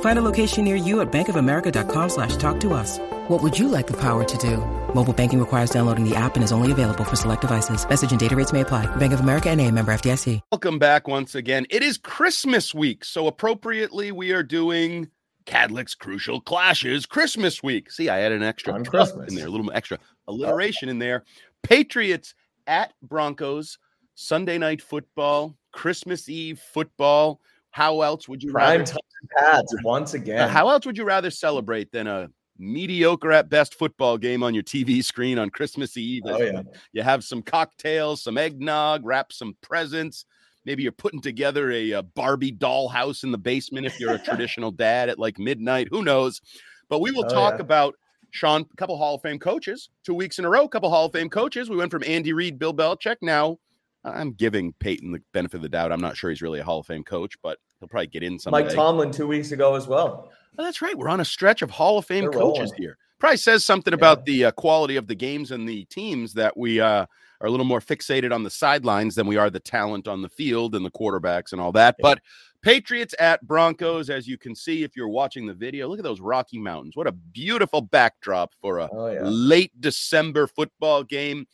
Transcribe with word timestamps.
Find 0.00 0.18
a 0.18 0.22
location 0.22 0.64
near 0.64 0.76
you 0.76 1.00
at 1.02 1.12
bankofamerica.com 1.12 2.08
slash 2.08 2.36
talk 2.36 2.58
to 2.60 2.72
us. 2.72 2.98
What 3.28 3.42
would 3.42 3.58
you 3.58 3.68
like 3.68 3.86
the 3.86 3.96
power 4.00 4.24
to 4.24 4.38
do? 4.38 4.56
Mobile 4.94 5.12
banking 5.12 5.38
requires 5.40 5.68
downloading 5.70 6.08
the 6.08 6.16
app 6.16 6.36
and 6.36 6.42
is 6.44 6.52
only 6.52 6.72
available 6.72 7.04
for 7.04 7.16
select 7.16 7.42
devices. 7.42 7.86
Message 7.88 8.10
and 8.10 8.18
data 8.20 8.34
rates 8.34 8.52
may 8.52 8.62
apply. 8.62 8.86
Bank 8.96 9.12
of 9.12 9.20
America 9.20 9.50
and 9.50 9.60
a 9.60 9.70
member 9.70 9.92
FDIC. 9.92 10.40
Welcome 10.50 10.78
back 10.78 11.06
once 11.06 11.34
again. 11.34 11.66
It 11.70 11.82
is 11.82 11.98
Christmas 11.98 12.74
week, 12.74 13.04
so 13.04 13.26
appropriately 13.26 14.10
we 14.12 14.32
are 14.32 14.42
doing 14.42 15.08
Kadlick's 15.44 15.94
Crucial 15.94 16.40
Clashes 16.40 17.06
Christmas 17.06 17.62
week. 17.62 17.90
See, 17.90 18.08
I 18.08 18.20
added 18.20 18.38
an 18.40 18.48
extra 18.48 18.72
On 18.72 18.84
tuck 18.84 18.90
Christmas. 18.92 19.28
in 19.28 19.36
there, 19.36 19.46
a 19.46 19.50
little 19.50 19.70
extra 19.72 19.98
alliteration 20.26 20.88
in 20.88 20.98
there. 20.98 21.24
Patriots 21.62 22.34
at 22.66 22.92
Broncos, 23.02 23.78
Sunday 24.14 24.58
night 24.58 24.80
football, 24.82 25.56
Christmas 25.72 26.28
Eve 26.28 26.58
football. 26.58 27.40
How 27.76 28.00
else 28.00 28.26
would 28.26 28.42
you 28.42 28.52
Prime 28.52 28.80
rather, 28.80 28.92
time 28.92 29.28
pads 29.38 29.76
once 29.84 30.14
again. 30.14 30.40
uh, 30.40 30.48
how 30.48 30.70
else 30.70 30.86
would 30.86 30.96
you 30.96 31.04
rather 31.04 31.30
celebrate 31.30 31.92
than 31.92 32.06
a 32.06 32.30
mediocre 32.58 33.30
at 33.32 33.50
best 33.50 33.74
football 33.74 34.16
game 34.16 34.42
on 34.42 34.54
your 34.54 34.62
TV 34.62 35.04
screen 35.04 35.38
on 35.38 35.50
Christmas 35.50 35.94
Eve? 35.98 36.22
oh 36.24 36.40
yeah. 36.40 36.62
You 36.94 37.02
have 37.02 37.22
some 37.22 37.42
cocktails, 37.42 38.22
some 38.22 38.38
eggnog, 38.38 39.04
wrap 39.04 39.30
some 39.30 39.58
presents. 39.60 40.24
Maybe 40.64 40.84
you're 40.84 40.92
putting 40.92 41.20
together 41.20 41.70
a, 41.70 41.92
uh 41.92 42.00
Barbie 42.02 42.50
doll 42.50 42.88
house 42.88 43.24
in 43.24 43.30
the 43.30 43.36
basement 43.36 43.84
if 43.84 44.00
you're 44.00 44.14
a 44.14 44.18
traditional 44.24 44.70
dad 44.70 45.10
at 45.10 45.18
like 45.18 45.38
midnight. 45.38 45.88
Who 45.90 46.02
knows? 46.02 46.40
But 46.88 47.02
we 47.02 47.10
will 47.10 47.26
Oh, 47.26 47.34
talk 47.34 47.56
yeah. 47.56 47.60
about 47.60 47.94
Sean, 48.30 48.62
a 48.72 48.76
couple 48.76 48.96
Hall 48.96 49.16
of 49.16 49.20
Fame 49.20 49.38
coaches, 49.38 49.90
two 50.02 50.14
weeks 50.14 50.38
in 50.38 50.46
a 50.46 50.48
row, 50.48 50.64
a 50.64 50.68
couple 50.70 50.88
Hall 50.88 51.04
of 51.04 51.12
Fame 51.12 51.28
coaches. 51.28 51.68
We 51.68 51.76
went 51.76 51.90
from 51.90 52.04
Andy 52.06 52.32
Reid, 52.32 52.58
Bill 52.58 52.72
Belichick. 52.72 53.16
Now 53.20 53.58
I'm 54.02 54.32
giving 54.32 54.72
Peyton 54.78 55.12
the 55.12 55.20
benefit 55.34 55.56
of 55.56 55.62
the 55.62 55.68
doubt. 55.68 55.92
I'm 55.92 56.00
not 56.00 56.16
sure 56.16 56.30
he's 56.30 56.40
really 56.40 56.60
a 56.60 56.64
Hall 56.64 56.80
of 56.80 56.86
Fame 56.86 57.04
coach, 57.04 57.34
but 57.42 57.58
he'll 57.80 57.88
probably 57.88 58.06
get 58.08 58.22
in 58.22 58.38
someday. 58.38 58.64
Mike 58.64 58.74
Tomlin 58.74 59.10
two 59.12 59.26
weeks 59.26 59.52
ago 59.52 59.74
as 59.74 59.86
well. 59.86 60.30
Oh, 60.58 60.64
that's 60.64 60.80
right. 60.82 60.96
We're 60.96 61.08
on 61.08 61.20
a 61.20 61.24
stretch 61.24 61.62
of 61.62 61.70
Hall 61.70 61.98
of 61.98 62.06
Fame 62.06 62.22
They're 62.24 62.30
coaches 62.30 62.70
rolling. 62.70 62.82
here. 62.82 62.98
Probably 63.18 63.36
says 63.38 63.64
something 63.64 63.94
about 63.94 64.24
the 64.26 64.46
uh, 64.46 64.50
quality 64.52 64.96
of 64.96 65.06
the 65.06 65.14
games 65.14 65.50
and 65.50 65.66
the 65.68 65.84
teams 65.86 66.34
that 66.34 66.56
we 66.56 66.80
uh, 66.80 67.06
are 67.40 67.46
a 67.46 67.50
little 67.50 67.64
more 67.66 67.80
fixated 67.80 68.32
on 68.32 68.42
the 68.42 68.50
sidelines 68.50 69.14
than 69.14 69.26
we 69.26 69.36
are 69.38 69.48
the 69.50 69.60
talent 69.60 70.06
on 70.06 70.20
the 70.22 70.28
field 70.28 70.74
and 70.74 70.84
the 70.84 70.90
quarterbacks 70.90 71.52
and 71.52 71.60
all 71.60 71.72
that. 71.72 71.96
Yeah. 71.98 72.02
But 72.02 72.20
Patriots 72.62 73.14
at 73.18 73.46
Broncos, 73.46 74.10
as 74.10 74.26
you 74.26 74.36
can 74.36 74.54
see 74.54 74.82
if 74.82 74.96
you're 74.96 75.08
watching 75.08 75.46
the 75.46 75.54
video, 75.54 75.88
look 75.88 75.98
at 75.98 76.04
those 76.04 76.20
Rocky 76.20 76.58
Mountains. 76.58 76.94
What 76.96 77.06
a 77.06 77.12
beautiful 77.12 77.80
backdrop 77.80 78.54
for 78.60 78.78
a 78.80 78.88
Oh 78.92 79.10
yeah. 79.12 79.20
late 79.22 79.72
December 79.80 80.46
football 80.46 81.02
game 81.02 81.46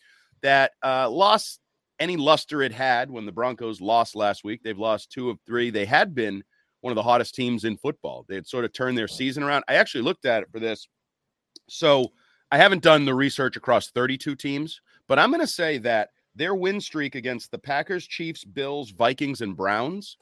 that 0.42 0.72
uh, 0.82 1.08
lost 1.10 1.60
any 2.02 2.16
luster 2.16 2.62
it 2.62 2.72
had 2.72 3.10
when 3.10 3.24
the 3.26 3.32
Broncos 3.32 3.80
lost 3.80 4.16
last 4.16 4.42
week. 4.42 4.62
They've 4.62 4.76
lost 4.76 5.10
two 5.10 5.30
of 5.30 5.38
three. 5.46 5.70
They 5.70 5.86
had 5.86 6.16
been 6.16 6.42
one 6.80 6.90
of 6.90 6.96
the 6.96 7.02
hottest 7.02 7.36
teams 7.36 7.64
in 7.64 7.76
football. 7.76 8.26
They 8.28 8.34
had 8.34 8.46
sort 8.46 8.64
of 8.64 8.72
turned 8.72 8.98
their 8.98 9.06
season 9.06 9.44
around. 9.44 9.62
I 9.68 9.74
actually 9.74 10.02
looked 10.02 10.26
at 10.26 10.42
it 10.42 10.48
for 10.50 10.58
this. 10.58 10.88
So 11.68 12.08
I 12.50 12.58
haven't 12.58 12.82
done 12.82 13.04
the 13.04 13.14
research 13.14 13.56
across 13.56 13.90
32 13.90 14.34
teams, 14.34 14.80
but 15.06 15.20
I'm 15.20 15.30
going 15.30 15.40
to 15.42 15.46
say 15.46 15.78
that 15.78 16.10
their 16.34 16.56
win 16.56 16.80
streak 16.80 17.14
against 17.14 17.52
the 17.52 17.58
Packers, 17.58 18.04
Chiefs, 18.04 18.44
Bills, 18.44 18.90
Vikings, 18.90 19.40
and 19.40 19.56
Browns 19.56 20.16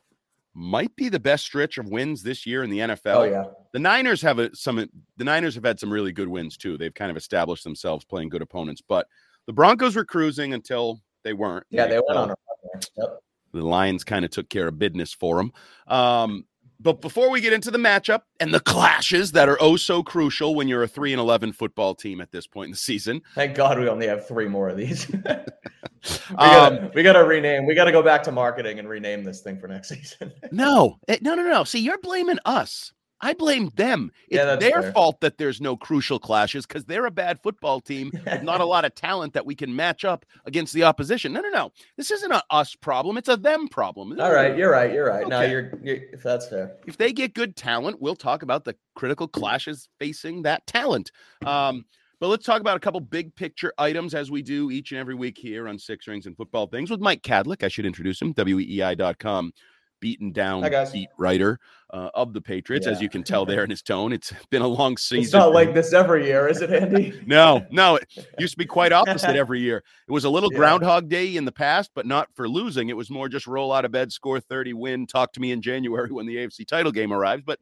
might 0.53 0.95
be 0.97 1.09
the 1.09 1.19
best 1.19 1.45
stretch 1.45 1.79
of 1.79 1.89
wins 1.89 2.23
this 2.23 2.45
year 2.45 2.63
in 2.63 2.69
the 2.69 2.81
NFL. 2.81 3.17
Oh 3.17 3.23
yeah. 3.23 3.45
The 3.73 3.79
Niners 3.79 4.21
have 4.21 4.39
a, 4.39 4.55
some. 4.55 4.77
The 5.17 5.25
Niners 5.25 5.55
have 5.55 5.65
had 5.65 5.81
some 5.81 5.91
really 5.91 6.13
good 6.13 6.29
wins 6.29 6.57
too. 6.57 6.77
They've 6.77 6.93
kind 6.93 7.11
of 7.11 7.17
established 7.17 7.65
themselves 7.65 8.05
playing 8.05 8.29
good 8.29 8.43
opponents. 8.43 8.83
But 8.87 9.07
the 9.47 9.53
Broncos 9.53 9.97
were 9.97 10.05
cruising 10.05 10.53
until 10.53 11.01
they 11.25 11.33
weren't. 11.33 11.67
Yeah, 11.71 11.87
they 11.87 11.97
went 11.97 12.09
fell. 12.09 12.19
on 12.19 12.31
a 12.31 12.35
run. 12.75 12.83
Yep. 12.97 13.23
The 13.53 13.63
Lions 13.63 14.05
kind 14.05 14.25
of 14.25 14.31
took 14.31 14.49
care 14.49 14.69
of 14.69 14.79
business 14.79 15.13
for 15.13 15.37
them. 15.37 15.53
Um, 15.89 16.45
but 16.83 17.03
before 17.03 17.31
we 17.31 17.43
get 17.43 17.53
into 17.53 17.71
the 17.71 17.79
matchup 17.79 18.23
and 18.39 18.55
the 18.55 18.61
clashes 18.61 19.33
that 19.33 19.49
are 19.51 19.59
oh 19.61 19.77
so 19.77 20.03
crucial 20.03 20.55
when 20.55 20.67
you're 20.67 20.83
a 20.83 20.89
three 20.89 21.13
and 21.13 21.21
eleven 21.21 21.53
football 21.53 21.95
team 21.95 22.21
at 22.23 22.33
this 22.33 22.47
point 22.47 22.69
in 22.69 22.73
the 22.73 22.79
season, 22.79 23.21
Thank 23.35 23.55
God 23.55 23.79
we 23.79 23.89
only 23.89 24.07
have 24.07 24.27
three 24.27 24.49
more 24.49 24.71
of 24.71 24.79
these. 24.79 25.07
we, 25.13 25.19
um, 25.27 26.37
gotta, 26.39 26.91
we 26.95 27.03
gotta 27.03 27.25
rename. 27.25 27.67
We 27.67 27.75
gotta 27.75 27.93
go 27.93 28.03
back 28.03 28.23
to 28.25 28.33
marketing 28.33 28.79
and 28.79 28.89
rename 28.89 29.25
this 29.25 29.43
thing 29.43 29.59
for 29.61 29.69
next 29.69 29.89
season. 29.91 30.33
no, 30.53 30.97
no, 31.21 31.35
no, 31.35 31.43
no. 31.43 31.65
See, 31.65 31.81
you're 31.81 31.99
blaming 31.99 32.39
us. 32.47 32.93
I 33.23 33.35
blame 33.35 33.71
them. 33.77 34.11
It's 34.29 34.37
Yeah, 34.37 34.57
their 34.57 34.83
fair. 34.83 34.93
fault 34.93 35.21
that 35.21 35.37
there's 35.39 35.61
no 35.61 35.77
crucial 35.77 36.19
clashes 36.19 36.67
because 36.67 36.85
they're 36.85 37.07
a 37.07 37.11
bad 37.11 37.43
football 37.43 37.81
team 37.81 38.11
with 38.13 38.43
not 38.43 38.61
a 38.61 38.65
lot 38.75 38.85
of 38.85 38.95
talent 38.95 39.35
that 39.35 39.45
we 39.45 39.55
can 39.55 39.75
match 39.75 40.05
up 40.05 40.25
against 40.47 40.73
the 40.73 40.85
opposition. 40.85 41.33
No, 41.33 41.41
no, 41.41 41.51
no. 41.51 41.73
This 41.97 42.11
isn't 42.11 42.33
a 42.33 42.43
us 42.51 42.75
problem. 42.75 43.17
It's 43.17 43.29
a 43.29 43.37
them 43.37 43.69
problem. 43.69 44.19
All 44.21 44.33
right, 44.33 44.57
you're 44.57 44.71
right. 44.71 44.93
You're 44.93 45.07
right. 45.09 45.29
No, 45.29 45.43
you're, 45.43 45.73
you're 45.83 45.99
if 46.13 46.23
that's 46.23 46.49
fair. 46.49 46.77
if 46.87 46.97
they 46.97 47.13
get 47.13 47.35
good 47.35 47.57
talent, 47.57 48.01
we'll 48.01 48.17
talk 48.17 48.43
about 48.43 48.65
the 48.65 48.75
critical 48.95 49.29
clashes 49.29 49.89
facing 49.99 50.43
that 50.43 50.67
talent. 50.67 51.11
Um, 51.45 51.85
but 52.21 52.29
let's 52.29 52.45
talk 52.45 52.61
about 52.61 52.77
a 52.77 52.81
couple 52.81 53.01
big 53.01 53.35
picture 53.35 53.73
items 53.79 54.15
as 54.15 54.31
we 54.31 54.43
do 54.43 54.71
each 54.71 54.93
and 54.93 54.99
every 55.01 55.15
week 55.15 55.39
here 55.39 55.67
on 55.69 55.79
Six 55.79 56.07
Rings 56.07 56.27
and 56.27 56.37
Football 56.37 56.67
Things 56.67 56.91
with 56.91 57.01
Mike 57.01 57.23
Kadlick. 57.23 57.63
I 57.63 57.69
should 57.69 57.87
introduce 57.87 58.21
him, 58.21 58.35
weei.com, 58.35 59.53
beaten 60.01 60.33
down 60.33 60.63
beat 60.93 61.09
writer 61.19 61.61
uh, 61.93 62.11
of 62.15 62.33
the 62.33 62.41
Patriots. 62.41 62.87
As 62.87 63.01
you 63.01 63.09
can 63.09 63.23
tell 63.23 63.45
there 63.45 63.63
in 63.65 63.71
his 63.71 63.83
tone, 63.83 64.13
it's 64.13 64.33
been 64.51 64.63
a 64.63 64.67
long 64.67 64.97
season. 64.97 65.25
It's 65.25 65.33
not 65.33 65.53
like 65.53 65.75
this 65.75 65.93
every 65.93 66.27
year, 66.27 66.49
is 66.49 66.63
it, 66.63 66.71
Andy? 66.73 67.21
No, 67.27 67.65
no, 67.71 67.97
it 67.97 68.09
used 68.39 68.55
to 68.55 68.59
be 68.59 68.67
quite 68.67 68.93
opposite 68.93 69.37
every 69.37 69.61
year. 69.61 69.85
It 70.09 70.13
was 70.13 70.25
a 70.25 70.31
little 70.31 70.53
Yeah. 70.53 70.59
Groundhog 70.59 71.09
Day 71.09 71.37
in 71.37 71.45
the 71.45 71.53
past, 71.53 71.91
but 71.95 72.07
not 72.07 72.29
for 72.35 72.49
losing. 72.49 72.89
It 72.89 72.97
was 72.97 73.11
more 73.11 73.29
just 73.29 73.47
roll 73.47 73.73
out 73.73 73.85
of 73.85 73.93
bed, 73.93 74.13
score 74.13 74.41
30, 74.41 74.73
win, 74.73 75.07
talk 75.07 75.33
to 75.35 75.41
me 75.41 75.53
in 75.53 75.63
January 75.63 76.11
when 76.11 76.27
the 76.27 76.37
AFC 76.37 76.67
title 76.67 76.93
game 76.93 77.13
arrives. 77.13 77.43
But 77.45 77.59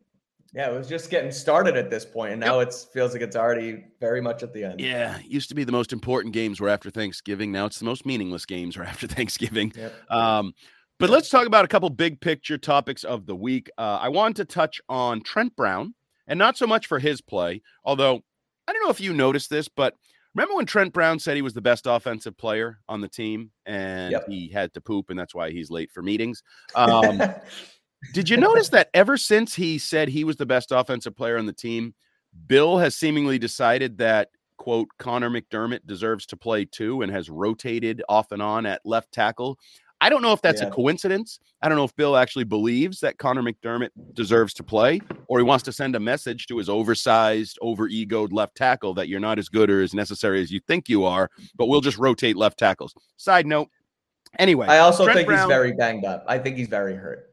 Yeah, 0.55 0.71
it 0.71 0.77
was 0.79 0.89
just 0.89 1.11
getting 1.11 1.31
started 1.31 1.77
at 1.77 1.91
this 1.91 2.05
point, 2.07 2.33
and 2.33 2.41
now 2.41 2.61
it 2.61 2.75
feels 2.93 3.13
like 3.13 3.21
it's 3.23 3.37
already 3.37 3.85
very 4.01 4.21
much 4.21 4.43
at 4.43 4.53
the 4.55 4.65
end. 4.65 4.81
Yeah, 4.81 5.19
it 5.19 5.27
used 5.27 5.49
to 5.51 5.55
be 5.55 5.65
the 5.65 5.73
most 5.73 5.93
important 5.93 6.33
games 6.33 6.61
were 6.61 6.71
after 6.71 6.91
Thanksgiving. 6.91 7.53
Now 7.53 7.67
it's 7.67 7.79
the 7.79 7.85
most 7.85 8.07
meaningless 8.07 8.47
games 8.47 8.77
are 8.77 8.85
after 8.85 9.07
Thanksgiving. 9.07 9.73
Yep. 9.77 10.11
Um, 10.11 10.55
but 10.99 11.11
let's 11.11 11.29
talk 11.29 11.47
about 11.47 11.65
a 11.65 11.69
couple 11.69 11.89
big 11.91 12.21
picture 12.21 12.59
topics 12.59 13.05
of 13.05 13.27
the 13.27 13.37
week. 13.37 13.71
Uh, 13.79 13.99
I 14.01 14.09
want 14.09 14.37
to 14.37 14.45
touch 14.45 14.81
on 14.89 15.23
Trent 15.23 15.55
Brown, 15.57 15.95
and 16.27 16.39
not 16.39 16.57
so 16.57 16.67
much 16.67 16.87
for 16.87 16.99
his 16.99 17.21
play, 17.21 17.63
although 17.85 18.23
I 18.67 18.73
don't 18.73 18.83
know 18.83 18.91
if 18.91 19.01
you 19.01 19.13
noticed 19.13 19.51
this, 19.51 19.69
but 19.69 19.95
remember 20.35 20.55
when 20.57 20.67
Trent 20.67 20.93
Brown 20.93 21.19
said 21.19 21.37
he 21.37 21.43
was 21.43 21.55
the 21.55 21.61
best 21.61 21.87
offensive 21.87 22.37
player 22.37 22.79
on 22.89 23.01
the 23.01 23.09
team 23.09 23.51
and 23.65 24.13
Yep. 24.13 24.29
he 24.29 24.49
had 24.49 24.75
to 24.75 24.81
poop, 24.81 25.11
and 25.11 25.19
that's 25.19 25.35
why 25.35 25.51
he's 25.51 25.71
late 25.71 25.91
for 25.91 26.03
meetings? 26.03 26.43
Um, 26.75 27.23
did 28.13 28.29
you 28.29 28.37
notice 28.37 28.69
that 28.71 28.91
ever 28.93 29.17
since 29.17 29.55
he 29.55 29.79
said 29.79 30.09
he 30.09 30.25
was 30.25 30.37
the 30.37 30.47
best 30.47 30.71
offensive 30.71 31.17
player 31.17 31.39
on 31.39 31.47
the 31.47 31.53
team, 31.53 31.95
Bill 32.47 32.79
has 32.79 32.95
seemingly 32.95 33.39
decided 33.39 33.99
that 33.99 34.29
quote, 34.59 34.89
Connor 34.99 35.31
McDermott 35.31 35.87
deserves 35.87 36.27
to 36.27 36.37
play 36.37 36.65
too 36.67 37.01
and 37.01 37.11
has 37.11 37.31
rotated 37.31 38.03
off 38.09 38.33
and 38.33 38.43
on 38.43 38.67
at 38.67 38.83
left 38.85 39.13
tackle. 39.13 39.59
I 40.01 40.11
don't 40.11 40.23
know 40.23 40.33
if 40.33 40.41
that's 40.43 40.61
yeah. 40.61 40.69
a 40.69 40.71
coincidence. 40.71 41.41
I 41.61 41.69
don't 41.69 41.77
know 41.77 41.85
if 41.85 41.95
Bill 41.97 42.17
actually 42.17 42.45
believes 42.45 43.01
that 43.01 43.19
Connor 43.19 43.43
McDermott 43.43 43.91
deserves 44.15 44.55
to 44.55 44.63
play, 44.63 45.01
or 45.27 45.39
he 45.39 45.43
wants 45.43 45.65
to 45.65 45.73
send 45.73 45.97
a 45.97 46.01
message 46.01 46.47
to 46.47 46.59
his 46.59 46.69
oversized, 46.69 47.59
over 47.61 47.89
egoed 47.89 48.33
left 48.33 48.55
tackle 48.55 48.95
that 48.95 49.09
you're 49.09 49.19
not 49.19 49.39
as 49.39 49.49
good 49.49 49.71
or 49.71 49.83
as 49.83 49.95
necessary 49.95 50.41
as 50.41 50.53
you 50.53 50.61
think 50.69 50.89
you 50.89 51.05
are, 51.05 51.31
but 51.57 51.67
we'll 51.67 51.81
just 51.81 51.99
rotate 51.99 52.37
left 52.37 52.59
tackles. 52.59 52.95
Side 53.17 53.47
note. 53.47 53.69
Anyway, 54.39 54.67
I 54.67 54.79
also 54.79 55.05
Trent 55.05 55.17
think 55.17 55.29
Brown, 55.29 55.49
he's 55.49 55.57
very 55.57 55.73
banged 55.73 56.05
up. 56.05 56.25
I 56.29 56.39
think 56.39 56.57
he's 56.57 56.69
very 56.69 56.95
hurt. 56.95 57.28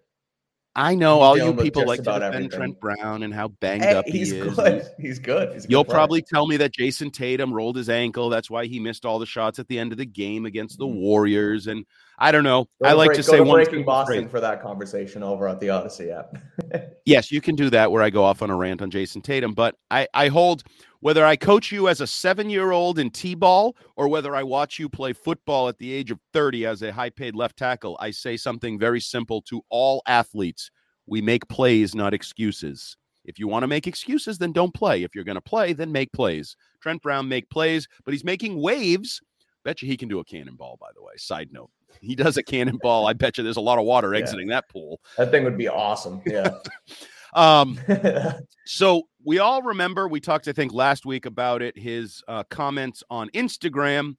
I 0.78 0.94
know 0.94 1.22
all 1.22 1.38
you 1.38 1.54
people 1.54 1.86
like 1.86 2.00
to 2.00 2.04
defend 2.04 2.24
everything. 2.24 2.50
Trent 2.50 2.80
Brown 2.82 3.24
and 3.24 3.34
how 3.34 3.48
banged 3.48 3.84
hey, 3.84 3.94
up 3.94 4.06
he 4.06 4.22
is. 4.22 4.34
Good. 4.34 4.86
He's 5.00 5.20
good. 5.20 5.54
He's 5.54 5.66
good 5.66 5.72
You'll 5.72 5.86
probably 5.86 6.22
tell 6.22 6.48
me 6.48 6.58
that 6.58 6.74
Jayson 6.74 7.12
Tatum 7.12 7.54
rolled 7.54 7.78
his 7.78 7.90
ankle. 7.90 8.30
That's 8.30 8.50
why 8.50 8.66
he 8.66 8.80
missed 8.80 9.06
all 9.06 9.18
the 9.18 9.26
shots 9.26 9.58
at 9.58 9.70
the 9.70 9.80
end 9.80 9.94
of 9.94 9.98
the 9.98 10.06
game 10.06 10.46
against 10.46 10.78
the 10.78 10.86
mm-hmm. 10.86 11.00
Warriors. 11.00 11.68
And 11.68 11.86
I 12.20 12.32
don't 12.32 12.44
know. 12.44 12.68
I 12.84 12.92
like 12.92 13.08
break, 13.08 13.18
to 13.18 13.24
say 13.24 13.38
to 13.38 13.44
one 13.44 13.64
breaking 13.64 13.86
Boston 13.86 14.28
for 14.28 14.42
that 14.42 14.62
conversation 14.62 15.24
over 15.24 15.48
at 15.48 15.62
the 15.62 15.68
Audacy 15.68 16.18
app. 16.18 16.92
yes, 17.06 17.32
you 17.32 17.40
can 17.40 17.56
do 17.56 17.70
that 17.70 17.92
where 17.92 18.04
I 18.04 18.10
go 18.10 18.24
off 18.24 18.42
on 18.42 18.50
a 18.50 18.56
rant 18.56 18.82
on 18.82 18.92
Jayson 18.92 19.22
Tatum. 19.22 19.54
But 19.54 19.76
I, 19.90 20.08
I 20.14 20.28
hold 20.28 20.64
whether 21.06 21.24
I 21.24 21.36
coach 21.36 21.72
you 21.72 21.88
as 21.88 22.02
a 22.02 22.08
seven 22.08 22.50
year 22.50 22.72
old 22.72 22.98
in 22.98 23.12
T 23.12 23.36
ball 23.36 23.76
or 23.96 24.08
whether 24.08 24.36
I 24.36 24.42
watch 24.42 24.80
you 24.80 24.90
play 24.90 25.14
football 25.14 25.70
at 25.70 25.78
the 25.78 25.94
age 25.94 26.10
of 26.10 26.20
30 26.34 26.66
as 26.66 26.82
a 26.82 26.92
high 26.92 27.12
paid 27.12 27.36
left 27.36 27.58
tackle, 27.58 27.96
I 28.00 28.10
say 28.10 28.38
something 28.38 28.80
very 28.80 29.00
simple 29.00 29.44
to 29.44 29.62
all 29.70 30.02
athletes. 30.08 30.72
We 31.06 31.22
make 31.22 31.48
plays, 31.48 31.94
not 31.94 32.16
excuses. 32.16 32.98
If 33.24 33.38
you 33.38 33.48
want 33.48 33.62
to 33.62 33.68
make 33.68 33.86
excuses, 33.86 34.40
then 34.40 34.52
don't 34.52 34.74
play. 34.74 35.04
If 35.04 35.14
you're 35.14 35.24
going 35.24 35.36
to 35.36 35.42
play, 35.42 35.74
then 35.74 35.92
make 35.92 36.12
plays. 36.12 36.58
Trent 36.82 37.04
Brown 37.04 37.30
make 37.30 37.52
plays, 37.52 37.88
but 38.04 38.16
he's 38.16 38.24
making 38.24 38.60
waves. 38.60 39.22
Bet 39.64 39.84
you 39.84 39.88
he 39.88 39.98
can 39.98 40.10
do 40.10 40.22
a 40.22 40.26
cannonball, 40.26 40.80
by 40.82 40.90
the 40.96 41.04
way. 41.04 41.14
Side 41.18 41.50
note. 41.52 41.70
He 42.02 42.16
does 42.16 42.38
a 42.38 42.44
cannonball. 42.44 43.06
I 43.06 43.14
bet 43.14 43.38
you 43.38 43.44
there's 43.44 43.58
a 43.58 43.62
lot 43.62 43.78
of 43.78 43.86
water 43.86 44.16
exiting 44.16 44.50
yeah. 44.50 44.56
that 44.56 44.70
pool. 44.70 45.00
That 45.20 45.30
thing 45.30 45.44
would 45.44 45.56
be 45.56 45.68
awesome. 45.68 46.24
Yeah. 46.26 46.50
um, 47.36 47.80
so 48.66 49.04
we 49.24 49.40
all 49.40 49.62
remember 49.62 50.08
we 50.08 50.20
talked, 50.20 50.48
I 50.48 50.54
think, 50.54 50.74
last 50.74 51.06
week 51.06 51.26
about 51.26 51.62
it. 51.62 51.78
His 51.78 52.24
uh, 52.28 52.44
comments 52.50 53.04
on 53.10 53.30
Instagram 53.30 54.16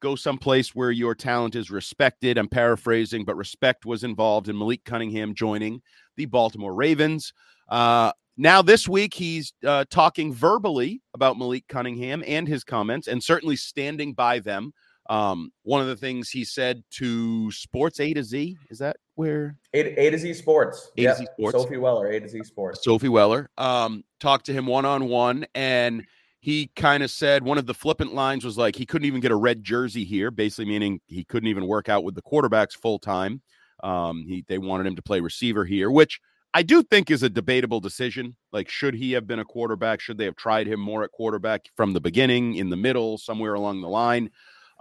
go 0.00 0.14
someplace 0.14 0.74
where 0.74 0.90
your 0.90 1.14
talent 1.14 1.54
is 1.54 1.70
respected. 1.70 2.36
I'm 2.36 2.48
paraphrasing, 2.48 3.24
but 3.24 3.36
respect 3.36 3.86
was 3.86 4.04
involved 4.04 4.48
in 4.48 4.58
Malik 4.58 4.84
Cunningham 4.84 5.34
joining 5.34 5.80
the 6.16 6.26
Baltimore 6.26 6.74
Ravens. 6.74 7.32
Uh, 7.68 8.12
now, 8.36 8.60
this 8.60 8.86
week, 8.86 9.14
he's 9.14 9.54
uh, 9.64 9.86
talking 9.88 10.34
verbally 10.34 11.00
about 11.14 11.38
Malik 11.38 11.64
Cunningham 11.68 12.22
and 12.26 12.46
his 12.46 12.64
comments, 12.64 13.08
and 13.08 13.22
certainly 13.22 13.56
standing 13.56 14.12
by 14.12 14.40
them. 14.40 14.72
Um, 15.08 15.52
one 15.62 15.80
of 15.80 15.86
the 15.86 15.96
things 15.96 16.28
he 16.28 16.44
said 16.44 16.82
to 16.92 17.50
Sports 17.52 18.00
A 18.00 18.12
to 18.12 18.22
Z 18.22 18.56
is 18.68 18.78
that 18.78 18.96
where 19.16 19.56
A, 19.74 19.80
a 20.06 20.10
to 20.10 20.18
Z 20.18 20.34
Sports, 20.34 20.92
A 20.96 21.02
yep. 21.02 21.16
to 21.16 21.22
Z 21.22 21.28
Sports, 21.32 21.58
Sophie 21.58 21.78
Weller, 21.78 22.06
A 22.06 22.20
to 22.20 22.28
Z 22.28 22.44
Sports, 22.44 22.84
Sophie 22.84 23.08
Weller, 23.08 23.50
um, 23.58 24.04
talked 24.20 24.46
to 24.46 24.52
him 24.52 24.66
one 24.66 24.84
on 24.84 25.08
one, 25.08 25.46
and 25.54 26.06
he 26.38 26.70
kind 26.76 27.02
of 27.02 27.10
said 27.10 27.42
one 27.42 27.58
of 27.58 27.66
the 27.66 27.74
flippant 27.74 28.14
lines 28.14 28.44
was 28.44 28.56
like 28.56 28.76
he 28.76 28.86
couldn't 28.86 29.06
even 29.06 29.20
get 29.20 29.32
a 29.32 29.36
red 29.36 29.64
jersey 29.64 30.04
here, 30.04 30.30
basically 30.30 30.66
meaning 30.66 31.00
he 31.08 31.24
couldn't 31.24 31.48
even 31.48 31.66
work 31.66 31.88
out 31.88 32.04
with 32.04 32.14
the 32.14 32.22
quarterbacks 32.22 32.72
full 32.72 32.98
time. 32.98 33.42
Um, 33.82 34.24
he 34.26 34.44
they 34.46 34.58
wanted 34.58 34.86
him 34.86 34.96
to 34.96 35.02
play 35.02 35.20
receiver 35.20 35.64
here, 35.64 35.90
which 35.90 36.20
I 36.54 36.62
do 36.62 36.82
think 36.82 37.10
is 37.10 37.22
a 37.22 37.28
debatable 37.28 37.80
decision. 37.80 38.36
Like, 38.52 38.68
should 38.68 38.94
he 38.94 39.12
have 39.12 39.26
been 39.26 39.40
a 39.40 39.44
quarterback? 39.44 40.00
Should 40.00 40.18
they 40.18 40.24
have 40.24 40.36
tried 40.36 40.66
him 40.66 40.80
more 40.80 41.04
at 41.04 41.12
quarterback 41.12 41.68
from 41.76 41.92
the 41.92 42.00
beginning, 42.00 42.54
in 42.54 42.70
the 42.70 42.76
middle, 42.76 43.18
somewhere 43.18 43.54
along 43.54 43.80
the 43.80 43.88
line? 43.88 44.30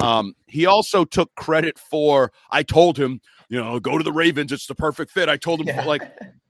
Um, 0.01 0.35
he 0.47 0.65
also 0.65 1.05
took 1.05 1.33
credit 1.35 1.79
for, 1.79 2.31
I 2.51 2.63
told 2.63 2.97
him, 2.97 3.21
you 3.49 3.61
know, 3.61 3.79
go 3.79 3.97
to 3.97 4.03
the 4.03 4.11
Ravens. 4.11 4.51
It's 4.51 4.67
the 4.67 4.75
perfect 4.75 5.11
fit. 5.11 5.29
I 5.29 5.37
told 5.37 5.61
him, 5.61 5.67
yeah. 5.67 5.85
like, 5.85 6.01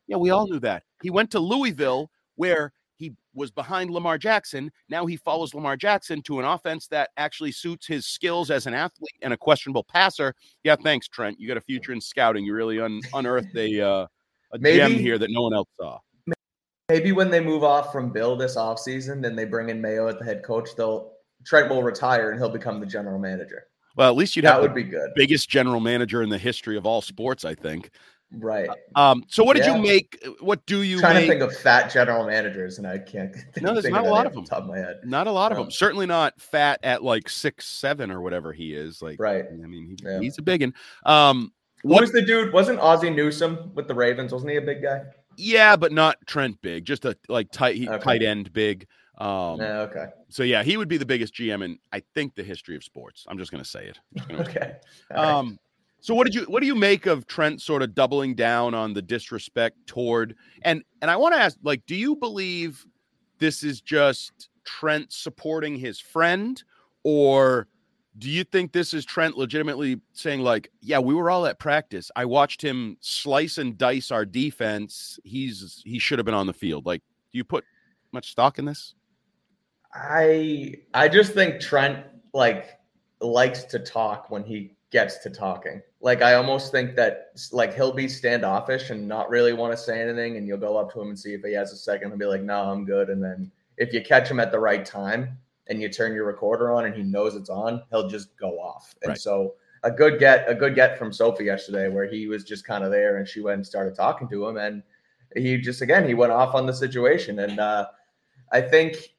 yeah, 0.08 0.18
we 0.18 0.30
all 0.30 0.48
knew 0.48 0.60
that. 0.62 0.84
He 1.04 1.10
went 1.10 1.32
to 1.32 1.40
Louisville 1.40 2.10
where 2.36 2.74
he 2.98 3.14
was 3.34 3.52
behind 3.52 3.92
Lamar 3.92 4.18
Jackson. 4.18 4.72
Now 4.90 5.06
he 5.06 5.18
follows 5.18 5.54
Lamar 5.54 5.76
Jackson 5.78 6.22
to 6.24 6.40
an 6.40 6.46
offense 6.46 6.88
that 6.88 7.10
actually 7.18 7.52
suits 7.52 7.86
his 7.86 8.08
skills 8.08 8.50
as 8.50 8.68
an 8.68 8.74
athlete 8.74 9.18
and 9.22 9.34
a 9.34 9.38
questionable 9.38 9.84
passer. 9.84 10.34
Yeah, 10.64 10.76
thanks, 10.76 11.08
Trent. 11.08 11.40
You 11.40 11.48
got 11.48 11.58
a 11.58 11.62
future 11.62 11.92
in 11.92 12.02
scouting. 12.02 12.46
You 12.46 12.54
really 12.54 12.80
un- 12.80 13.02
unearthed 13.14 13.56
a, 13.56 13.82
uh, 13.82 14.08
a 14.54 14.60
maybe, 14.60 14.78
gem 14.78 14.94
here 14.94 15.18
that 15.18 15.30
no 15.30 15.42
one 15.42 15.54
else 15.54 15.70
saw. 15.78 16.00
Maybe 16.88 17.12
when 17.12 17.32
they 17.32 17.40
move 17.40 17.64
off 17.64 17.92
from 17.92 18.12
Bill 18.12 18.36
this 18.36 18.56
offseason 18.56 19.22
then 19.22 19.36
they 19.36 19.46
bring 19.46 19.70
in 19.70 19.82
Mayo 19.82 20.08
at 20.08 20.20
the 20.20 20.26
head 20.26 20.44
coach, 20.44 20.76
they'll 20.76 21.15
Trent 21.46 21.70
will 21.70 21.84
retire 21.84 22.32
and 22.32 22.40
he'll 22.40 22.50
become 22.50 22.80
the 22.80 22.86
general 22.86 23.20
manager. 23.20 23.68
Well, 23.96 24.10
at 24.10 24.18
least 24.18 24.36
you'd 24.36 24.44
that 24.46 24.54
have 24.54 24.62
would 24.62 24.76
be 24.76 24.84
good. 24.84 25.12
Biggest 25.16 25.50
general 25.50 25.80
manager 25.80 26.22
in 26.22 26.30
the 26.30 26.38
history 26.38 26.76
of 26.76 26.86
all 26.86 27.02
sports, 27.02 27.46
I 27.46 27.56
think. 27.56 27.92
Right. 28.32 28.70
Um. 28.96 29.24
So, 29.28 29.44
what 29.44 29.56
did 29.56 29.66
yeah. 29.66 29.76
you 29.76 29.82
make? 29.82 30.26
What 30.42 30.66
do 30.66 30.82
you? 30.82 30.96
I'm 30.96 31.02
trying 31.02 31.16
make? 31.16 31.26
to 31.26 31.30
think 31.30 31.42
of 31.42 31.58
fat 31.58 31.92
general 31.92 32.26
managers, 32.26 32.80
and 32.80 32.88
I 32.88 32.98
can't. 32.98 33.34
no, 33.62 33.74
there's 33.74 33.86
not 33.86 34.06
a 34.06 34.10
lot 34.10 34.26
of 34.26 34.34
them. 34.34 34.44
top 34.44 34.64
of 34.64 34.68
my 34.68 34.78
head. 34.78 34.98
Not 35.06 35.28
a 35.28 35.32
lot 35.32 35.52
no. 35.52 35.60
of 35.60 35.64
them. 35.64 35.72
Certainly 35.72 36.08
not 36.08 36.40
fat 36.42 36.80
at 36.84 37.04
like 37.04 37.30
six 37.30 37.68
seven 37.68 38.12
or 38.12 38.22
whatever 38.22 38.52
he 38.52 38.74
is. 38.74 39.02
Like, 39.02 39.20
right. 39.20 39.46
I 39.48 39.68
mean, 39.68 39.88
he, 39.88 39.98
yeah. 40.04 40.20
he's 40.20 40.38
a 40.38 40.42
big 40.42 40.62
one. 40.62 40.74
Um. 41.06 41.54
What 41.84 42.02
was 42.02 42.12
the 42.12 42.22
dude? 42.22 42.52
Wasn't 42.52 42.80
Ozzie 42.80 43.12
Newsome 43.12 43.72
with 43.76 43.88
the 43.88 43.94
Ravens? 43.94 44.34
Wasn't 44.34 44.50
he 44.50 44.58
a 44.58 44.62
big 44.62 44.82
guy? 44.82 45.04
Yeah, 45.38 45.76
but 45.76 45.92
not 45.92 46.18
Trent 46.26 46.60
big. 46.62 46.84
Just 46.84 47.06
a 47.06 47.16
like 47.30 47.52
tight 47.52 47.88
okay. 47.88 48.04
tight 48.04 48.24
end 48.24 48.52
big. 48.54 48.88
Um, 49.18 49.62
okay. 49.62 50.08
So 50.30 50.44
yeah, 50.44 50.64
he 50.64 50.78
would 50.78 50.88
be 50.88 50.98
the 50.98 51.06
biggest 51.06 51.34
GM 51.34 51.64
in 51.64 51.80
I 51.92 52.02
think 52.14 52.36
the 52.36 52.44
history 52.44 52.76
of 52.76 52.84
sports. 52.84 53.26
I'm 53.28 53.38
just 53.38 53.52
going 53.52 53.64
to 53.64 53.70
say 53.70 53.86
it. 53.86 54.00
Gonna 54.28 54.42
okay. 54.50 54.76
Say 55.10 55.16
Um, 55.16 55.60
so 56.02 56.14
what 56.14 56.26
did 56.26 56.36
you 56.36 56.44
what 56.44 56.60
do 56.60 56.68
you 56.68 56.76
make 56.76 57.06
of 57.06 57.26
Trent 57.26 57.62
sort 57.62 57.82
of 57.82 57.96
doubling 57.96 58.36
down 58.36 58.74
on 58.74 58.94
the 58.94 59.02
disrespect 59.02 59.78
toward 59.88 60.36
and 60.62 60.84
and 61.02 61.10
I 61.10 61.16
want 61.16 61.34
to 61.34 61.42
ask 61.42 61.58
like, 61.64 61.86
do 61.86 61.96
you 61.96 62.16
believe 62.16 62.86
this 63.40 63.64
is 63.64 63.82
just 63.82 64.50
Trent 64.66 65.12
supporting 65.12 65.76
his 65.76 66.00
friend, 66.00 66.62
or 67.04 67.68
do 68.18 68.30
you 68.30 68.44
think 68.44 68.72
this 68.72 68.94
is 68.94 69.06
Trent 69.06 69.38
legitimately 69.38 70.00
saying 70.14 70.42
like, 70.42 70.70
yeah, 70.82 71.00
we 71.00 71.14
were 71.14 71.30
all 71.30 71.46
at 71.46 71.60
practice. 71.60 72.12
I 72.16 72.26
watched 72.26 72.62
him 72.62 72.98
slice 73.02 73.58
and 73.58 73.78
dice 73.78 74.12
our 74.12 74.26
defense. 74.26 75.20
He's 75.24 75.82
he 75.86 76.00
should 76.00 76.20
have 76.20 76.26
been 76.26 76.34
on 76.34 76.48
the 76.48 76.54
field. 76.54 76.86
Like, 76.86 77.02
do 77.32 77.38
you 77.38 77.44
put 77.44 77.64
much 78.12 78.32
stock 78.32 78.60
in 78.60 78.66
this? 78.66 78.96
I 79.96 80.76
I 80.94 81.08
just 81.08 81.34
think 81.34 81.62
Trent 81.62 82.06
like 82.34 82.78
likes 83.22 83.64
to 83.64 83.80
talk 83.80 84.30
when 84.30 84.44
he 84.44 84.76
gets 84.92 85.18
to 85.20 85.30
talking. 85.30 85.82
Like 86.02 86.22
I 86.22 86.34
almost 86.36 86.72
think 86.72 86.96
that 86.96 87.32
like 87.52 87.74
he'll 87.74 87.94
be 87.94 88.08
standoffish 88.08 88.90
and 88.90 89.08
not 89.08 89.30
really 89.30 89.54
want 89.54 89.72
to 89.72 89.78
say 89.78 90.02
anything, 90.02 90.38
and 90.38 90.48
you'll 90.48 90.58
go 90.58 90.78
up 90.78 90.94
to 90.94 91.02
him 91.02 91.10
and 91.10 91.18
see 91.20 91.34
if 91.34 91.42
he 91.44 91.54
has 91.54 91.72
a 91.72 91.78
second. 91.78 92.10
He'll 92.10 92.20
be 92.20 92.26
like, 92.26 92.42
"No, 92.42 92.70
I'm 92.70 92.86
good." 92.86 93.10
And 93.10 93.24
then 93.24 93.52
if 93.78 93.94
you 93.94 94.04
catch 94.04 94.30
him 94.30 94.40
at 94.40 94.52
the 94.52 94.60
right 94.60 94.86
time 94.86 95.38
and 95.68 95.82
you 95.82 95.90
turn 95.90 96.14
your 96.14 96.26
recorder 96.26 96.72
on 96.74 96.86
and 96.86 96.94
he 96.94 97.04
knows 97.04 97.36
it's 97.36 97.50
on, 97.50 97.82
he'll 97.90 98.10
just 98.10 98.38
go 98.38 98.60
off. 98.60 98.94
And 99.02 99.10
right. 99.10 99.18
so 99.18 99.56
a 99.84 99.92
good 99.92 100.20
get, 100.20 100.50
a 100.50 100.56
good 100.56 100.76
get 100.76 100.98
from 100.98 101.12
Sophie 101.12 101.46
yesterday, 101.46 101.88
where 101.90 102.06
he 102.06 102.28
was 102.28 102.44
just 102.44 102.66
kind 102.66 102.84
of 102.84 102.92
there 102.92 103.18
and 103.18 103.28
she 103.28 103.42
went 103.42 103.56
and 103.56 103.66
started 103.66 103.96
talking 103.96 104.28
to 104.30 104.48
him, 104.48 104.58
and 104.58 104.84
he 105.36 105.58
just 105.58 105.82
again 105.82 106.08
he 106.08 106.14
went 106.14 106.34
off 106.34 106.54
on 106.54 106.66
the 106.66 106.74
situation, 106.74 107.40
and 107.40 107.60
uh, 107.60 107.88
I 108.52 108.62
think 108.62 109.15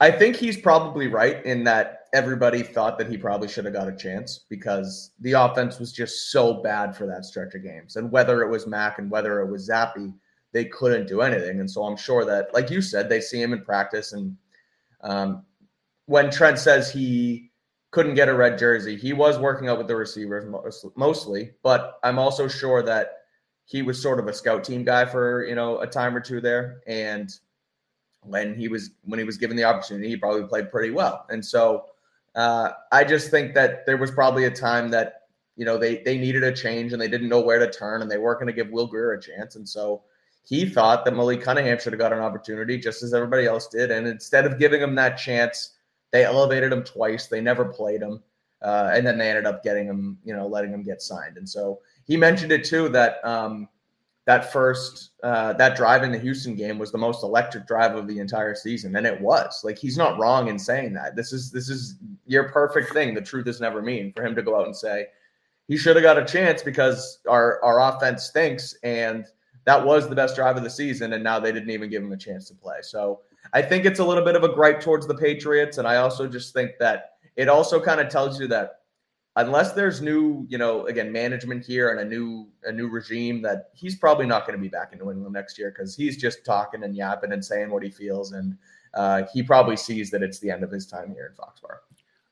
I 0.00 0.10
think 0.10 0.36
he's 0.36 0.58
probably 0.58 1.06
right 1.06 1.44
in 1.46 1.64
that 1.64 2.06
everybody 2.12 2.62
thought 2.62 2.98
that 2.98 3.08
he 3.08 3.16
probably 3.16 3.48
should 3.48 3.64
have 3.64 3.74
got 3.74 3.88
a 3.88 3.96
chance 3.96 4.44
because 4.48 5.12
the 5.20 5.32
offense 5.32 5.78
was 5.78 5.92
just 5.92 6.30
so 6.30 6.62
bad 6.62 6.94
for 6.94 7.06
that 7.06 7.24
stretch 7.24 7.54
of 7.54 7.62
games. 7.62 7.96
And 7.96 8.10
whether 8.10 8.42
it 8.42 8.50
was 8.50 8.66
Mac 8.66 8.98
and 8.98 9.10
whether 9.10 9.40
it 9.40 9.50
was 9.50 9.68
Zappe, 9.68 10.14
they 10.52 10.66
couldn't 10.66 11.08
do 11.08 11.22
anything. 11.22 11.60
And 11.60 11.70
so 11.70 11.84
I'm 11.84 11.96
sure 11.96 12.24
that, 12.24 12.52
like 12.52 12.70
you 12.70 12.82
said, 12.82 13.08
they 13.08 13.20
see 13.20 13.40
him 13.40 13.52
in 13.52 13.62
practice. 13.62 14.12
And 14.12 14.36
um, 15.02 15.44
when 16.06 16.30
Trent 16.30 16.58
says 16.58 16.90
he 16.90 17.50
couldn't 17.90 18.14
get 18.14 18.28
a 18.28 18.34
red 18.34 18.58
jersey, 18.58 18.96
he 18.96 19.12
was 19.12 19.38
working 19.38 19.68
out 19.68 19.78
with 19.78 19.88
the 19.88 19.96
receivers 19.96 20.44
mostly. 20.94 21.52
But 21.62 21.98
I'm 22.02 22.18
also 22.18 22.48
sure 22.48 22.82
that 22.82 23.12
he 23.64 23.82
was 23.82 24.00
sort 24.00 24.20
of 24.20 24.28
a 24.28 24.32
scout 24.32 24.64
team 24.64 24.84
guy 24.84 25.04
for 25.04 25.44
you 25.44 25.54
know 25.54 25.80
a 25.80 25.86
time 25.86 26.16
or 26.16 26.20
two 26.20 26.40
there, 26.40 26.80
and 26.86 27.30
when 28.28 28.54
he 28.54 28.68
was 28.68 28.90
when 29.04 29.18
he 29.18 29.24
was 29.24 29.36
given 29.36 29.56
the 29.56 29.64
opportunity, 29.64 30.08
he 30.08 30.16
probably 30.16 30.44
played 30.44 30.70
pretty 30.70 30.90
well. 30.90 31.26
And 31.30 31.44
so 31.44 31.86
uh, 32.34 32.70
I 32.92 33.04
just 33.04 33.30
think 33.30 33.54
that 33.54 33.86
there 33.86 33.96
was 33.96 34.10
probably 34.10 34.44
a 34.44 34.50
time 34.50 34.90
that 34.90 35.22
you 35.56 35.64
know 35.64 35.78
they 35.78 35.98
they 35.98 36.18
needed 36.18 36.44
a 36.44 36.52
change 36.52 36.92
and 36.92 37.00
they 37.00 37.08
didn't 37.08 37.28
know 37.28 37.40
where 37.40 37.58
to 37.58 37.70
turn 37.70 38.02
and 38.02 38.10
they 38.10 38.18
weren't 38.18 38.38
going 38.38 38.48
to 38.48 38.52
give 38.52 38.70
Will 38.70 38.86
Grier 38.86 39.12
a 39.12 39.20
chance. 39.20 39.56
And 39.56 39.68
so 39.68 40.02
he 40.46 40.68
thought 40.68 41.04
that 41.04 41.14
Malik 41.14 41.42
Cunningham 41.42 41.78
should 41.78 41.92
have 41.92 41.98
got 41.98 42.12
an 42.12 42.20
opportunity 42.20 42.78
just 42.78 43.02
as 43.02 43.12
everybody 43.12 43.46
else 43.46 43.66
did. 43.66 43.90
And 43.90 44.06
instead 44.06 44.46
of 44.46 44.58
giving 44.58 44.80
him 44.80 44.94
that 44.94 45.18
chance, 45.18 45.72
they 46.12 46.24
elevated 46.24 46.72
him 46.72 46.84
twice. 46.84 47.26
They 47.26 47.40
never 47.40 47.64
played 47.64 48.00
him. 48.00 48.22
Uh, 48.62 48.90
and 48.94 49.06
then 49.06 49.18
they 49.18 49.28
ended 49.28 49.44
up 49.44 49.62
getting 49.64 49.86
him, 49.86 50.18
you 50.24 50.34
know, 50.34 50.46
letting 50.46 50.72
him 50.72 50.82
get 50.82 51.02
signed. 51.02 51.36
And 51.36 51.48
so 51.48 51.80
he 52.06 52.16
mentioned 52.16 52.52
it 52.52 52.64
too 52.64 52.88
that 52.90 53.24
um, 53.24 53.68
that 54.26 54.52
first 54.52 55.10
uh, 55.22 55.52
that 55.54 55.76
drive 55.76 56.02
in 56.02 56.12
the 56.12 56.18
Houston 56.18 56.54
game 56.56 56.78
was 56.78 56.92
the 56.92 56.98
most 56.98 57.22
electric 57.22 57.66
drive 57.66 57.94
of 57.94 58.08
the 58.08 58.18
entire 58.18 58.54
season, 58.54 58.94
and 58.96 59.06
it 59.06 59.20
was. 59.20 59.62
Like 59.64 59.78
he's 59.78 59.96
not 59.96 60.18
wrong 60.18 60.48
in 60.48 60.58
saying 60.58 60.92
that. 60.94 61.16
This 61.16 61.32
is 61.32 61.50
this 61.50 61.68
is 61.68 61.96
your 62.26 62.48
perfect 62.50 62.92
thing. 62.92 63.14
The 63.14 63.20
truth 63.20 63.46
is 63.46 63.60
never 63.60 63.80
mean 63.80 64.12
for 64.14 64.24
him 64.24 64.34
to 64.34 64.42
go 64.42 64.58
out 64.60 64.66
and 64.66 64.76
say 64.76 65.06
he 65.68 65.76
should 65.76 65.96
have 65.96 66.02
got 66.02 66.18
a 66.18 66.24
chance 66.24 66.62
because 66.62 67.20
our 67.28 67.62
our 67.62 67.80
offense 67.80 68.24
stinks, 68.24 68.74
and 68.82 69.26
that 69.64 69.84
was 69.84 70.08
the 70.08 70.16
best 70.16 70.34
drive 70.34 70.56
of 70.56 70.64
the 70.64 70.70
season, 70.70 71.12
and 71.12 71.22
now 71.22 71.38
they 71.38 71.52
didn't 71.52 71.70
even 71.70 71.88
give 71.88 72.02
him 72.02 72.12
a 72.12 72.16
chance 72.16 72.48
to 72.48 72.54
play. 72.54 72.78
So 72.82 73.20
I 73.52 73.62
think 73.62 73.84
it's 73.84 74.00
a 74.00 74.04
little 74.04 74.24
bit 74.24 74.34
of 74.34 74.42
a 74.42 74.52
gripe 74.52 74.80
towards 74.80 75.06
the 75.06 75.14
Patriots, 75.14 75.78
and 75.78 75.86
I 75.86 75.96
also 75.96 76.26
just 76.26 76.52
think 76.52 76.72
that 76.80 77.12
it 77.36 77.48
also 77.48 77.80
kind 77.80 78.00
of 78.00 78.08
tells 78.08 78.40
you 78.40 78.48
that 78.48 78.80
unless 79.36 79.72
there's 79.72 80.00
new, 80.00 80.46
you 80.48 80.58
know, 80.58 80.86
again, 80.86 81.12
management 81.12 81.64
here 81.64 81.90
and 81.90 82.00
a 82.00 82.04
new 82.04 82.48
a 82.64 82.72
new 82.72 82.88
regime, 82.88 83.42
that 83.42 83.70
he's 83.74 83.96
probably 83.96 84.26
not 84.26 84.46
going 84.46 84.58
to 84.58 84.62
be 84.62 84.68
back 84.68 84.92
in 84.92 84.98
New 84.98 85.10
England 85.10 85.32
next 85.32 85.58
year 85.58 85.70
because 85.70 85.94
he's 85.94 86.16
just 86.16 86.44
talking 86.44 86.82
and 86.82 86.96
yapping 86.96 87.32
and 87.32 87.44
saying 87.44 87.70
what 87.70 87.82
he 87.82 87.90
feels, 87.90 88.32
and 88.32 88.56
uh, 88.94 89.22
he 89.32 89.42
probably 89.42 89.76
sees 89.76 90.10
that 90.10 90.22
it's 90.22 90.38
the 90.40 90.50
end 90.50 90.64
of 90.64 90.70
his 90.70 90.86
time 90.86 91.12
here 91.12 91.26
in 91.26 91.32
Foxborough. 91.32 91.80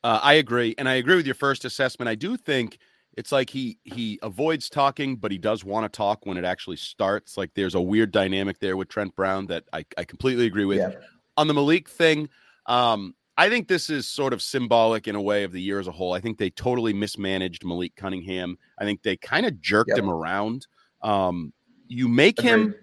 Uh, 0.02 0.20
I 0.23 0.34
agree, 0.34 0.75
and 0.78 0.88
I 0.88 0.94
agree 0.94 1.16
with 1.16 1.26
your 1.26 1.34
first 1.34 1.64
assessment. 1.64 2.08
I 2.08 2.14
do 2.14 2.37
think 2.37 2.78
it's 3.16 3.32
like 3.32 3.50
he 3.50 3.78
he 3.84 4.18
avoids 4.23 4.68
talking, 4.68 5.16
but 5.16 5.30
he 5.30 5.38
does 5.38 5.64
want 5.64 5.90
to 5.90 5.94
talk 5.94 6.26
when 6.26 6.37
it 6.37 6.44
actually 6.44 6.76
starts. 6.76 7.37
Like 7.37 7.52
there's 7.54 7.75
a 7.75 7.80
weird 7.80 8.12
dynamic 8.12 8.58
there 8.58 8.76
with 8.76 8.88
Trent 8.88 9.14
Brown 9.14 9.46
that 9.46 9.64
I, 9.73 9.84
I 9.96 10.04
completely 10.04 10.46
agree 10.46 10.64
with. 10.64 10.78
Yeah. 10.78 10.92
On 11.37 11.49
the 11.49 11.54
Malik 11.54 11.88
thing, 11.88 12.28
um, 12.66 13.14
I 13.37 13.49
think 13.49 13.67
this 13.67 13.91
is 13.91 14.07
sort 14.07 14.33
of 14.33 14.41
symbolic 14.41 15.09
in 15.09 15.17
a 15.17 15.23
way 15.23 15.43
of 15.43 15.53
the 15.53 15.61
year 15.61 15.81
as 15.81 15.88
a 15.88 15.93
whole. 15.93 16.12
I 16.12 16.21
think 16.21 16.38
they 16.38 16.50
totally 16.50 16.93
mismanaged 16.93 17.64
Malik 17.64 17.97
Cunningham. 17.97 18.57
I 18.79 18.85
think 18.85 19.03
they 19.03 19.17
kind 19.17 19.45
of 19.45 19.61
jerked 19.61 19.91
yep. 19.91 19.99
him 19.99 20.09
around. 20.09 20.67
Um, 21.03 21.53
you 21.88 22.09
make 22.09 22.38
Agreed. 22.38 22.50
him 22.50 22.75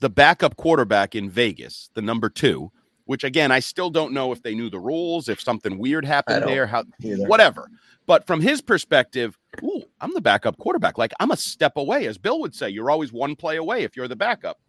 the 0.00 0.10
backup 0.10 0.56
quarterback 0.56 1.14
in 1.14 1.30
Vegas, 1.30 1.90
the 1.94 2.02
number 2.02 2.28
two, 2.28 2.70
which 3.06 3.24
again, 3.24 3.50
I 3.50 3.60
still 3.60 3.90
don't 3.90 4.12
know 4.12 4.32
if 4.32 4.42
they 4.42 4.54
knew 4.54 4.68
the 4.68 4.78
rules, 4.78 5.28
if 5.28 5.40
something 5.40 5.78
weird 5.78 6.04
happened 6.04 6.44
there, 6.46 6.66
how 6.66 6.84
either. 7.02 7.26
whatever. 7.26 7.68
But 8.06 8.26
from 8.26 8.40
his 8.40 8.60
perspective, 8.60 9.38
ooh, 9.62 9.82
I'm 10.00 10.12
the 10.12 10.20
backup 10.20 10.58
quarterback. 10.58 10.98
Like 10.98 11.12
I'm 11.20 11.30
a 11.30 11.36
step 11.36 11.76
away, 11.76 12.06
as 12.06 12.18
Bill 12.18 12.40
would 12.40 12.54
say. 12.54 12.68
You're 12.68 12.90
always 12.90 13.12
one 13.12 13.34
play 13.34 13.56
away 13.56 13.82
if 13.82 13.96
you're 13.96 14.08
the 14.08 14.16
backup. 14.16 14.60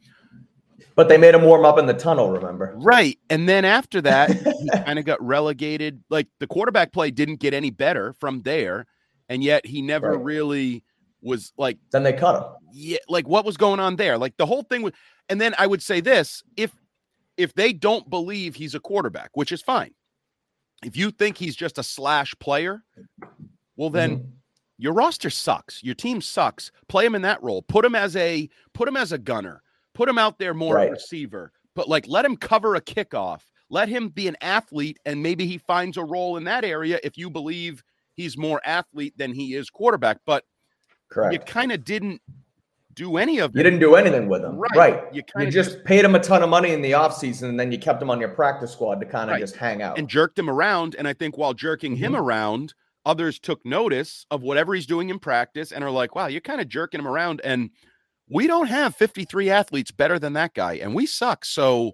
But 0.96 1.10
they 1.10 1.17
made 1.17 1.36
him 1.36 1.44
warm 1.44 1.65
up 1.65 1.77
in 1.77 1.86
the 1.86 1.94
tunnel, 1.94 2.32
remember? 2.32 2.74
Right. 2.77 3.20
And 3.29 3.48
then 3.48 3.65
after 3.65 4.01
that, 4.01 4.32
he 4.32 4.70
kind 4.86 5.00
of 5.00 5.05
got 5.05 5.22
relegated. 5.22 6.03
Like 6.10 6.27
the 6.39 6.48
quarterback 6.48 6.91
play 6.91 7.12
didn't 7.12 7.38
get 7.38 7.53
any 7.53 7.70
better 7.70 8.13
from 8.13 8.41
there. 8.41 8.86
And 9.29 9.44
yet 9.44 9.65
he 9.65 9.82
never 9.82 10.12
right. 10.12 10.24
really 10.24 10.84
was 11.22 11.51
like 11.58 11.77
then 11.91 12.03
they 12.03 12.13
cut 12.13 12.36
him. 12.36 12.50
Yeah, 12.72 12.98
like 13.10 13.27
what 13.27 13.46
was 13.46 13.58
going 13.58 13.79
on 13.79 13.96
there? 13.96 14.17
Like 14.17 14.38
the 14.38 14.46
whole 14.46 14.63
thing 14.63 14.84
was 14.84 14.94
and 15.27 15.41
then 15.41 15.55
I 15.58 15.65
would 15.67 15.82
say 15.82 16.00
this 16.00 16.44
if 16.55 16.72
if 17.36 17.53
they 17.53 17.74
don't 17.74 18.10
believe 18.10 18.55
he's 18.55 18.75
a 18.75 18.79
quarterback, 18.79 19.32
which 19.34 19.51
is 19.51 19.62
fine. 19.62 19.94
If 20.84 20.96
you 20.96 21.10
think 21.10 21.38
he's 21.38 21.55
just 21.55 21.77
a 21.77 21.84
slash 21.84 22.36
player, 22.39 22.84
well 23.75 23.89
then 23.89 24.17
mm-hmm. 24.17 24.29
your 24.77 24.94
roster 24.94 25.32
sucks. 25.32 25.84
Your 25.84 25.96
team 25.96 26.22
sucks. 26.22 26.72
Play 26.88 27.05
him 27.05 27.15
in 27.15 27.24
that 27.24 27.41
role. 27.41 27.63
Put 27.63 27.86
him 27.86 27.96
as 27.96 28.15
a 28.15 28.48
put 28.74 28.88
him 28.88 28.96
as 28.96 29.12
a 29.12 29.17
gunner 29.17 29.63
Put 29.96 30.08
him 30.08 30.18
out 30.18 30.38
there 30.38 30.54
more 30.54 30.75
right. 30.75 30.92
receiver, 30.92 31.52
but 31.74 31.88
like 31.88 32.08
let 32.08 32.25
him 32.25 32.38
cover 32.38 32.75
a 32.75 32.82
kickoff. 32.82 33.42
Let 33.70 33.90
him 33.90 34.10
be 34.10 34.28
an 34.28 34.38
athlete, 34.42 35.00
and 35.06 35.24
maybe 35.24 35.48
he 35.48 35.58
finds 35.58 35.98
a 35.98 36.04
role 36.04 36.38
in 36.38 36.44
that 36.44 36.64
area 36.64 37.00
if 37.04 37.18
you 37.18 37.32
believe 37.32 37.84
he's 38.14 38.38
more 38.38 38.62
athlete 38.64 39.18
than 39.18 39.34
he 39.34 39.56
is 39.56 39.72
quarterback. 39.72 40.20
But 40.25 40.44
Correct. 41.10 41.34
you 41.34 41.40
kind 41.40 41.72
of 41.72 41.84
didn't 41.84 42.22
do 42.96 43.18
any 43.18 43.40
of. 43.40 43.56
You 43.56 43.64
didn't 43.64 43.80
do 43.80 43.96
anything 43.96 44.28
with 44.28 44.44
him. 44.44 44.58
Right. 44.58 44.75
right. 44.75 45.14
You, 45.14 45.22
you 45.38 45.52
just, 45.52 45.72
just, 45.72 45.84
paid 45.84 46.04
him 46.04 46.16
a 46.16 46.20
ton 46.20 46.42
of 46.42 46.50
money 46.50 46.72
in 46.72 46.82
the 46.82 46.92
offseason 46.92 47.50
and 47.50 47.60
then 47.60 47.72
you 47.72 47.78
kept 47.78 48.02
him 48.02 48.10
on 48.10 48.20
your 48.20 48.30
practice 48.30 48.72
squad 48.72 49.00
to 49.02 49.06
kind 49.06 49.30
of 49.30 49.34
right. 49.34 49.42
just 49.42 49.56
hang 49.56 49.82
out. 49.82 49.98
And 49.98 50.08
jerked 50.08 50.40
him 50.40 50.50
around. 50.50 50.96
And 50.98 51.08
I 51.08 51.14
think 51.14 51.38
while 51.38 51.54
jerking 51.54 51.94
mm-hmm. 51.94 52.04
him 52.04 52.16
around, 52.16 52.74
others 53.06 53.40
took 53.40 53.64
notice 53.66 54.25
of 54.32 54.42
whatever 54.42 54.74
he's 54.74 54.86
doing 54.88 55.10
in 55.10 55.20
practice 55.20 55.72
and 55.72 55.84
are 55.84 55.92
like, 55.92 56.16
wow, 56.16 56.28
you're 56.28 56.42
kind 56.42 56.62
of 56.62 56.70
jerking 56.70 57.00
him 57.00 57.08
around. 57.08 57.42
And 57.44 57.70
we 58.29 58.48
don't 58.48 58.67
have 58.67 58.96
53 58.96 59.50
athletes 59.50 59.91
better 59.91 60.20
than 60.20 60.34
that 60.34 60.53
guy, 60.53 60.74
and 60.75 60.96
we 60.96 61.05
suck. 61.05 61.46
So 61.46 61.94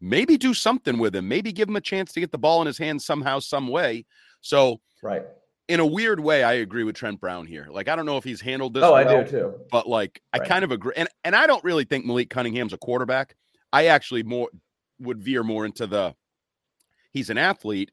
maybe 0.00 0.36
do 0.36 0.54
something 0.54 0.98
with 0.98 1.14
him. 1.14 1.28
Maybe 1.28 1.52
give 1.52 1.68
him 1.68 1.76
a 1.76 1.80
chance 1.80 2.12
to 2.12 2.20
get 2.20 2.32
the 2.32 2.38
ball 2.38 2.60
in 2.60 2.66
his 2.66 2.78
hands 2.78 3.04
somehow, 3.04 3.38
some 3.38 3.68
way. 3.68 4.06
So, 4.40 4.80
right. 5.02 5.22
In 5.68 5.80
a 5.80 5.86
weird 5.86 6.18
way, 6.18 6.42
I 6.42 6.54
agree 6.54 6.82
with 6.82 6.96
Trent 6.96 7.20
Brown 7.20 7.46
here. 7.46 7.66
Like, 7.70 7.88
I 7.88 7.96
don't 7.96 8.06
know 8.06 8.16
if 8.16 8.24
he's 8.24 8.40
handled 8.40 8.72
this. 8.72 8.82
Oh, 8.82 8.94
well, 8.94 9.06
I 9.06 9.22
do 9.22 9.30
too. 9.30 9.54
But 9.70 9.86
like, 9.86 10.22
right. 10.32 10.42
I 10.42 10.46
kind 10.46 10.64
of 10.64 10.72
agree, 10.72 10.94
and 10.96 11.08
and 11.24 11.36
I 11.36 11.46
don't 11.46 11.62
really 11.62 11.84
think 11.84 12.06
Malik 12.06 12.30
Cunningham's 12.30 12.72
a 12.72 12.78
quarterback. 12.78 13.36
I 13.70 13.86
actually 13.86 14.22
more 14.22 14.48
would 14.98 15.22
veer 15.22 15.42
more 15.42 15.66
into 15.66 15.86
the 15.86 16.14
he's 17.12 17.28
an 17.28 17.38
athlete, 17.38 17.90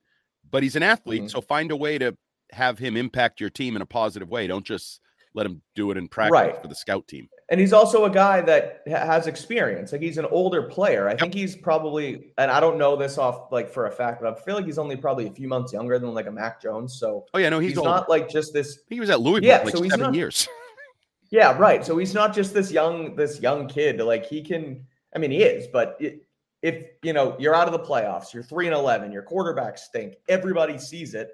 but 0.49 0.63
he's 0.63 0.77
an 0.77 0.83
athlete. 0.83 1.23
Mm-hmm. 1.23 1.29
So 1.29 1.41
find 1.41 1.69
a 1.71 1.75
way 1.75 1.97
to 1.97 2.15
have 2.51 2.79
him 2.79 2.95
impact 2.95 3.41
your 3.41 3.49
team 3.49 3.75
in 3.75 3.81
a 3.81 3.85
positive 3.85 4.29
way. 4.29 4.47
Don't 4.47 4.65
just 4.65 5.01
let 5.35 5.45
him 5.45 5.61
do 5.75 5.91
it 5.91 5.97
in 5.97 6.07
practice 6.07 6.31
right. 6.31 6.61
for 6.61 6.67
the 6.67 6.75
scout 6.75 7.07
team. 7.07 7.27
And 7.49 7.59
he's 7.59 7.73
also 7.73 8.05
a 8.05 8.09
guy 8.09 8.41
that 8.41 8.81
has 8.87 9.27
experience. 9.27 9.91
Like 9.91 10.01
he's 10.01 10.17
an 10.17 10.25
older 10.31 10.63
player. 10.63 11.07
I 11.07 11.11
yep. 11.11 11.19
think 11.19 11.33
he's 11.33 11.55
probably, 11.55 12.33
and 12.39 12.49
I 12.49 12.59
don't 12.59 12.77
know 12.79 12.95
this 12.95 13.19
off 13.19 13.51
like 13.51 13.69
for 13.69 13.85
a 13.85 13.91
fact, 13.91 14.21
but 14.21 14.35
I 14.35 14.41
feel 14.41 14.55
like 14.55 14.65
he's 14.65 14.79
only 14.79 14.95
probably 14.95 15.27
a 15.27 15.31
few 15.31 15.47
months 15.47 15.73
younger 15.73 15.99
than 15.99 16.13
like 16.13 16.25
a 16.25 16.31
Mac 16.31 16.59
Jones. 16.61 16.97
So 16.97 17.25
oh 17.33 17.37
yeah, 17.37 17.49
no, 17.49 17.59
he's, 17.59 17.73
he's 17.73 17.83
not 17.83 18.09
like 18.09 18.29
just 18.29 18.53
this. 18.53 18.79
He 18.89 18.99
was 18.99 19.09
at 19.11 19.19
Louisville 19.19 19.47
yeah, 19.47 19.61
like 19.61 19.75
so 19.75 19.83
seven 19.83 19.99
not, 19.99 20.15
years. 20.15 20.47
yeah, 21.29 21.55
right. 21.57 21.85
So 21.85 21.97
he's 21.97 22.13
not 22.13 22.33
just 22.33 22.53
this 22.53 22.71
young 22.71 23.15
this 23.15 23.39
young 23.41 23.67
kid. 23.67 23.99
Like 23.99 24.25
he 24.25 24.41
can. 24.41 24.83
I 25.13 25.19
mean, 25.19 25.31
he 25.31 25.43
is, 25.43 25.67
but 25.71 25.97
it, 25.99 26.27
if 26.61 26.85
you 27.03 27.13
know 27.13 27.35
you're 27.37 27.55
out 27.55 27.67
of 27.67 27.73
the 27.73 27.79
playoffs, 27.79 28.33
you're 28.33 28.43
three 28.43 28.65
and 28.65 28.75
eleven, 28.75 29.11
your 29.11 29.23
quarterbacks 29.23 29.79
stink. 29.79 30.15
Everybody 30.29 30.79
sees 30.79 31.13
it. 31.13 31.29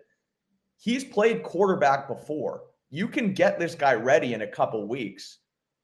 He's 0.77 1.03
played 1.03 1.43
quarterback 1.43 2.07
before 2.07 2.63
you 2.91 3.07
can 3.07 3.33
get 3.33 3.57
this 3.57 3.73
guy 3.73 3.93
ready 3.93 4.33
in 4.33 4.41
a 4.41 4.47
couple 4.47 4.87
weeks 4.87 5.39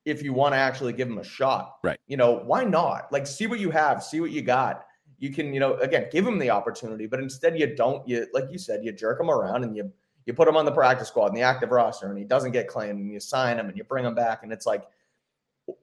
if 0.06 0.22
you 0.22 0.34
want 0.34 0.54
to 0.54 0.58
actually 0.58 0.94
give 0.94 1.08
him 1.08 1.18
a 1.18 1.24
shot. 1.24 1.78
Right. 1.84 2.00
You 2.08 2.18
know, 2.18 2.42
why 2.46 2.64
not? 2.64 3.12
Like, 3.12 3.26
see 3.26 3.48
what 3.48 3.60
you 3.60 3.72
have, 3.72 4.04
see 4.04 4.20
what 4.20 4.32
you 4.32 4.42
got. 4.42 4.86
You 5.20 5.34
can, 5.34 5.54
you 5.54 5.60
know, 5.60 5.76
again, 5.78 6.08
give 6.12 6.28
him 6.28 6.38
the 6.38 6.50
opportunity, 6.50 7.08
but 7.08 7.20
instead 7.20 7.58
you 7.58 7.76
don't. 7.76 8.08
You, 8.08 8.28
like 8.34 8.46
you 8.52 8.60
said, 8.60 8.86
you 8.86 8.92
jerk 8.92 9.20
him 9.20 9.32
around 9.32 9.64
and 9.64 9.76
you 9.76 9.92
you 10.26 10.34
put 10.34 10.48
him 10.48 10.58
on 10.58 10.66
the 10.66 10.72
practice 10.72 11.08
squad 11.08 11.28
and 11.28 11.38
the 11.38 11.42
active 11.42 11.72
roster, 11.72 12.08
and 12.10 12.18
he 12.18 12.26
doesn't 12.26 12.52
get 12.52 12.68
claimed, 12.68 13.00
and 13.00 13.12
you 13.12 13.20
sign 13.20 13.58
him 13.58 13.68
and 13.68 13.78
you 13.78 13.84
bring 13.84 14.06
him 14.06 14.14
back, 14.14 14.44
and 14.44 14.52
it's 14.52 14.66
like. 14.66 14.84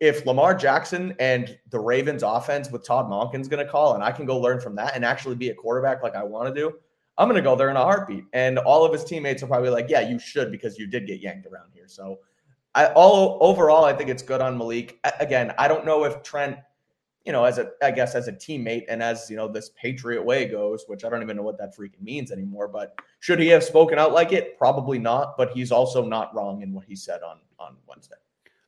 If 0.00 0.24
Lamar 0.24 0.54
Jackson 0.54 1.14
and 1.20 1.58
the 1.68 1.78
Ravens 1.78 2.22
offense 2.22 2.70
with 2.70 2.86
Todd 2.86 3.04
Monken's 3.04 3.48
going 3.48 3.62
to 3.62 3.70
call, 3.70 3.92
and 3.92 4.02
I 4.02 4.12
can 4.12 4.24
go 4.24 4.38
learn 4.40 4.58
from 4.58 4.74
that 4.76 4.96
and 4.96 5.04
actually 5.04 5.34
be 5.34 5.50
a 5.50 5.54
quarterback 5.54 6.02
like 6.02 6.14
I 6.14 6.22
want 6.22 6.48
to 6.48 6.58
do, 6.58 6.74
I'm 7.16 7.28
going 7.28 7.40
to 7.40 7.42
go 7.42 7.56
there 7.56 7.70
in 7.70 7.76
a 7.76 7.82
heartbeat. 7.82 8.24
And 8.32 8.58
all 8.58 8.84
of 8.84 8.92
his 8.92 9.04
teammates 9.04 9.42
are 9.42 9.46
probably 9.46 9.70
like, 9.70 9.86
yeah, 9.88 10.00
you 10.00 10.18
should 10.18 10.50
because 10.50 10.78
you 10.78 10.86
did 10.86 11.06
get 11.06 11.20
yanked 11.20 11.46
around 11.46 11.70
here. 11.72 11.86
So, 11.86 12.18
I 12.74 12.86
all 12.94 13.38
overall, 13.40 13.84
I 13.84 13.92
think 13.92 14.10
it's 14.10 14.22
good 14.22 14.40
on 14.40 14.58
Malik. 14.58 14.98
Again, 15.20 15.54
I 15.58 15.68
don't 15.68 15.86
know 15.86 16.04
if 16.04 16.22
Trent, 16.22 16.58
you 17.24 17.32
know, 17.32 17.44
as 17.44 17.58
a 17.58 17.70
I 17.82 17.92
guess 17.92 18.14
as 18.14 18.26
a 18.26 18.32
teammate 18.32 18.84
and 18.88 19.02
as 19.02 19.30
you 19.30 19.36
know 19.36 19.48
this 19.48 19.70
Patriot 19.80 20.24
way 20.24 20.46
goes, 20.46 20.84
which 20.88 21.04
I 21.04 21.08
don't 21.08 21.22
even 21.22 21.36
know 21.36 21.42
what 21.42 21.56
that 21.58 21.76
freaking 21.76 22.02
means 22.02 22.32
anymore. 22.32 22.68
But 22.68 22.98
should 23.20 23.38
he 23.38 23.48
have 23.48 23.62
spoken 23.62 23.98
out 23.98 24.12
like 24.12 24.32
it? 24.32 24.58
Probably 24.58 24.98
not. 24.98 25.36
But 25.36 25.50
he's 25.52 25.70
also 25.70 26.04
not 26.04 26.34
wrong 26.34 26.62
in 26.62 26.72
what 26.72 26.84
he 26.84 26.96
said 26.96 27.22
on 27.22 27.38
on 27.58 27.76
Wednesday. 27.86 28.16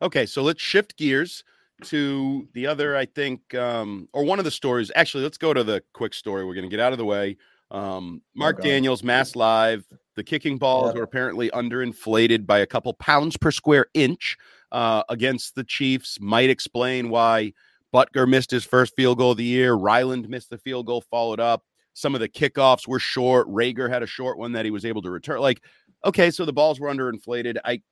Okay, 0.03 0.25
so 0.27 0.43
let's 0.43 0.63
shift 0.63 0.97
gears 0.97 1.43
to 1.85 2.47
the 2.53 2.67
other. 2.67 2.97
I 2.97 3.07
think, 3.07 3.55
um, 3.55 4.09
or 4.13 4.25
one 4.25 4.39
of 4.39 4.45
the 4.45 4.51
stories. 4.53 4.93
Actually, 4.95 5.25
let's 5.25 5.39
go 5.39 5.53
to 5.53 5.65
the 5.65 5.83
quick 5.95 6.15
story. 6.15 6.45
We're 6.45 6.55
going 6.55 6.65
to 6.65 6.71
get 6.71 6.81
out 6.81 6.93
of 6.93 6.99
the 6.99 7.05
way. 7.05 7.37
Um, 7.71 8.23
Mark 8.35 8.61
okay. 8.61 8.71
Daniels, 8.71 9.03
Mass 9.03 9.37
Live. 9.37 9.85
The 10.15 10.25
kicking 10.25 10.57
balls 10.57 10.95
were 10.95 11.03
apparently 11.03 11.51
underinflated 11.51 12.47
by 12.47 12.61
a 12.61 12.67
couple 12.67 12.95
pounds 12.95 13.37
per 13.37 13.51
square 13.51 13.87
inch 13.93 14.37
uh, 14.73 15.03
against 15.11 15.55
the 15.55 15.65
Chiefs. 15.65 16.19
Might 16.21 16.49
explain 16.49 17.11
why 17.11 17.53
Butker 17.93 18.27
missed 18.27 18.51
his 18.51 18.65
first 18.65 18.95
field 18.97 19.19
goal 19.19 19.33
of 19.33 19.37
the 19.37 19.45
year. 19.45 19.75
Ryland 19.75 20.29
missed 20.29 20.51
the 20.51 20.59
field 20.59 20.87
goal, 20.87 21.03
followed 21.03 21.41
up. 21.41 21.65
Some 21.93 22.15
of 22.15 22.21
the 22.21 22.29
kickoffs 22.29 22.87
were 22.89 22.99
short. 22.99 23.49
Rager 23.49 23.91
had 23.91 24.03
a 24.03 24.07
short 24.07 24.39
one 24.39 24.53
that 24.53 24.65
he 24.65 24.71
was 24.71 24.85
able 24.85 25.03
to 25.03 25.11
return. 25.11 25.41
Like, 25.41 25.63
okay, 26.05 26.31
so 26.31 26.45
the 26.45 26.53
balls 26.53 26.81
were 26.81 26.89
underinflated. 26.89 27.57
I 27.65 27.83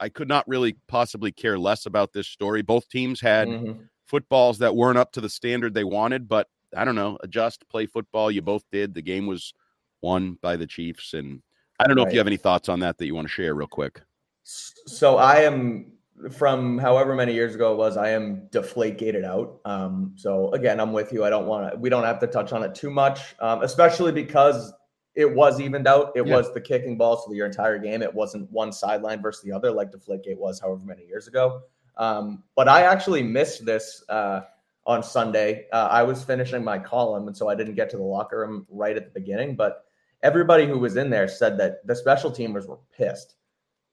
I 0.00 0.08
could 0.08 0.28
not 0.28 0.48
really 0.48 0.76
possibly 0.88 1.30
care 1.30 1.58
less 1.58 1.86
about 1.86 2.12
this 2.12 2.26
story. 2.26 2.62
Both 2.62 2.88
teams 2.88 3.20
had 3.20 3.46
mm-hmm. 3.46 3.82
footballs 4.06 4.58
that 4.58 4.74
weren't 4.74 4.98
up 4.98 5.12
to 5.12 5.20
the 5.20 5.28
standard 5.28 5.74
they 5.74 5.84
wanted, 5.84 6.28
but 6.28 6.48
I 6.76 6.84
don't 6.84 6.94
know, 6.94 7.18
adjust, 7.22 7.68
play 7.68 7.86
football. 7.86 8.30
You 8.30 8.42
both 8.42 8.64
did. 8.70 8.94
The 8.94 9.02
game 9.02 9.26
was 9.26 9.54
won 10.00 10.38
by 10.42 10.56
the 10.56 10.66
Chiefs. 10.66 11.14
And 11.14 11.42
I 11.78 11.86
don't 11.86 11.96
know 11.96 12.02
right. 12.02 12.08
if 12.08 12.14
you 12.14 12.20
have 12.20 12.26
any 12.26 12.36
thoughts 12.36 12.68
on 12.68 12.80
that 12.80 12.98
that 12.98 13.06
you 13.06 13.14
want 13.14 13.26
to 13.26 13.32
share 13.32 13.54
real 13.54 13.66
quick. 13.66 14.00
So 14.44 15.18
I 15.18 15.40
am 15.40 15.92
from 16.30 16.78
however 16.78 17.14
many 17.14 17.32
years 17.32 17.54
ago 17.54 17.72
it 17.72 17.76
was, 17.76 17.96
I 17.96 18.10
am 18.10 18.48
deflate 18.50 18.98
gated 18.98 19.24
out. 19.24 19.60
Um, 19.64 20.12
so 20.16 20.50
again, 20.52 20.80
I'm 20.80 20.92
with 20.92 21.12
you. 21.12 21.24
I 21.24 21.30
don't 21.30 21.46
want 21.46 21.72
to, 21.72 21.78
we 21.78 21.90
don't 21.90 22.04
have 22.04 22.18
to 22.20 22.26
touch 22.26 22.52
on 22.52 22.62
it 22.62 22.74
too 22.74 22.90
much, 22.90 23.34
um, 23.40 23.62
especially 23.62 24.12
because 24.12 24.72
it 25.14 25.30
was 25.32 25.60
evened 25.60 25.86
out. 25.86 26.12
It 26.14 26.26
yeah. 26.26 26.36
was 26.36 26.52
the 26.54 26.60
kicking 26.60 26.96
ball. 26.96 27.22
So 27.24 27.32
your 27.32 27.46
entire 27.46 27.78
game, 27.78 28.02
it 28.02 28.12
wasn't 28.12 28.50
one 28.50 28.72
sideline 28.72 29.20
versus 29.20 29.42
the 29.42 29.52
other 29.52 29.70
like 29.70 29.90
deflate 29.90 30.22
gate 30.22 30.38
was 30.38 30.60
however 30.60 30.82
many 30.84 31.04
years 31.06 31.28
ago. 31.28 31.62
Um, 31.96 32.44
but 32.56 32.68
I 32.68 32.82
actually 32.82 33.22
missed 33.22 33.66
this 33.66 34.02
uh, 34.08 34.42
on 34.86 35.02
Sunday. 35.02 35.66
Uh, 35.72 35.88
I 35.90 36.02
was 36.02 36.24
finishing 36.24 36.64
my 36.64 36.78
column, 36.78 37.28
and 37.28 37.36
so 37.36 37.48
I 37.48 37.54
didn't 37.54 37.74
get 37.74 37.90
to 37.90 37.96
the 37.96 38.02
locker 38.02 38.40
room 38.40 38.66
right 38.68 38.96
at 38.96 39.04
the 39.04 39.20
beginning. 39.20 39.56
But 39.56 39.84
everybody 40.22 40.66
who 40.66 40.78
was 40.78 40.96
in 40.96 41.10
there 41.10 41.28
said 41.28 41.58
that 41.58 41.86
the 41.86 41.94
special 41.94 42.30
teamers 42.30 42.66
were 42.66 42.78
pissed. 42.96 43.36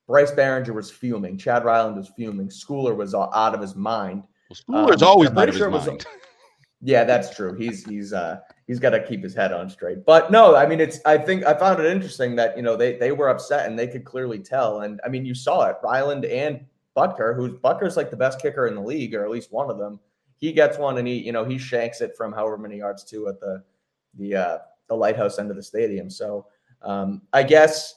Bryce 0.08 0.32
Baringer 0.32 0.74
was 0.74 0.90
fuming. 0.90 1.38
Chad 1.38 1.64
Ryland 1.64 1.96
was 1.96 2.10
fuming. 2.10 2.50
Schooler 2.50 2.96
was 2.96 3.14
out 3.14 3.54
of 3.54 3.62
his 3.62 3.76
mind. 3.76 4.24
Well, 4.50 4.88
Schooler's 4.88 5.04
um, 5.04 5.08
always 5.08 5.30
out 5.30 5.50
of 5.50 5.54
his 5.54 5.62
mind. 5.62 5.74
Was, 5.86 6.06
yeah, 6.82 7.04
that's 7.04 7.36
true. 7.36 7.54
He's 7.54 7.86
he's 7.86 8.12
uh 8.12 8.40
he's 8.66 8.80
got 8.80 8.90
to 8.92 9.06
keep 9.06 9.22
his 9.22 9.36
head 9.36 9.54
on 9.54 9.70
straight. 9.70 10.04
But 10.06 10.32
no, 10.32 10.56
I 10.56 10.66
mean 10.66 10.80
it's 10.80 11.00
I 11.06 11.20
think 11.20 11.46
I 11.46 11.54
found 11.54 11.80
it 11.80 11.86
interesting 11.86 12.36
that 12.38 12.58
you 12.58 12.64
know 12.64 12.76
they 12.76 12.98
they 12.98 13.12
were 13.12 13.30
upset 13.30 13.68
and 13.68 13.78
they 13.78 13.88
could 13.88 14.04
clearly 14.04 14.40
tell. 14.40 14.82
And 14.82 15.00
I 15.06 15.10
mean 15.10 15.26
you 15.26 15.36
saw 15.36 15.66
it. 15.66 15.78
Ryland 15.84 16.26
and 16.26 16.66
Butker, 16.98 17.36
who's 17.36 17.54
Butker's 17.60 17.96
like 17.96 18.10
the 18.10 18.18
best 18.18 18.42
kicker 18.42 18.66
in 18.66 18.74
the 18.74 18.82
league, 18.82 19.14
or 19.14 19.24
at 19.24 19.30
least 19.30 19.52
one 19.52 19.70
of 19.70 19.78
them. 19.78 20.00
He 20.40 20.52
gets 20.52 20.78
one 20.78 20.98
and 20.98 21.08
he 21.08 21.18
you 21.18 21.32
know 21.32 21.46
he 21.46 21.58
shanks 21.58 22.02
it 22.02 22.16
from 22.18 22.32
however 22.32 22.58
many 22.58 22.78
yards 22.78 23.04
to 23.06 23.28
at 23.28 23.40
the 23.40 23.64
the 24.16 24.36
uh 24.36 24.58
the 24.88 24.96
lighthouse 24.96 25.40
end 25.40 25.50
of 25.52 25.56
the 25.56 25.64
stadium. 25.64 26.10
So 26.10 26.48
um 26.82 27.22
I 27.34 27.44
guess 27.44 27.96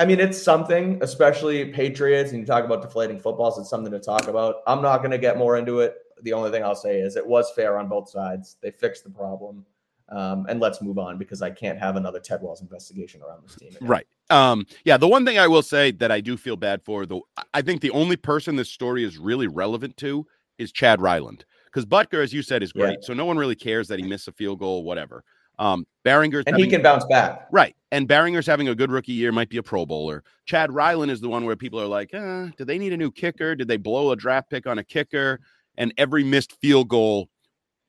I 0.00 0.04
mean, 0.04 0.20
it's 0.20 0.40
something, 0.40 1.00
especially 1.02 1.72
Patriots, 1.72 2.30
and 2.30 2.38
you 2.38 2.46
talk 2.46 2.64
about 2.64 2.82
deflating 2.82 3.18
footballs. 3.18 3.58
It's 3.58 3.68
something 3.68 3.90
to 3.90 3.98
talk 3.98 4.28
about. 4.28 4.62
I'm 4.68 4.80
not 4.80 4.98
going 4.98 5.10
to 5.10 5.18
get 5.18 5.36
more 5.36 5.56
into 5.56 5.80
it 5.80 5.96
the 6.22 6.32
only 6.32 6.50
thing 6.50 6.62
I'll 6.62 6.74
say 6.74 7.00
is 7.00 7.16
it 7.16 7.26
was 7.26 7.50
fair 7.52 7.78
on 7.78 7.88
both 7.88 8.08
sides. 8.08 8.56
They 8.60 8.70
fixed 8.70 9.04
the 9.04 9.10
problem. 9.10 9.64
Um, 10.10 10.46
and 10.48 10.58
let's 10.58 10.80
move 10.80 10.98
on 10.98 11.18
because 11.18 11.42
I 11.42 11.50
can't 11.50 11.78
have 11.78 11.96
another 11.96 12.18
Ted 12.18 12.40
Wells 12.42 12.62
investigation 12.62 13.20
around 13.20 13.42
this 13.44 13.56
team. 13.56 13.76
Right. 13.82 14.06
Um, 14.30 14.66
yeah. 14.84 14.96
The 14.96 15.08
one 15.08 15.26
thing 15.26 15.38
I 15.38 15.46
will 15.46 15.62
say 15.62 15.90
that 15.92 16.10
I 16.10 16.22
do 16.22 16.38
feel 16.38 16.56
bad 16.56 16.82
for, 16.82 17.04
though, 17.04 17.26
I 17.52 17.60
think 17.60 17.82
the 17.82 17.90
only 17.90 18.16
person 18.16 18.56
this 18.56 18.70
story 18.70 19.04
is 19.04 19.18
really 19.18 19.48
relevant 19.48 19.98
to 19.98 20.26
is 20.56 20.72
Chad 20.72 21.02
Ryland 21.02 21.44
because 21.72 21.86
Butker, 21.86 22.22
as 22.22 22.32
you 22.32 22.42
said, 22.42 22.62
is 22.62 22.72
great. 22.72 22.98
Yeah. 23.00 23.06
So 23.06 23.14
no 23.14 23.24
one 23.24 23.38
really 23.38 23.54
cares 23.54 23.88
that 23.88 23.98
he 23.98 24.06
missed 24.06 24.28
a 24.28 24.32
field 24.32 24.58
goal, 24.58 24.84
whatever. 24.84 25.24
Um, 25.58 25.86
Baringer's 26.04 26.44
and 26.46 26.54
having, 26.54 26.64
he 26.64 26.70
can 26.70 26.82
bounce 26.82 27.04
back, 27.06 27.48
right? 27.50 27.74
And 27.90 28.08
Baringer's 28.08 28.46
having 28.46 28.68
a 28.68 28.74
good 28.74 28.92
rookie 28.92 29.12
year, 29.12 29.32
might 29.32 29.48
be 29.48 29.56
a 29.56 29.62
Pro 29.62 29.84
Bowler. 29.84 30.22
Chad 30.44 30.72
Ryland 30.72 31.10
is 31.10 31.20
the 31.20 31.28
one 31.28 31.44
where 31.44 31.56
people 31.56 31.80
are 31.80 31.86
like, 31.86 32.14
uh, 32.14 32.46
"Do 32.56 32.64
they 32.64 32.78
need 32.78 32.92
a 32.92 32.96
new 32.96 33.10
kicker? 33.10 33.56
Did 33.56 33.66
they 33.66 33.76
blow 33.76 34.12
a 34.12 34.16
draft 34.16 34.50
pick 34.50 34.66
on 34.66 34.78
a 34.78 34.84
kicker?" 34.84 35.40
and 35.76 35.94
every 35.96 36.24
missed 36.24 36.52
field 36.60 36.88
goal 36.88 37.28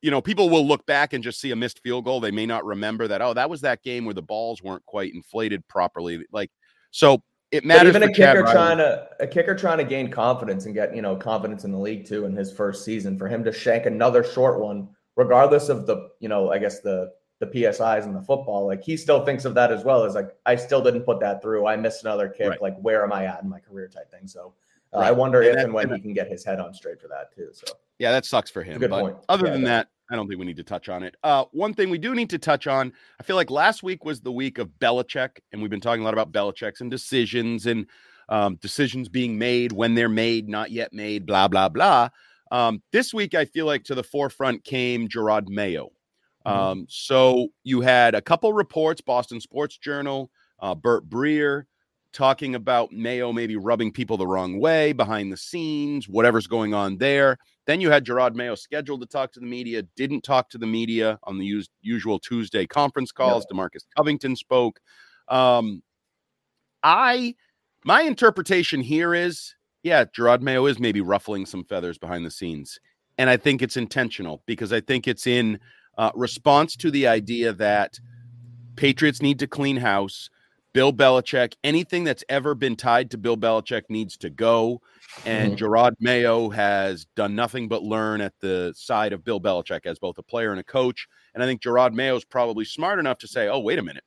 you 0.01 0.12
know, 0.12 0.21
people 0.21 0.50
will 0.50 0.65
look 0.65 0.86
back 0.86 1.13
and 1.13 1.24
just 1.24 1.41
see 1.41 1.51
a 1.51 1.55
missed 1.55 1.81
field 1.83 2.05
goal. 2.05 2.19
They 2.19 2.31
may 2.31 2.45
not 2.45 2.63
remember 2.65 3.07
that, 3.07 3.21
oh, 3.21 3.33
that 3.33 3.50
was 3.50 3.62
that 3.62 3.83
game 3.83 4.05
where 4.05 4.13
the 4.13 4.21
balls 4.21 4.63
weren't 4.63 4.86
quite 4.86 5.13
inflated 5.13 5.67
properly. 5.67 6.24
Like, 6.31 6.51
so 6.91 7.21
it 7.51 7.65
matters. 7.65 7.94
But 7.94 8.03
even 8.03 8.10
a 8.10 8.13
kicker 8.13 8.44
trying 8.44 8.77
to 8.77 9.08
a 9.20 9.27
kicker 9.27 9.56
trying 9.56 9.79
to 9.79 9.84
gain 9.84 10.12
confidence 10.12 10.65
and 10.65 10.74
get, 10.74 10.96
you 10.96 11.01
know, 11.01 11.15
confidence 11.15 11.63
in 11.63 11.72
the 11.72 11.79
league 11.79 12.06
too 12.06 12.25
in 12.25 12.36
his 12.36 12.51
first 12.51 12.86
season 12.86 13.18
for 13.18 13.27
him 13.27 13.44
to 13.44 13.51
shank 13.51 13.86
another 13.86 14.24
short 14.24 14.60
one, 14.60 14.89
regardless 15.15 15.70
of 15.70 15.88
the, 15.88 16.10
you 16.20 16.29
know, 16.29 16.51
I 16.51 16.60
guess 16.60 16.79
the 16.79 17.12
the 17.39 17.48
PSIs 17.48 18.03
and 18.03 18.15
the 18.15 18.22
football, 18.22 18.68
like 18.68 18.84
he 18.84 18.98
still 18.98 19.25
thinks 19.25 19.46
of 19.46 19.56
that 19.56 19.72
as 19.72 19.84
well 19.84 20.03
as 20.03 20.13
like, 20.13 20.36
I 20.46 20.56
still 20.58 20.84
didn't 20.84 21.03
put 21.03 21.22
that 21.22 21.41
through. 21.41 21.68
I 21.68 21.77
missed 21.77 22.03
another 22.03 22.27
kick. 22.27 22.50
Right. 22.50 22.62
Like, 22.62 22.77
where 22.82 23.03
am 23.03 23.13
I 23.13 23.25
at 23.25 23.41
in 23.41 23.50
my 23.50 23.60
career 23.60 23.88
type 23.88 24.12
thing. 24.12 24.27
So 24.27 24.53
uh, 24.94 25.00
right. 25.00 25.08
I 25.08 25.12
wonder 25.12 25.39
and 25.39 25.50
if 25.50 25.56
that, 25.56 25.65
and 25.65 25.74
when 25.74 25.88
and 25.88 25.96
he 25.96 26.01
can 26.01 26.13
get 26.13 26.29
his 26.29 26.44
head 26.44 26.60
on 26.60 26.74
straight 26.74 27.00
for 27.00 27.08
that 27.08 27.34
too. 27.34 27.50
So 27.53 27.65
yeah, 27.98 28.12
that 28.12 28.25
sucks 28.25 28.51
for 28.51 28.62
him. 28.62 28.79
Good 28.79 28.89
but 28.89 29.01
point. 29.01 29.18
Other 29.29 29.48
yeah, 29.48 29.53
than 29.53 29.63
that, 29.63 29.88
I 30.10 30.16
don't 30.16 30.28
think 30.28 30.39
we 30.39 30.46
need 30.46 30.58
to 30.58 30.63
touch 30.63 30.89
on 30.89 31.04
it. 31.04 31.16
Uh, 31.24 31.46
one 31.51 31.74
thing 31.74 31.89
we 31.89 31.98
do 31.98 32.16
need 32.16 32.30
to 32.32 32.39
touch 32.39 32.66
on, 32.68 32.92
I 33.20 33.24
feel 33.24 33.36
like 33.36 33.51
last 33.51 33.84
week 33.84 34.06
was 34.06 34.22
the 34.22 34.32
week 34.32 34.58
of 34.58 34.70
Belichick, 34.80 35.39
and 35.51 35.62
we've 35.62 35.70
been 35.70 35.82
talking 35.82 36.01
a 36.01 36.06
lot 36.06 36.13
about 36.13 36.32
Belichick's 36.32 36.82
and 36.82 36.89
decisions 36.89 37.68
and 37.68 37.86
um, 38.28 38.56
decisions 38.56 39.10
being 39.10 39.38
made 39.38 39.72
when 39.72 39.96
they're 39.96 40.10
made, 40.10 40.50
not 40.50 40.72
yet 40.72 40.94
made, 40.94 41.25
blah 41.25 41.48
blah 41.48 41.70
blah. 41.70 42.10
Um, 42.51 42.82
this 42.92 43.13
week, 43.13 43.36
I 43.36 43.46
feel 43.46 43.66
like 43.66 43.84
to 43.86 43.96
the 43.96 44.04
forefront 44.04 44.63
came 44.63 45.08
Jerod 45.08 45.48
Mayo. 45.48 45.89
Mm-hmm. 46.46 46.60
Um, 46.60 46.86
so 46.89 47.50
you 47.63 47.82
had 47.82 48.16
a 48.16 48.22
couple 48.22 48.51
reports, 48.54 49.01
Boston 49.01 49.39
Sports 49.39 49.78
Journal, 49.78 50.32
uh, 50.60 50.74
Burt 50.74 51.08
Breer, 51.08 51.66
talking 52.12 52.56
about 52.56 52.92
Mayo 52.92 53.32
maybe 53.32 53.56
rubbing 53.56 53.92
people 53.92 54.18
the 54.18 54.28
wrong 54.28 54.60
way 54.60 54.94
behind 54.94 55.32
the 55.32 55.38
scenes, 55.38 56.10
whatever's 56.10 56.48
going 56.48 56.74
on 56.74 56.98
there. 56.98 57.38
Then 57.66 57.81
you 57.81 57.92
had 57.92 58.05
Jerod 58.05 58.36
Mayo 58.36 58.55
scheduled 58.55 59.01
to 59.01 59.07
talk 59.07 59.31
to 59.33 59.40
the 59.40 59.46
media, 59.46 59.83
didn't 59.96 60.22
talk 60.22 60.50
to 60.50 60.57
the 60.57 60.66
media 60.66 61.20
on 61.24 61.38
the 61.38 61.64
usual 61.81 62.20
Tuesday 62.20 62.66
conference 62.66 63.12
calls. 63.12 63.46
Yep. 63.50 63.57
Demarcus 63.57 63.86
Covington 63.96 64.36
spoke. 64.36 64.79
Um, 65.27 65.83
I, 66.81 67.36
my 67.83 68.01
interpretation 68.01 68.81
here 68.81 69.14
is, 69.14 69.53
yeah, 69.83 70.05
Jerod 70.05 70.42
Mayo 70.42 70.66
is 70.66 70.79
maybe 70.79 71.01
ruffling 71.01 71.46
some 71.46 71.64
feathers 71.64 71.98
behind 71.98 72.25
the 72.25 72.31
scenes. 72.31 72.79
And 73.18 73.29
I 73.29 73.38
think 73.38 73.62
it's 73.62 73.77
intentional 73.77 74.42
because 74.46 74.74
I 74.74 74.81
think 74.81 75.07
it's 75.07 75.27
in 75.27 75.60
uh, 75.98 76.12
response 76.16 76.75
to 76.77 76.90
the 76.90 77.07
idea 77.07 77.53
that 77.53 78.00
Patriots 78.77 79.22
need 79.22 79.40
to 79.40 79.48
clean 79.48 79.77
house 79.77 80.29
Bill 80.74 80.94
Belichick, 80.94 81.55
anything 81.64 82.03
that's 82.03 82.24
ever 82.29 82.53
been 82.53 82.75
tied 82.75 83.12
to 83.12 83.18
Bill 83.18 83.38
Belichick 83.38 83.84
needs 83.90 84.18
to 84.18 84.29
go. 84.29 84.82
And 85.25 85.58
mm-hmm. 85.58 85.66
Jerod 85.66 85.94
Mayo 86.00 86.50
has 86.50 87.05
done 87.16 87.36
nothing 87.36 87.68
but 87.68 87.82
learn 87.84 88.22
at 88.22 88.34
the 88.40 88.74
side 88.75 89.12
of 89.14 89.24
Bill 89.24 89.42
Belichick 89.42 89.86
as 89.86 89.98
both 89.98 90.18
a 90.18 90.24
player 90.24 90.51
and 90.51 90.60
a 90.60 90.64
coach. 90.64 91.08
And 91.34 91.44
I 91.44 91.48
think 91.48 91.62
Jerod 91.62 91.94
Mayo 91.94 92.16
is 92.16 92.24
probably 92.24 92.66
smart 92.66 93.00
enough 93.00 93.18
to 93.20 93.27
say, 93.27 93.48
oh, 93.48 93.60
wait 93.60 93.79
a 93.79 93.84
minute. 93.84 94.03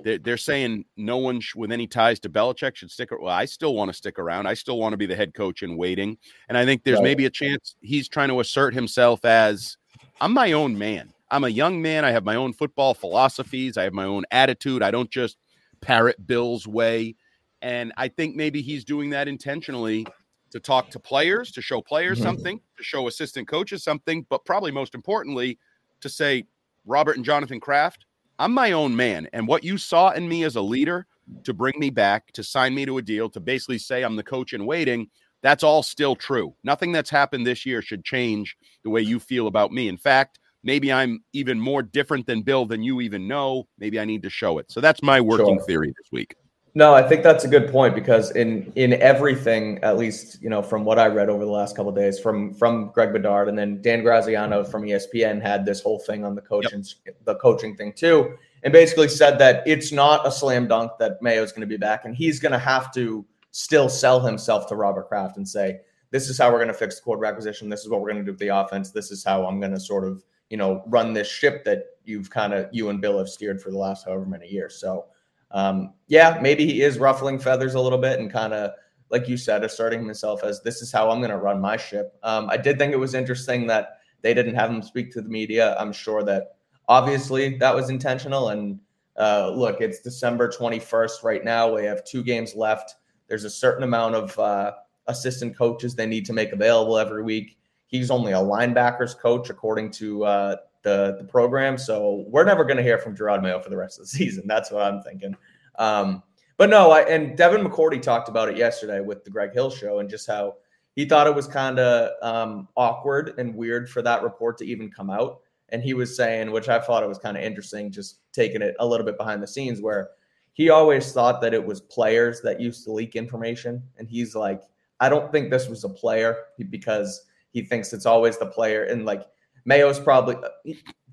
They're, 0.00 0.18
they're 0.18 0.36
saying 0.36 0.86
no 0.96 1.18
one 1.18 1.40
sh- 1.40 1.54
with 1.54 1.70
any 1.70 1.86
ties 1.86 2.18
to 2.20 2.30
Belichick 2.30 2.76
should 2.76 2.90
stick. 2.90 3.10
Well, 3.12 3.28
I 3.32 3.44
still 3.44 3.74
want 3.74 3.90
to 3.90 3.96
stick 3.96 4.18
around. 4.18 4.46
I 4.46 4.54
still 4.54 4.78
want 4.78 4.94
to 4.94 4.96
be 4.96 5.06
the 5.06 5.14
head 5.14 5.34
coach 5.34 5.62
in 5.62 5.76
waiting. 5.76 6.18
And 6.48 6.56
I 6.56 6.64
think 6.64 6.82
there's 6.82 6.96
right. 6.96 7.04
maybe 7.04 7.26
a 7.26 7.30
chance 7.30 7.76
he's 7.80 8.08
trying 8.08 8.28
to 8.28 8.40
assert 8.40 8.74
himself 8.74 9.24
as 9.24 9.76
I'm 10.20 10.32
my 10.32 10.52
own 10.52 10.76
man. 10.76 11.12
I'm 11.30 11.44
a 11.44 11.48
young 11.48 11.80
man. 11.80 12.04
I 12.04 12.10
have 12.10 12.24
my 12.24 12.34
own 12.34 12.52
football 12.52 12.94
philosophies. 12.94 13.76
I 13.76 13.84
have 13.84 13.92
my 13.92 14.04
own 14.04 14.24
attitude. 14.30 14.82
I 14.82 14.90
don't 14.90 15.10
just 15.10 15.36
parrot 15.82 16.26
Bill's 16.26 16.66
way. 16.66 17.14
And 17.60 17.92
I 17.98 18.08
think 18.08 18.34
maybe 18.34 18.62
he's 18.62 18.84
doing 18.84 19.10
that 19.10 19.28
intentionally 19.28 20.06
to 20.50 20.60
talk 20.60 20.90
to 20.90 20.98
players, 20.98 21.52
to 21.52 21.62
show 21.62 21.82
players 21.82 22.18
mm-hmm. 22.18 22.28
something, 22.28 22.60
to 22.76 22.82
show 22.82 23.08
assistant 23.08 23.48
coaches 23.48 23.84
something, 23.84 24.24
but 24.30 24.44
probably 24.44 24.70
most 24.70 24.94
importantly, 24.94 25.58
to 26.00 26.08
say, 26.08 26.44
Robert 26.84 27.16
and 27.16 27.24
Jonathan 27.24 27.60
Kraft, 27.60 28.06
I'm 28.38 28.52
my 28.52 28.72
own 28.72 28.96
man. 28.96 29.28
And 29.32 29.46
what 29.46 29.62
you 29.62 29.78
saw 29.78 30.10
in 30.10 30.28
me 30.28 30.42
as 30.42 30.56
a 30.56 30.60
leader 30.60 31.06
to 31.44 31.54
bring 31.54 31.78
me 31.78 31.90
back, 31.90 32.32
to 32.32 32.42
sign 32.42 32.74
me 32.74 32.84
to 32.86 32.98
a 32.98 33.02
deal, 33.02 33.28
to 33.30 33.40
basically 33.40 33.78
say 33.78 34.02
I'm 34.02 34.16
the 34.16 34.22
coach 34.22 34.52
in 34.52 34.66
waiting, 34.66 35.08
that's 35.42 35.62
all 35.62 35.82
still 35.82 36.16
true. 36.16 36.54
Nothing 36.64 36.92
that's 36.92 37.10
happened 37.10 37.46
this 37.46 37.64
year 37.64 37.82
should 37.82 38.04
change 38.04 38.56
the 38.82 38.90
way 38.90 39.00
you 39.00 39.20
feel 39.20 39.46
about 39.46 39.72
me. 39.72 39.88
In 39.88 39.96
fact, 39.96 40.38
maybe 40.62 40.92
I'm 40.92 41.22
even 41.32 41.60
more 41.60 41.82
different 41.82 42.26
than 42.26 42.42
Bill 42.42 42.66
than 42.66 42.82
you 42.82 43.00
even 43.00 43.26
know. 43.26 43.66
Maybe 43.78 43.98
I 43.98 44.04
need 44.04 44.22
to 44.22 44.30
show 44.30 44.58
it. 44.58 44.70
So 44.70 44.80
that's 44.80 45.02
my 45.02 45.20
working 45.20 45.58
sure. 45.58 45.64
theory 45.64 45.88
this 45.88 46.10
week. 46.12 46.36
No, 46.74 46.94
I 46.94 47.06
think 47.06 47.22
that's 47.22 47.44
a 47.44 47.48
good 47.48 47.70
point 47.70 47.94
because 47.94 48.30
in 48.30 48.72
in 48.76 48.94
everything, 48.94 49.78
at 49.82 49.98
least 49.98 50.40
you 50.40 50.48
know 50.48 50.62
from 50.62 50.86
what 50.86 50.98
I 50.98 51.06
read 51.06 51.28
over 51.28 51.44
the 51.44 51.50
last 51.50 51.76
couple 51.76 51.92
days, 51.92 52.18
from 52.18 52.54
from 52.54 52.90
Greg 52.94 53.12
Bedard 53.12 53.50
and 53.50 53.58
then 53.58 53.82
Dan 53.82 54.02
Graziano 54.02 54.62
mm-hmm. 54.62 54.70
from 54.70 54.82
ESPN 54.84 55.42
had 55.42 55.66
this 55.66 55.82
whole 55.82 55.98
thing 55.98 56.24
on 56.24 56.34
the 56.34 56.40
coaching 56.40 56.82
yep. 57.04 57.16
the 57.24 57.34
coaching 57.34 57.76
thing 57.76 57.92
too, 57.92 58.38
and 58.62 58.72
basically 58.72 59.08
said 59.08 59.38
that 59.38 59.62
it's 59.66 59.92
not 59.92 60.26
a 60.26 60.32
slam 60.32 60.66
dunk 60.66 60.92
that 60.98 61.20
Mayo's 61.20 61.52
going 61.52 61.60
to 61.60 61.66
be 61.66 61.76
back, 61.76 62.06
and 62.06 62.16
he's 62.16 62.40
going 62.40 62.52
to 62.52 62.58
have 62.58 62.90
to 62.94 63.26
still 63.50 63.90
sell 63.90 64.20
himself 64.20 64.66
to 64.68 64.74
Robert 64.74 65.08
Kraft 65.08 65.36
and 65.36 65.46
say, 65.46 65.80
"This 66.10 66.30
is 66.30 66.38
how 66.38 66.50
we're 66.50 66.56
going 66.56 66.68
to 66.68 66.74
fix 66.74 66.96
the 66.96 67.02
quarterback 67.02 67.36
position. 67.36 67.68
This 67.68 67.80
is 67.80 67.90
what 67.90 68.00
we're 68.00 68.12
going 68.12 68.24
to 68.24 68.24
do 68.24 68.32
with 68.32 68.40
the 68.40 68.48
offense. 68.48 68.92
This 68.92 69.10
is 69.10 69.22
how 69.22 69.44
I'm 69.44 69.60
going 69.60 69.74
to 69.74 69.80
sort 69.80 70.04
of 70.04 70.24
you 70.52 70.58
know, 70.58 70.84
run 70.86 71.14
this 71.14 71.30
ship 71.30 71.64
that 71.64 71.84
you've 72.04 72.28
kind 72.28 72.52
of 72.52 72.68
you 72.72 72.90
and 72.90 73.00
Bill 73.00 73.16
have 73.16 73.28
steered 73.30 73.58
for 73.58 73.70
the 73.70 73.78
last 73.78 74.04
however 74.04 74.26
many 74.26 74.46
years. 74.46 74.78
So, 74.78 75.06
um, 75.50 75.94
yeah, 76.08 76.38
maybe 76.42 76.66
he 76.66 76.82
is 76.82 76.98
ruffling 76.98 77.38
feathers 77.38 77.72
a 77.72 77.80
little 77.80 77.98
bit 77.98 78.20
and 78.20 78.30
kind 78.30 78.52
of, 78.52 78.72
like 79.08 79.26
you 79.26 79.38
said, 79.38 79.64
asserting 79.64 80.04
himself 80.04 80.44
as 80.44 80.62
this 80.62 80.82
is 80.82 80.92
how 80.92 81.10
I'm 81.10 81.20
going 81.20 81.30
to 81.30 81.38
run 81.38 81.58
my 81.58 81.78
ship. 81.78 82.18
Um, 82.22 82.50
I 82.50 82.58
did 82.58 82.78
think 82.78 82.92
it 82.92 82.98
was 82.98 83.14
interesting 83.14 83.66
that 83.68 84.00
they 84.20 84.34
didn't 84.34 84.54
have 84.54 84.68
him 84.68 84.82
speak 84.82 85.10
to 85.12 85.22
the 85.22 85.28
media. 85.30 85.74
I'm 85.78 85.90
sure 85.90 86.22
that 86.24 86.56
obviously 86.86 87.56
that 87.56 87.74
was 87.74 87.88
intentional. 87.88 88.50
And 88.50 88.78
uh, 89.18 89.52
look, 89.54 89.80
it's 89.80 90.00
December 90.00 90.50
21st 90.50 91.22
right 91.22 91.44
now. 91.46 91.74
We 91.74 91.84
have 91.84 92.04
two 92.04 92.22
games 92.22 92.54
left. 92.54 92.96
There's 93.26 93.44
a 93.44 93.50
certain 93.50 93.84
amount 93.84 94.16
of 94.16 94.38
uh, 94.38 94.72
assistant 95.06 95.56
coaches 95.56 95.94
they 95.94 96.06
need 96.06 96.26
to 96.26 96.34
make 96.34 96.52
available 96.52 96.98
every 96.98 97.22
week. 97.22 97.56
He's 97.92 98.10
only 98.10 98.32
a 98.32 98.36
linebackers 98.36 99.16
coach 99.16 99.50
according 99.50 99.92
to 99.92 100.24
uh, 100.24 100.56
the 100.82 101.16
the 101.18 101.24
program, 101.24 101.78
so 101.78 102.24
we're 102.26 102.44
never 102.44 102.64
going 102.64 102.78
to 102.78 102.82
hear 102.82 102.98
from 102.98 103.16
Jerod 103.16 103.42
Mayo 103.42 103.60
for 103.60 103.70
the 103.70 103.76
rest 103.76 104.00
of 104.00 104.06
the 104.06 104.08
season. 104.18 104.44
That's 104.46 104.72
what 104.72 104.82
I'm 104.82 105.00
thinking. 105.02 105.36
Um, 105.78 106.22
but 106.56 106.70
no, 106.70 106.90
I, 106.90 107.02
and 107.02 107.36
Devin 107.36 107.64
McCourty 107.64 108.00
talked 108.00 108.28
about 108.28 108.48
it 108.48 108.56
yesterday 108.56 109.00
with 109.00 109.24
the 109.24 109.30
Greg 109.30 109.52
Hill 109.52 109.70
show 109.70 110.00
and 110.00 110.08
just 110.08 110.26
how 110.26 110.56
he 110.94 111.04
thought 111.04 111.26
it 111.26 111.34
was 111.34 111.46
kind 111.46 111.78
of 111.78 112.10
um, 112.22 112.68
awkward 112.76 113.34
and 113.38 113.54
weird 113.54 113.88
for 113.88 114.02
that 114.02 114.22
report 114.22 114.58
to 114.58 114.64
even 114.64 114.90
come 114.90 115.10
out. 115.10 115.40
And 115.70 115.82
he 115.82 115.94
was 115.94 116.14
saying, 116.14 116.50
which 116.50 116.68
I 116.68 116.80
thought 116.80 117.02
it 117.02 117.08
was 117.08 117.18
kind 117.18 117.36
of 117.36 117.42
interesting, 117.42 117.90
just 117.90 118.18
taking 118.32 118.60
it 118.60 118.74
a 118.78 118.86
little 118.86 119.06
bit 119.06 119.16
behind 119.16 119.42
the 119.42 119.46
scenes, 119.46 119.80
where 119.80 120.10
he 120.52 120.68
always 120.68 121.12
thought 121.12 121.40
that 121.40 121.54
it 121.54 121.64
was 121.64 121.80
players 121.80 122.42
that 122.42 122.60
used 122.60 122.84
to 122.84 122.92
leak 122.92 123.16
information. 123.16 123.82
And 123.98 124.06
he's 124.06 124.34
like, 124.34 124.62
I 125.00 125.08
don't 125.08 125.32
think 125.32 125.50
this 125.50 125.68
was 125.68 125.84
a 125.84 125.88
player 125.88 126.36
because 126.70 127.24
he 127.52 127.62
thinks 127.62 127.92
it's 127.92 128.06
always 128.06 128.38
the 128.38 128.46
player. 128.46 128.84
And 128.84 129.04
like 129.04 129.24
Mayo's 129.64 130.00
probably 130.00 130.36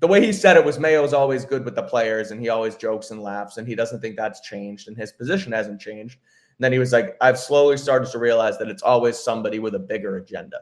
the 0.00 0.06
way 0.06 0.24
he 0.24 0.32
said 0.32 0.56
it 0.56 0.64
was 0.64 0.78
Mayo's 0.78 1.12
always 1.12 1.44
good 1.44 1.64
with 1.64 1.76
the 1.76 1.82
players 1.82 2.30
and 2.30 2.40
he 2.40 2.48
always 2.48 2.76
jokes 2.76 3.10
and 3.10 3.22
laughs 3.22 3.58
and 3.58 3.68
he 3.68 3.74
doesn't 3.74 4.00
think 4.00 4.16
that's 4.16 4.40
changed 4.40 4.88
and 4.88 4.96
his 4.96 5.12
position 5.12 5.52
hasn't 5.52 5.80
changed. 5.80 6.18
And 6.58 6.64
then 6.64 6.72
he 6.72 6.78
was 6.78 6.92
like, 6.92 7.16
I've 7.20 7.38
slowly 7.38 7.76
started 7.76 8.10
to 8.10 8.18
realize 8.18 8.58
that 8.58 8.68
it's 8.68 8.82
always 8.82 9.18
somebody 9.18 9.58
with 9.58 9.74
a 9.74 9.78
bigger 9.78 10.16
agenda. 10.16 10.58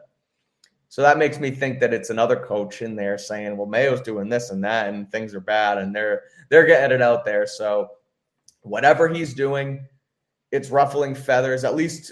So 0.89 1.03
that 1.03 1.19
makes 1.19 1.39
me 1.39 1.51
think 1.51 1.79
that 1.79 1.93
it's 1.93 2.09
another 2.09 2.35
coach 2.35 2.81
in 2.81 2.95
there 2.95 3.17
saying, 3.19 3.55
"Well, 3.55 3.67
Mayo's 3.67 4.01
doing 4.01 4.27
this 4.27 4.49
and 4.49 4.63
that, 4.63 4.89
and 4.89 5.09
things 5.11 5.35
are 5.35 5.39
bad, 5.39 5.77
and 5.77 5.95
they're 5.95 6.23
they're 6.49 6.65
getting 6.65 6.95
it 6.95 7.01
out 7.01 7.25
there." 7.25 7.45
So 7.45 7.91
whatever 8.61 9.07
he's 9.07 9.35
doing, 9.35 9.85
it's 10.51 10.71
ruffling 10.71 11.13
feathers, 11.13 11.63
at 11.63 11.75
least 11.75 12.11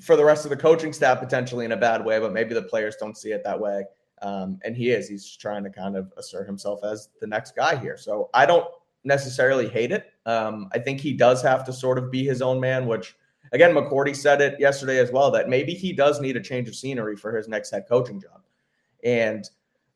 for 0.00 0.16
the 0.16 0.24
rest 0.24 0.44
of 0.44 0.50
the 0.50 0.56
coaching 0.56 0.92
staff, 0.92 1.18
potentially 1.18 1.64
in 1.64 1.72
a 1.72 1.76
bad 1.76 2.04
way, 2.04 2.18
but 2.18 2.32
maybe 2.32 2.54
the 2.54 2.62
players 2.62 2.96
don't 2.96 3.16
see 3.16 3.32
it 3.32 3.42
that 3.44 3.58
way. 3.58 3.84
Um, 4.20 4.58
and 4.64 4.76
he 4.76 4.90
is. 4.90 5.08
He's 5.08 5.36
trying 5.36 5.64
to 5.64 5.70
kind 5.70 5.96
of 5.96 6.12
assert 6.16 6.46
himself 6.46 6.80
as 6.84 7.10
the 7.20 7.26
next 7.26 7.54
guy 7.56 7.76
here. 7.76 7.96
So 7.96 8.30
I 8.34 8.46
don't 8.46 8.66
necessarily 9.04 9.68
hate 9.68 9.92
it. 9.92 10.12
Um, 10.26 10.68
I 10.72 10.78
think 10.78 11.00
he 11.00 11.12
does 11.12 11.42
have 11.42 11.64
to 11.66 11.72
sort 11.72 11.98
of 11.98 12.10
be 12.10 12.24
his 12.24 12.42
own 12.42 12.60
man, 12.60 12.86
which 12.86 13.16
again, 13.52 13.74
McCourty 13.74 14.14
said 14.14 14.40
it 14.40 14.58
yesterday 14.60 14.98
as 14.98 15.10
well 15.10 15.30
that 15.30 15.48
maybe 15.48 15.72
he 15.72 15.92
does 15.92 16.20
need 16.20 16.36
a 16.36 16.40
change 16.40 16.68
of 16.68 16.74
scenery 16.74 17.16
for 17.16 17.34
his 17.34 17.48
next 17.48 17.70
head 17.70 17.86
coaching 17.88 18.20
job. 18.20 18.42
And 19.04 19.48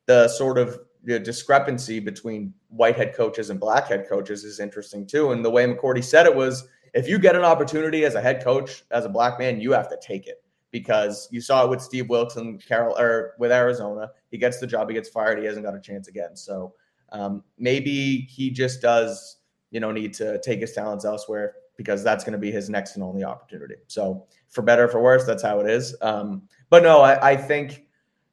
the 0.06 0.28
sort 0.28 0.58
of 0.58 0.80
the 1.04 1.18
discrepancy 1.18 1.98
between 1.98 2.54
white 2.68 2.96
head 2.96 3.14
coaches 3.14 3.50
and 3.50 3.58
black 3.58 3.88
head 3.88 4.06
coaches 4.08 4.44
is 4.44 4.60
interesting 4.60 5.06
too. 5.06 5.32
And 5.32 5.44
the 5.44 5.50
way 5.50 5.66
McCourty 5.66 6.02
said 6.02 6.26
it 6.26 6.34
was 6.34 6.68
if 6.94 7.08
you 7.08 7.18
get 7.18 7.36
an 7.36 7.44
opportunity 7.44 8.04
as 8.04 8.14
a 8.14 8.20
head 8.20 8.42
coach 8.44 8.84
as 8.90 9.04
a 9.04 9.08
black 9.08 9.38
man, 9.38 9.60
you 9.60 9.72
have 9.72 9.88
to 9.88 9.98
take 10.02 10.26
it 10.26 10.42
because 10.70 11.28
you 11.30 11.40
saw 11.40 11.64
it 11.64 11.70
with 11.70 11.80
Steve 11.80 12.08
Wilks 12.08 12.36
and 12.36 12.64
Carolina 12.64 13.28
with 13.38 13.52
Arizona. 13.52 14.10
He 14.30 14.38
gets 14.38 14.58
the 14.58 14.66
job, 14.66 14.88
he 14.88 14.94
gets 14.94 15.08
fired, 15.08 15.38
he 15.38 15.44
hasn't 15.44 15.64
got 15.64 15.74
a 15.74 15.80
chance 15.80 16.08
again. 16.08 16.36
So 16.36 16.74
um, 17.10 17.44
maybe 17.58 18.26
he 18.30 18.50
just 18.50 18.80
does, 18.80 19.38
you 19.70 19.80
know, 19.80 19.92
need 19.92 20.14
to 20.14 20.40
take 20.40 20.60
his 20.60 20.72
talents 20.72 21.04
elsewhere 21.04 21.54
because 21.76 22.02
that's 22.02 22.24
going 22.24 22.32
to 22.32 22.38
be 22.38 22.50
his 22.50 22.68
next 22.68 22.96
and 22.96 23.04
only 23.04 23.24
opportunity. 23.24 23.76
So 23.86 24.26
for 24.48 24.62
better 24.62 24.84
or 24.84 24.88
for 24.88 25.02
worse, 25.02 25.24
that's 25.24 25.42
how 25.42 25.60
it 25.60 25.68
is. 25.68 25.94
Um, 26.00 26.42
but 26.70 26.82
no, 26.82 27.00
I, 27.00 27.32
I 27.32 27.36
think 27.36 27.86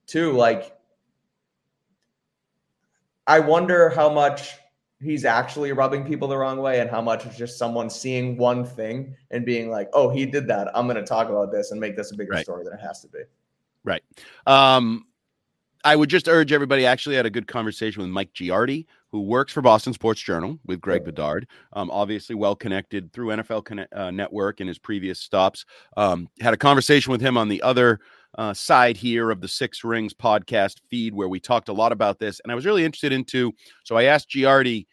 too, 0.05 0.33
like 0.33 0.75
I 3.27 3.39
wonder 3.39 3.89
how 3.89 4.09
much 4.09 4.55
he's 5.01 5.25
actually 5.25 5.71
rubbing 5.71 6.05
people 6.05 6.27
the 6.27 6.37
wrong 6.37 6.59
way 6.59 6.81
and 6.81 6.89
how 6.89 7.01
much 7.01 7.25
is 7.25 7.37
just 7.37 7.57
someone 7.57 7.89
seeing 7.89 8.37
one 8.37 8.65
thing 8.65 9.15
and 9.31 9.45
being 9.45 9.69
like, 9.69 9.89
oh, 9.93 10.09
he 10.09 10.25
did 10.25 10.47
that. 10.47 10.69
I'm 10.75 10.87
going 10.87 10.97
to 10.97 11.03
talk 11.03 11.29
about 11.29 11.51
this 11.51 11.71
and 11.71 11.79
make 11.79 11.95
this 11.95 12.11
a 12.11 12.15
bigger 12.15 12.33
right. 12.33 12.43
story 12.43 12.63
than 12.63 12.73
it 12.73 12.81
has 12.81 13.01
to 13.01 13.07
be. 13.07 13.19
Right. 13.83 14.03
Um, 14.45 15.05
I 15.85 15.95
would 15.95 16.09
just 16.09 16.27
urge 16.27 16.51
everybody. 16.51 16.85
Actually, 16.85 17.15
had 17.15 17.25
a 17.25 17.29
good 17.29 17.47
conversation 17.47 18.01
with 18.01 18.11
Mike 18.11 18.33
Giardi, 18.33 18.85
who 19.11 19.21
works 19.21 19.53
for 19.53 19.61
Boston 19.61 19.93
Sports 19.93 20.21
Journal 20.21 20.59
with 20.65 20.81
Greg 20.81 21.05
Bedard. 21.05 21.47
Um, 21.71 21.89
obviously, 21.89 22.35
well 22.35 22.55
connected 22.55 23.13
through 23.13 23.27
NFL 23.27 23.63
Connect, 23.63 23.93
uh, 23.93 24.11
Network 24.11 24.59
in 24.59 24.67
his 24.67 24.77
previous 24.77 25.19
stops. 25.19 25.65
Um, 25.95 26.27
had 26.41 26.53
a 26.53 26.57
conversation 26.57 27.13
with 27.13 27.21
him 27.21 27.37
on 27.37 27.47
the 27.47 27.61
other 27.61 28.01
uh, 28.37 28.53
side 28.53 28.97
here 28.97 29.31
of 29.31 29.41
the 29.41 29.47
Six 29.47 29.83
Rings 29.83 30.13
podcast 30.13 30.77
feed, 30.89 31.13
where 31.13 31.29
we 31.29 31.39
talked 31.39 31.69
a 31.69 31.73
lot 31.73 31.91
about 31.91 32.19
this, 32.19 32.39
and 32.43 32.51
I 32.51 32.55
was 32.55 32.65
really 32.65 32.85
interested 32.85 33.11
into. 33.11 33.53
So 33.83 33.95
I 33.95 34.03
asked 34.03 34.29
Giardi, 34.29 34.85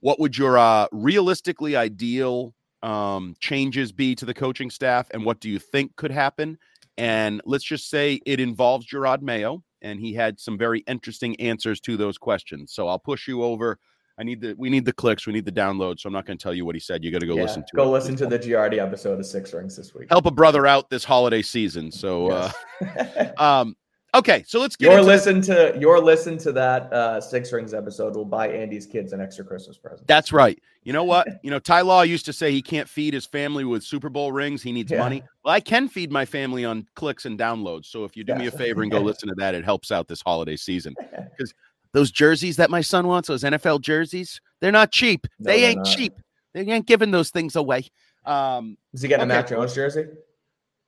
what 0.00 0.20
would 0.20 0.36
your 0.36 0.58
uh, 0.58 0.86
realistically 0.92 1.76
ideal 1.76 2.54
um, 2.82 3.34
changes 3.40 3.92
be 3.92 4.14
to 4.14 4.24
the 4.24 4.34
coaching 4.34 4.70
staff, 4.70 5.08
and 5.12 5.24
what 5.24 5.40
do 5.40 5.48
you 5.50 5.58
think 5.58 5.96
could 5.96 6.10
happen? 6.10 6.58
And 6.96 7.40
let's 7.44 7.64
just 7.64 7.90
say 7.90 8.20
it 8.24 8.38
involves 8.38 8.86
Jerod 8.86 9.20
Mayo 9.20 9.64
and 9.84 10.00
he 10.00 10.14
had 10.14 10.40
some 10.40 10.58
very 10.58 10.80
interesting 10.88 11.38
answers 11.38 11.78
to 11.80 11.96
those 11.96 12.18
questions. 12.18 12.72
So 12.72 12.88
I'll 12.88 12.98
push 12.98 13.28
you 13.28 13.44
over. 13.44 13.78
I 14.18 14.22
need 14.22 14.40
the 14.40 14.54
we 14.56 14.70
need 14.70 14.84
the 14.84 14.92
clicks, 14.92 15.26
we 15.26 15.32
need 15.32 15.44
the 15.44 15.52
download. 15.52 15.98
So 15.98 16.06
I'm 16.08 16.12
not 16.12 16.26
going 16.26 16.38
to 16.38 16.42
tell 16.42 16.54
you 16.54 16.64
what 16.64 16.74
he 16.74 16.80
said. 16.80 17.02
You 17.02 17.10
got 17.10 17.20
to 17.20 17.26
go 17.26 17.36
yeah, 17.36 17.42
listen 17.42 17.62
to 17.62 17.76
go 17.76 17.84
it. 17.84 17.88
listen 17.88 18.16
to 18.16 18.26
the 18.26 18.38
Giardi 18.38 18.78
episode 18.78 19.18
of 19.18 19.26
Six 19.26 19.52
Rings 19.52 19.76
this 19.76 19.94
week. 19.94 20.08
Help 20.10 20.26
a 20.26 20.30
brother 20.30 20.66
out 20.66 20.88
this 20.90 21.04
holiday 21.04 21.42
season. 21.42 21.90
So, 21.90 22.30
uh, 22.30 22.52
yes. 22.80 23.34
uh, 23.36 23.42
um, 23.42 23.76
Okay, 24.14 24.44
so 24.46 24.60
let's 24.60 24.76
get 24.76 24.92
your 24.92 25.02
listen 25.02 25.40
the- 25.40 25.72
to 25.72 25.78
your 25.80 26.00
listen 26.00 26.38
to 26.38 26.52
that 26.52 26.92
uh, 26.92 27.20
Six 27.20 27.52
Rings 27.52 27.74
episode 27.74 28.14
will 28.14 28.24
buy 28.24 28.48
Andy's 28.48 28.86
kids 28.86 29.12
an 29.12 29.20
extra 29.20 29.44
Christmas 29.44 29.76
present. 29.76 30.06
That's 30.06 30.32
right. 30.32 30.56
You 30.84 30.92
know 30.92 31.02
what? 31.02 31.26
you 31.42 31.50
know, 31.50 31.58
Ty 31.58 31.80
Law 31.80 32.02
used 32.02 32.24
to 32.26 32.32
say 32.32 32.52
he 32.52 32.62
can't 32.62 32.88
feed 32.88 33.12
his 33.12 33.26
family 33.26 33.64
with 33.64 33.82
Super 33.82 34.08
Bowl 34.08 34.30
rings. 34.30 34.62
He 34.62 34.70
needs 34.70 34.92
yeah. 34.92 35.00
money. 35.00 35.24
Well, 35.44 35.52
I 35.52 35.58
can 35.58 35.88
feed 35.88 36.12
my 36.12 36.24
family 36.24 36.64
on 36.64 36.86
clicks 36.94 37.24
and 37.26 37.36
downloads. 37.36 37.86
So 37.86 38.04
if 38.04 38.16
you 38.16 38.22
do 38.22 38.36
me 38.36 38.46
a 38.46 38.52
favor 38.52 38.82
and 38.82 38.90
go 38.90 39.00
listen 39.00 39.28
to 39.30 39.34
that, 39.38 39.56
it 39.56 39.64
helps 39.64 39.90
out 39.90 40.06
this 40.06 40.22
holiday 40.22 40.56
season. 40.56 40.94
Because 41.36 41.52
those 41.94 42.10
jerseys 42.10 42.56
that 42.56 42.70
my 42.70 42.80
son 42.80 43.06
wants, 43.06 43.28
those 43.28 43.44
NFL 43.44 43.80
jerseys, 43.80 44.40
they're 44.60 44.72
not 44.72 44.90
cheap. 44.90 45.26
No, 45.38 45.50
they 45.50 45.64
ain't 45.64 45.78
not. 45.78 45.86
cheap. 45.86 46.20
They 46.52 46.60
ain't 46.62 46.86
giving 46.86 47.12
those 47.12 47.30
things 47.30 47.56
away. 47.56 47.86
Um, 48.26 48.76
Is 48.92 49.00
he 49.00 49.08
getting 49.08 49.30
okay. 49.30 49.38
a 49.38 49.42
Mac 49.42 49.48
Jones 49.48 49.74
jersey? 49.74 50.06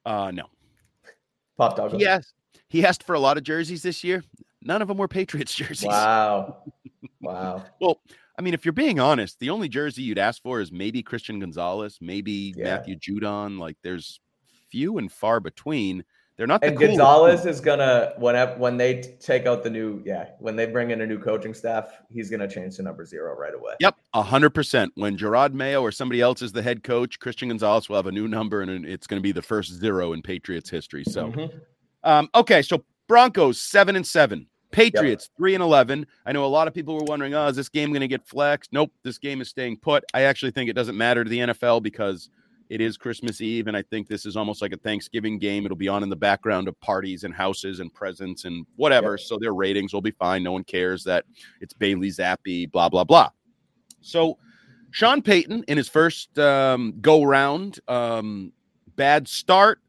Uh, 0.05 0.33
no. 0.35 0.45
Pop 1.57 1.77
dog. 1.77 1.99
Yes. 1.99 2.33
He 2.69 2.85
asked 2.85 3.05
for 3.05 3.15
a 3.15 3.21
lot 3.21 3.37
of 3.39 3.45
jerseys 3.45 3.83
this 3.83 4.03
year. 4.03 4.25
None 4.63 4.83
of 4.83 4.89
them 4.89 4.99
were 4.99 5.09
Patriots 5.09 5.55
jerseys. 5.55 5.89
Wow. 5.89 6.59
Wow. 7.21 7.65
well, 7.81 8.01
I 8.39 8.43
mean, 8.43 8.55
if 8.55 8.65
you're 8.65 8.73
being 8.73 9.01
honest, 9.01 9.41
the 9.41 9.51
only 9.51 9.69
jersey 9.69 10.03
you'd 10.03 10.19
ask 10.19 10.41
for 10.43 10.61
is 10.61 10.71
maybe 10.71 11.03
Christian 11.03 11.41
Gonzalez, 11.41 11.99
maybe 12.01 12.55
yeah. 12.57 12.65
Matthew 12.65 12.97
Judon. 12.97 13.59
Like 13.59 13.77
there's 13.83 14.21
few 14.71 14.99
and 14.99 15.11
far 15.11 15.41
between. 15.41 16.05
They're 16.37 16.47
not. 16.47 16.61
The 16.61 16.69
and 16.69 16.77
Gonzalez 16.77 17.47
is 17.47 17.61
gonna 17.61 18.13
when 18.19 18.37
when 18.59 18.77
they 18.77 19.01
take 19.21 19.47
out 19.47 19.63
the 19.63 19.71
new 19.71 20.03
yeah 20.05 20.29
when 20.39 20.55
they 20.55 20.67
bring 20.67 20.91
in 20.91 21.01
a 21.01 21.07
new 21.07 21.19
coaching 21.19 21.55
staff, 21.55 21.91
he's 22.11 22.29
gonna 22.29 22.49
change 22.49 22.77
to 22.77 22.83
number 22.83 23.07
zero 23.07 23.35
right 23.35 23.55
away. 23.55 23.75
Yep, 23.81 23.97
hundred 24.15 24.51
percent. 24.51 24.93
When 24.97 25.17
Jerod 25.17 25.55
Mayo 25.55 25.81
or 25.81 25.91
somebody 25.91 26.21
else 26.21 26.43
is 26.43 26.53
the 26.53 26.63
head 26.63 26.83
coach, 26.83 27.19
Christian 27.21 27.49
Gonzalez 27.49 27.89
will 27.89 27.97
have 27.97 28.07
a 28.07 28.13
new 28.13 28.29
number, 28.29 28.61
and 28.61 28.85
it's 28.85 29.07
going 29.07 29.19
to 29.19 29.23
be 29.23 29.33
the 29.33 29.43
first 29.43 29.73
zero 29.73 30.13
in 30.13 30.23
Patriots 30.23 30.69
history. 30.69 31.05
So. 31.05 31.29
Mm-hmm. 31.29 31.57
Um, 32.05 32.31
okay, 32.35 32.63
so 32.63 32.85
Broncos 33.09 33.61
seven 33.61 33.97
and 33.97 34.07
seven. 34.07 34.47
Patriots 34.73 35.31
yep. 35.31 35.39
three 35.39 35.55
and 35.55 35.63
eleven. 35.63 36.07
I 36.27 36.33
know 36.33 36.45
a 36.45 36.47
lot 36.47 36.69
of 36.69 36.75
people 36.75 36.95
were 36.95 37.05
wondering, 37.05 37.35
oh, 37.35 37.47
is 37.47 37.57
this 37.57 37.71
game 37.71 37.91
going 37.91 38.01
to 38.03 38.09
get 38.09 38.27
flexed? 38.27 38.73
Nope, 38.73 38.93
this 39.03 39.17
game 39.17 39.41
is 39.41 39.49
staying 39.49 39.79
put. 39.79 40.05
I 40.13 40.23
actually 40.23 40.51
think 40.51 40.69
it 40.69 40.75
doesn't 40.75 40.97
matter 40.97 41.25
to 41.25 41.31
the 41.31 41.39
NFL 41.39 41.83
because 41.83 42.29
it 42.69 42.81
is 42.81 42.97
Christmas 42.97 43.41
Eve, 43.41 43.67
and 43.69 43.77
I 43.77 43.83
think 43.83 44.09
this 44.09 44.27
is 44.27 44.37
almost 44.37 44.63
like 44.63 44.73
a 44.73 44.77
Thanksgiving 44.77 45.39
game. 45.39 45.65
It'll 45.65 45.77
be 45.77 45.89
on 45.89 46.03
in 46.03 46.09
the 46.09 46.17
background 46.17 46.69
of 46.69 46.79
parties 46.81 47.25
and 47.25 47.35
houses 47.35 47.81
and 47.81 47.93
presents 47.93 48.45
and 48.45 48.67
whatever. 48.77 49.13
Yep. 49.13 49.21
So 49.21 49.39
their 49.39 49.55
ratings 49.55 49.93
will 49.93 50.03
be 50.03 50.11
fine. 50.13 50.43
No 50.43 50.53
one 50.53 50.65
cares 50.65 51.05
that 51.05 51.25
it's 51.61 51.73
Bailey 51.73 52.11
Zappe, 52.11 52.71
blah 52.71 52.89
blah 52.89 53.05
blah. 53.05 53.31
So 54.01 54.39
Sean 54.91 55.23
Payton 55.23 55.65
in 55.69 55.77
his 55.77 55.89
first 55.89 56.39
um, 56.39 56.95
go 57.01 57.23
round, 57.23 57.81
um, 57.89 58.53
bad 58.97 59.29
start, 59.29 59.81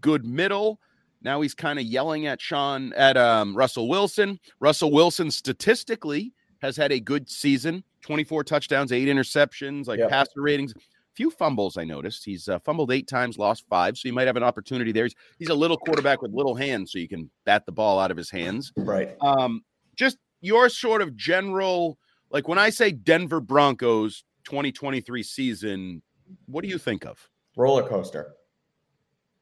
good 0.00 0.24
middle 0.24 0.80
now 1.22 1.40
he's 1.40 1.54
kind 1.54 1.78
of 1.78 1.84
yelling 1.84 2.26
at 2.26 2.40
Sean 2.40 2.92
at 2.94 3.16
um, 3.16 3.56
Russell 3.56 3.88
Wilson. 3.88 4.38
Russell 4.58 4.90
Wilson 4.90 5.30
statistically 5.30 6.32
has 6.62 6.76
had 6.76 6.92
a 6.92 7.00
good 7.00 7.28
season 7.28 7.84
24 8.02 8.44
touchdowns, 8.44 8.92
eight 8.92 9.08
interceptions, 9.08 9.86
like 9.86 9.98
yep. 9.98 10.08
passer 10.08 10.40
ratings. 10.40 10.72
Few 11.14 11.30
fumbles, 11.30 11.76
I 11.76 11.84
noticed. 11.84 12.24
He's 12.24 12.48
uh, 12.48 12.58
fumbled 12.60 12.92
eight 12.92 13.08
times, 13.08 13.36
lost 13.36 13.64
five. 13.68 13.98
So 13.98 14.08
you 14.08 14.12
might 14.12 14.26
have 14.26 14.36
an 14.36 14.42
opportunity 14.42 14.92
there. 14.92 15.04
He's, 15.04 15.14
he's 15.38 15.48
a 15.48 15.54
little 15.54 15.76
quarterback 15.76 16.22
with 16.22 16.32
little 16.32 16.54
hands, 16.54 16.92
so 16.92 16.98
you 16.98 17.08
can 17.08 17.30
bat 17.44 17.66
the 17.66 17.72
ball 17.72 17.98
out 17.98 18.10
of 18.10 18.16
his 18.16 18.30
hands. 18.30 18.72
Right. 18.76 19.16
Um, 19.20 19.64
just 19.96 20.18
your 20.40 20.68
sort 20.68 21.02
of 21.02 21.16
general, 21.16 21.98
like 22.30 22.48
when 22.48 22.58
I 22.58 22.70
say 22.70 22.92
Denver 22.92 23.40
Broncos 23.40 24.24
2023 24.44 25.22
season, 25.22 26.02
what 26.46 26.62
do 26.62 26.68
you 26.68 26.78
think 26.78 27.04
of? 27.04 27.28
Roller 27.56 27.86
coaster 27.88 28.34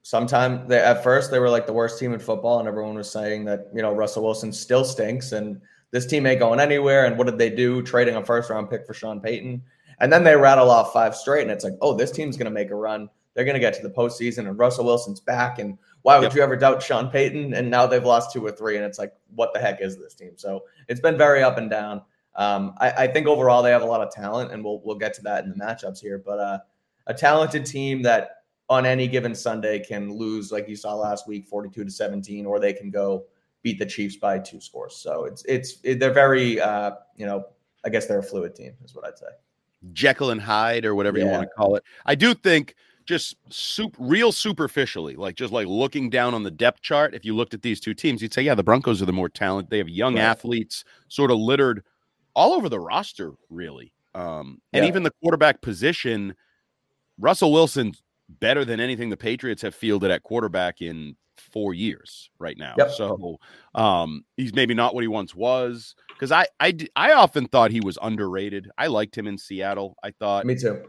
sometimes 0.09 0.67
they 0.69 0.79
at 0.79 1.03
first 1.03 1.31
they 1.31 1.39
were 1.39 1.51
like 1.51 1.67
the 1.67 1.73
worst 1.73 1.99
team 1.99 2.15
in 2.15 2.19
football, 2.19 2.59
and 2.59 2.67
everyone 2.69 2.95
was 2.95 3.11
saying 3.11 3.45
that 3.45 3.69
you 3.75 3.83
know 3.83 3.93
Russell 3.93 4.25
Wilson 4.25 4.53
still 4.53 4.85
stinks 4.85 5.33
and 5.33 5.61
this 5.91 6.07
team 6.07 6.27
ain't 6.27 6.41
going 6.41 6.61
anywhere. 6.61 7.07
And 7.07 7.17
what 7.17 7.27
did 7.27 7.39
they 7.39 7.51
do? 7.51 7.83
Trading 7.83 8.17
a 8.17 8.25
first 8.25 8.51
round 8.51 8.71
pick 8.71 8.87
for 8.87 8.95
Sean 8.95 9.21
Payton, 9.21 9.63
and 10.01 10.13
then 10.13 10.25
they 10.25 10.37
rattle 10.37 10.71
off 10.71 10.93
five 10.93 11.15
straight, 11.15 11.43
and 11.43 11.51
it's 11.51 11.65
like, 11.65 11.75
oh, 11.81 11.95
this 11.95 12.11
team's 12.11 12.37
gonna 12.37 12.51
make 12.51 12.71
a 12.71 12.75
run. 12.75 13.09
They're 13.35 13.45
gonna 13.45 13.59
get 13.59 13.75
to 13.75 13.83
the 13.83 13.91
postseason, 13.91 14.49
and 14.49 14.59
Russell 14.59 14.85
Wilson's 14.85 15.21
back. 15.21 15.59
And 15.59 15.79
why 16.03 16.19
would 16.19 16.25
yep. 16.25 16.35
you 16.35 16.43
ever 16.43 16.57
doubt 16.57 16.83
Sean 16.83 17.11
Payton? 17.11 17.55
And 17.55 17.71
now 17.71 17.87
they've 17.87 18.05
lost 18.05 18.33
two 18.33 18.45
or 18.45 18.53
three, 18.53 18.77
and 18.77 18.85
it's 18.85 18.99
like, 18.99 19.15
what 19.35 19.53
the 19.53 19.61
heck 19.61 19.81
is 19.81 19.99
this 19.99 20.15
team? 20.15 20.33
So 20.37 20.65
it's 20.89 21.01
been 21.01 21.19
very 21.19 21.43
up 21.43 21.59
and 21.59 21.71
down. 21.71 22.03
Um, 22.37 22.75
I, 22.79 22.91
I, 22.91 23.07
think 23.09 23.27
overall 23.27 23.65
they 23.65 23.71
have 23.73 23.83
a 23.83 23.87
lot 23.87 24.01
of 24.01 24.13
talent, 24.13 24.53
and 24.53 24.63
we'll 24.63 24.81
we'll 24.85 24.99
get 24.99 25.13
to 25.15 25.23
that 25.23 25.45
in 25.45 25.51
the 25.51 25.57
matchups 25.57 26.01
here. 26.01 26.23
But 26.25 26.39
uh, 26.39 26.59
a 27.09 27.15
talented 27.15 27.67
team 27.67 28.03
that 28.03 28.39
on 28.69 28.85
any 28.85 29.09
given 29.09 29.35
Sunday 29.35 29.79
can 29.79 30.13
lose, 30.13 30.53
like 30.53 30.69
you 30.69 30.77
saw 30.77 30.95
last 30.95 31.27
week, 31.27 31.47
42 31.47 31.85
to 31.85 31.91
17, 31.91 32.47
or 32.47 32.61
they 32.61 32.73
can 32.73 32.91
go 32.91 33.25
beat 33.63 33.79
the 33.79 33.87
Chiefs 33.87 34.17
by 34.17 34.39
two 34.39 34.61
scores. 34.61 34.97
So 34.97 35.25
it's, 35.25 35.45
it's, 35.47 35.79
it, 35.83 35.99
they're 35.99 36.13
very, 36.13 36.61
uh, 36.61 36.93
you 37.17 37.27
know, 37.27 37.47
I 37.85 37.89
guess 37.89 38.07
they're 38.07 38.19
a 38.19 38.23
fluid 38.23 38.55
team, 38.55 38.75
is 38.85 38.95
what 38.95 39.07
I'd 39.07 39.19
say. 39.19 39.27
Jekyll 39.93 40.31
and 40.31 40.41
Hyde, 40.41 40.85
or 40.85 40.95
whatever 40.95 41.19
yeah. 41.19 41.25
you 41.25 41.31
want 41.31 41.43
to 41.43 41.49
call 41.57 41.77
it. 41.77 41.85
I 42.07 42.15
do 42.15 42.35
think 42.35 42.75
just 43.05 43.37
soup, 43.49 43.97
real 43.99 44.33
superficially, 44.33 45.17
like 45.17 45.35
just 45.35 45.53
like 45.53 45.67
looking 45.67 46.11
down 46.11 46.35
on 46.35 46.43
the 46.43 46.51
depth 46.51 46.83
chart. 46.83 47.15
If 47.15 47.25
you 47.25 47.35
looked 47.35 47.55
at 47.55 47.63
these 47.63 47.81
two 47.81 47.95
teams, 47.95 48.21
you'd 48.21 48.35
say, 48.35 48.43
yeah, 48.43 48.55
the 48.55 48.63
Broncos 48.63 49.01
are 49.01 49.07
the 49.07 49.13
more 49.13 49.31
talented. 49.31 49.71
They 49.71 49.79
have 49.79 49.89
young 49.89 50.17
right. 50.17 50.25
athletes, 50.25 50.85
sort 51.09 51.31
of 51.31 51.39
littered 51.39 51.83
all 52.35 52.53
over 52.53 52.69
the 52.69 52.79
roster, 52.79 53.33
really. 53.49 53.93
Um, 54.15 54.61
and 54.73 54.85
yeah. 54.85 54.89
even 54.89 55.05
the 55.05 55.13
quarterback 55.23 55.63
position, 55.63 56.35
Russell 57.19 57.51
Wilson's 57.51 58.03
better 58.29 58.65
than 58.65 58.79
anything 58.79 59.09
the 59.09 59.17
Patriots 59.17 59.63
have 59.63 59.75
fielded 59.75 60.11
at 60.11 60.23
quarterback 60.23 60.83
in 60.83 61.17
four 61.41 61.75
years 61.75 62.31
right 62.39 62.57
now. 62.57 62.75
Yep. 62.79 62.91
So 62.93 63.39
um, 63.75 64.25
he's 64.37 64.55
maybe 64.55 64.75
not 64.75 64.95
what 64.95 65.03
he 65.03 65.09
once 65.09 65.35
was. 65.35 65.95
Because 66.09 66.33
I, 66.33 66.47
I 66.61 66.77
I 66.97 67.13
often 67.13 67.47
thought 67.47 67.71
he 67.71 67.81
was 67.81 67.99
underrated. 68.03 68.71
I 68.77 68.89
liked 68.89 69.17
him 69.17 69.27
in 69.27 69.39
Seattle. 69.39 69.97
I 70.03 70.11
thought 70.11 70.45
me 70.45 70.57
too. 70.57 70.85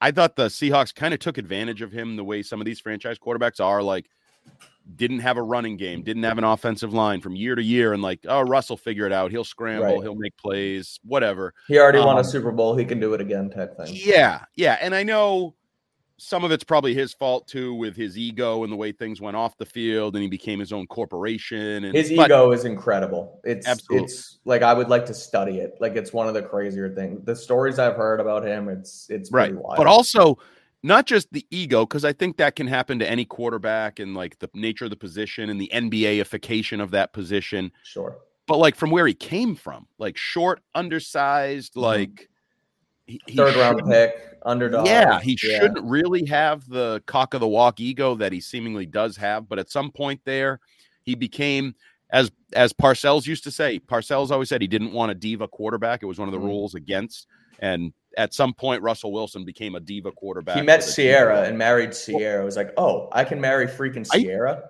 I 0.00 0.10
thought 0.10 0.36
the 0.36 0.46
Seahawks 0.46 0.94
kind 0.94 1.14
of 1.14 1.20
took 1.20 1.38
advantage 1.38 1.80
of 1.80 1.92
him 1.92 2.16
the 2.16 2.24
way 2.24 2.42
some 2.42 2.60
of 2.60 2.66
these 2.66 2.80
franchise 2.80 3.18
quarterbacks 3.18 3.58
are. 3.64 3.82
Like, 3.82 4.06
didn't 4.96 5.20
have 5.20 5.36
a 5.36 5.42
running 5.42 5.76
game, 5.76 6.02
didn't 6.02 6.22
have 6.24 6.36
an 6.36 6.44
offensive 6.44 6.92
line 6.92 7.20
from 7.20 7.34
year 7.34 7.54
to 7.54 7.62
year, 7.62 7.92
and 7.92 8.02
like, 8.02 8.20
oh, 8.28 8.42
Russell 8.42 8.76
figure 8.76 9.06
it 9.06 9.12
out. 9.12 9.30
He'll 9.30 9.44
scramble, 9.44 9.86
right. 9.86 10.02
he'll 10.02 10.14
make 10.14 10.36
plays, 10.36 11.00
whatever. 11.04 11.54
He 11.68 11.78
already 11.78 11.98
um, 11.98 12.06
won 12.06 12.16
a 12.16 12.20
um, 12.20 12.24
Super 12.24 12.52
Bowl. 12.52 12.76
He 12.76 12.84
can 12.84 13.00
do 13.00 13.14
it 13.14 13.20
again, 13.20 13.48
type 13.48 13.76
thing. 13.76 13.88
Yeah, 13.90 14.44
yeah, 14.56 14.76
and 14.80 14.94
I 14.94 15.02
know 15.02 15.54
some 16.16 16.44
of 16.44 16.52
it's 16.52 16.64
probably 16.64 16.94
his 16.94 17.12
fault 17.12 17.48
too 17.48 17.74
with 17.74 17.96
his 17.96 18.16
ego 18.16 18.62
and 18.62 18.72
the 18.72 18.76
way 18.76 18.92
things 18.92 19.20
went 19.20 19.36
off 19.36 19.56
the 19.58 19.66
field 19.66 20.14
and 20.14 20.22
he 20.22 20.28
became 20.28 20.60
his 20.60 20.72
own 20.72 20.86
corporation 20.86 21.84
and 21.84 21.94
his 21.94 22.12
ego 22.12 22.52
is 22.52 22.64
incredible. 22.64 23.40
It's 23.44 23.66
absolutely. 23.66 24.04
it's 24.04 24.38
like 24.44 24.62
i 24.62 24.72
would 24.72 24.88
like 24.88 25.06
to 25.06 25.14
study 25.14 25.58
it. 25.58 25.74
Like 25.80 25.96
it's 25.96 26.12
one 26.12 26.28
of 26.28 26.34
the 26.34 26.42
crazier 26.42 26.94
things 26.94 27.24
the 27.24 27.34
stories 27.34 27.78
i've 27.78 27.96
heard 27.96 28.20
about 28.20 28.46
him 28.46 28.68
it's 28.68 29.08
it's 29.10 29.32
right. 29.32 29.54
but 29.76 29.86
also 29.86 30.38
not 30.82 31.06
just 31.06 31.32
the 31.32 31.46
ego 31.50 31.84
because 31.84 32.04
i 32.04 32.12
think 32.12 32.36
that 32.36 32.54
can 32.54 32.66
happen 32.66 32.98
to 32.98 33.10
any 33.10 33.24
quarterback 33.24 33.98
and 33.98 34.14
like 34.14 34.38
the 34.38 34.48
nature 34.54 34.84
of 34.84 34.90
the 34.90 34.96
position 34.96 35.50
and 35.50 35.60
the 35.60 35.70
nbaification 35.74 36.80
of 36.80 36.92
that 36.92 37.12
position. 37.12 37.72
Sure. 37.82 38.18
But 38.46 38.58
like 38.58 38.76
from 38.76 38.90
where 38.90 39.06
he 39.06 39.14
came 39.14 39.56
from 39.56 39.88
like 39.98 40.16
short 40.16 40.60
undersized 40.74 41.72
mm-hmm. 41.72 41.80
like 41.80 42.28
he, 43.06 43.20
third 43.36 43.56
round 43.56 43.82
pick, 43.86 44.33
underdog. 44.44 44.86
Yeah, 44.86 45.20
he 45.20 45.38
yeah. 45.42 45.60
shouldn't 45.60 45.84
really 45.84 46.24
have 46.26 46.68
the 46.68 47.02
cock 47.06 47.34
of 47.34 47.40
the 47.40 47.48
walk 47.48 47.80
ego 47.80 48.14
that 48.16 48.32
he 48.32 48.40
seemingly 48.40 48.86
does 48.86 49.16
have. 49.16 49.48
But 49.48 49.58
at 49.58 49.70
some 49.70 49.90
point 49.90 50.20
there, 50.24 50.60
he 51.02 51.14
became 51.14 51.74
as 52.10 52.30
as 52.54 52.72
Parcells 52.72 53.26
used 53.26 53.44
to 53.44 53.50
say. 53.50 53.78
Parcells 53.78 54.30
always 54.30 54.48
said 54.48 54.60
he 54.60 54.68
didn't 54.68 54.92
want 54.92 55.10
a 55.10 55.14
diva 55.14 55.48
quarterback. 55.48 56.02
It 56.02 56.06
was 56.06 56.18
one 56.18 56.28
of 56.28 56.32
the 56.32 56.40
mm. 56.40 56.44
rules 56.44 56.74
against. 56.74 57.26
And 57.60 57.92
at 58.16 58.34
some 58.34 58.52
point, 58.52 58.82
Russell 58.82 59.12
Wilson 59.12 59.44
became 59.44 59.74
a 59.74 59.80
diva 59.80 60.12
quarterback. 60.12 60.56
He 60.56 60.62
met 60.62 60.80
Ciara 60.80 61.42
and 61.42 61.58
married 61.58 61.92
Ciara. 61.92 62.42
It 62.42 62.44
was 62.44 62.56
like, 62.56 62.72
oh, 62.76 63.08
I 63.12 63.24
can 63.24 63.40
marry 63.40 63.66
freaking 63.66 64.08
Ciara. 64.10 64.62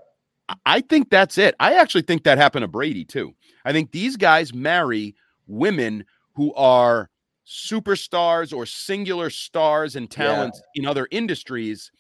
I, 0.49 0.55
I 0.67 0.81
think 0.81 1.11
that's 1.11 1.39
it. 1.39 1.55
I 1.61 1.75
actually 1.75 2.03
think 2.03 2.25
that 2.25 2.39
happened 2.39 2.63
to 2.63 2.69
Brady 2.69 3.05
too. 3.05 3.35
I 3.65 3.73
think 3.73 3.93
these 3.93 4.17
guys 4.17 4.53
marry 4.53 5.15
women 5.47 6.05
who 6.35 6.53
are 6.55 7.11
superstars 7.47 8.57
or 8.57 8.67
singular 8.67 9.31
stars 9.31 9.97
and 9.97 10.11
talents 10.11 10.61
yeah. 10.75 10.83
in 10.83 10.87
other 10.89 11.09
industries. 11.11 11.91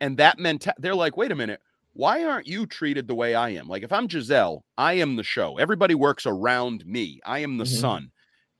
And 0.00 0.16
that 0.18 0.38
meant 0.38 0.66
they're 0.78 0.94
like, 0.94 1.16
wait 1.16 1.32
a 1.32 1.36
minute, 1.36 1.60
why 1.92 2.24
aren't 2.24 2.46
you 2.46 2.66
treated 2.66 3.06
the 3.06 3.14
way 3.14 3.34
I 3.34 3.50
am? 3.50 3.68
Like 3.68 3.82
if 3.82 3.92
I'm 3.92 4.06
Gisele, 4.06 4.64
I 4.76 4.94
am 4.94 5.16
the 5.16 5.22
show. 5.22 5.58
Everybody 5.58 5.94
works 5.94 6.26
around 6.26 6.84
me. 6.86 7.20
I 7.24 7.40
am 7.40 7.56
the 7.56 7.64
mm-hmm. 7.64 7.80
sun. 7.80 8.10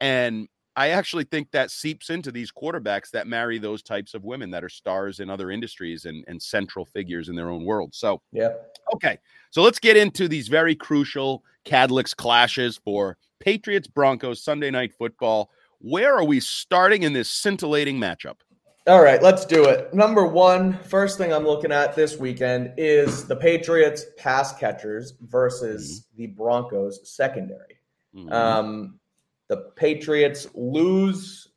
And 0.00 0.48
I 0.76 0.88
actually 0.90 1.24
think 1.24 1.50
that 1.52 1.70
seeps 1.70 2.10
into 2.10 2.32
these 2.32 2.50
quarterbacks 2.50 3.10
that 3.10 3.28
marry 3.28 3.58
those 3.58 3.82
types 3.82 4.14
of 4.14 4.24
women 4.24 4.50
that 4.50 4.64
are 4.64 4.68
stars 4.68 5.20
in 5.20 5.30
other 5.30 5.50
industries 5.50 6.04
and, 6.04 6.24
and 6.26 6.42
central 6.42 6.84
figures 6.84 7.28
in 7.28 7.36
their 7.36 7.50
own 7.50 7.64
world. 7.64 7.94
So, 7.94 8.20
yeah. 8.32 8.50
Okay. 8.94 9.18
So 9.50 9.62
let's 9.62 9.78
get 9.78 9.96
into 9.96 10.26
these 10.26 10.48
very 10.48 10.74
crucial 10.74 11.44
Kadlick's 11.64 12.14
clashes 12.14 12.76
for 12.76 13.16
Patriots 13.38 13.86
Broncos 13.86 14.42
Sunday 14.42 14.70
night 14.70 14.92
football. 14.92 15.50
Where 15.80 16.16
are 16.16 16.24
we 16.24 16.40
starting 16.40 17.02
in 17.02 17.12
this 17.12 17.30
scintillating 17.30 17.98
matchup? 17.98 18.36
All 18.86 19.02
right, 19.02 19.22
let's 19.22 19.46
do 19.46 19.64
it. 19.64 19.94
Number 19.94 20.26
one, 20.26 20.74
first 20.84 21.16
thing 21.16 21.32
I'm 21.32 21.46
looking 21.46 21.72
at 21.72 21.96
this 21.96 22.18
weekend 22.18 22.74
is 22.76 23.24
the 23.24 23.36
Patriots 23.36 24.04
pass 24.18 24.58
catchers 24.58 25.14
versus 25.22 26.00
mm-hmm. 26.00 26.16
the 26.18 26.26
Broncos 26.28 27.00
secondary. 27.08 27.78
Mm-hmm. 28.14 28.30
Um, 28.30 29.00
the 29.48 29.70
Patriots 29.74 30.48
lose 30.54 31.48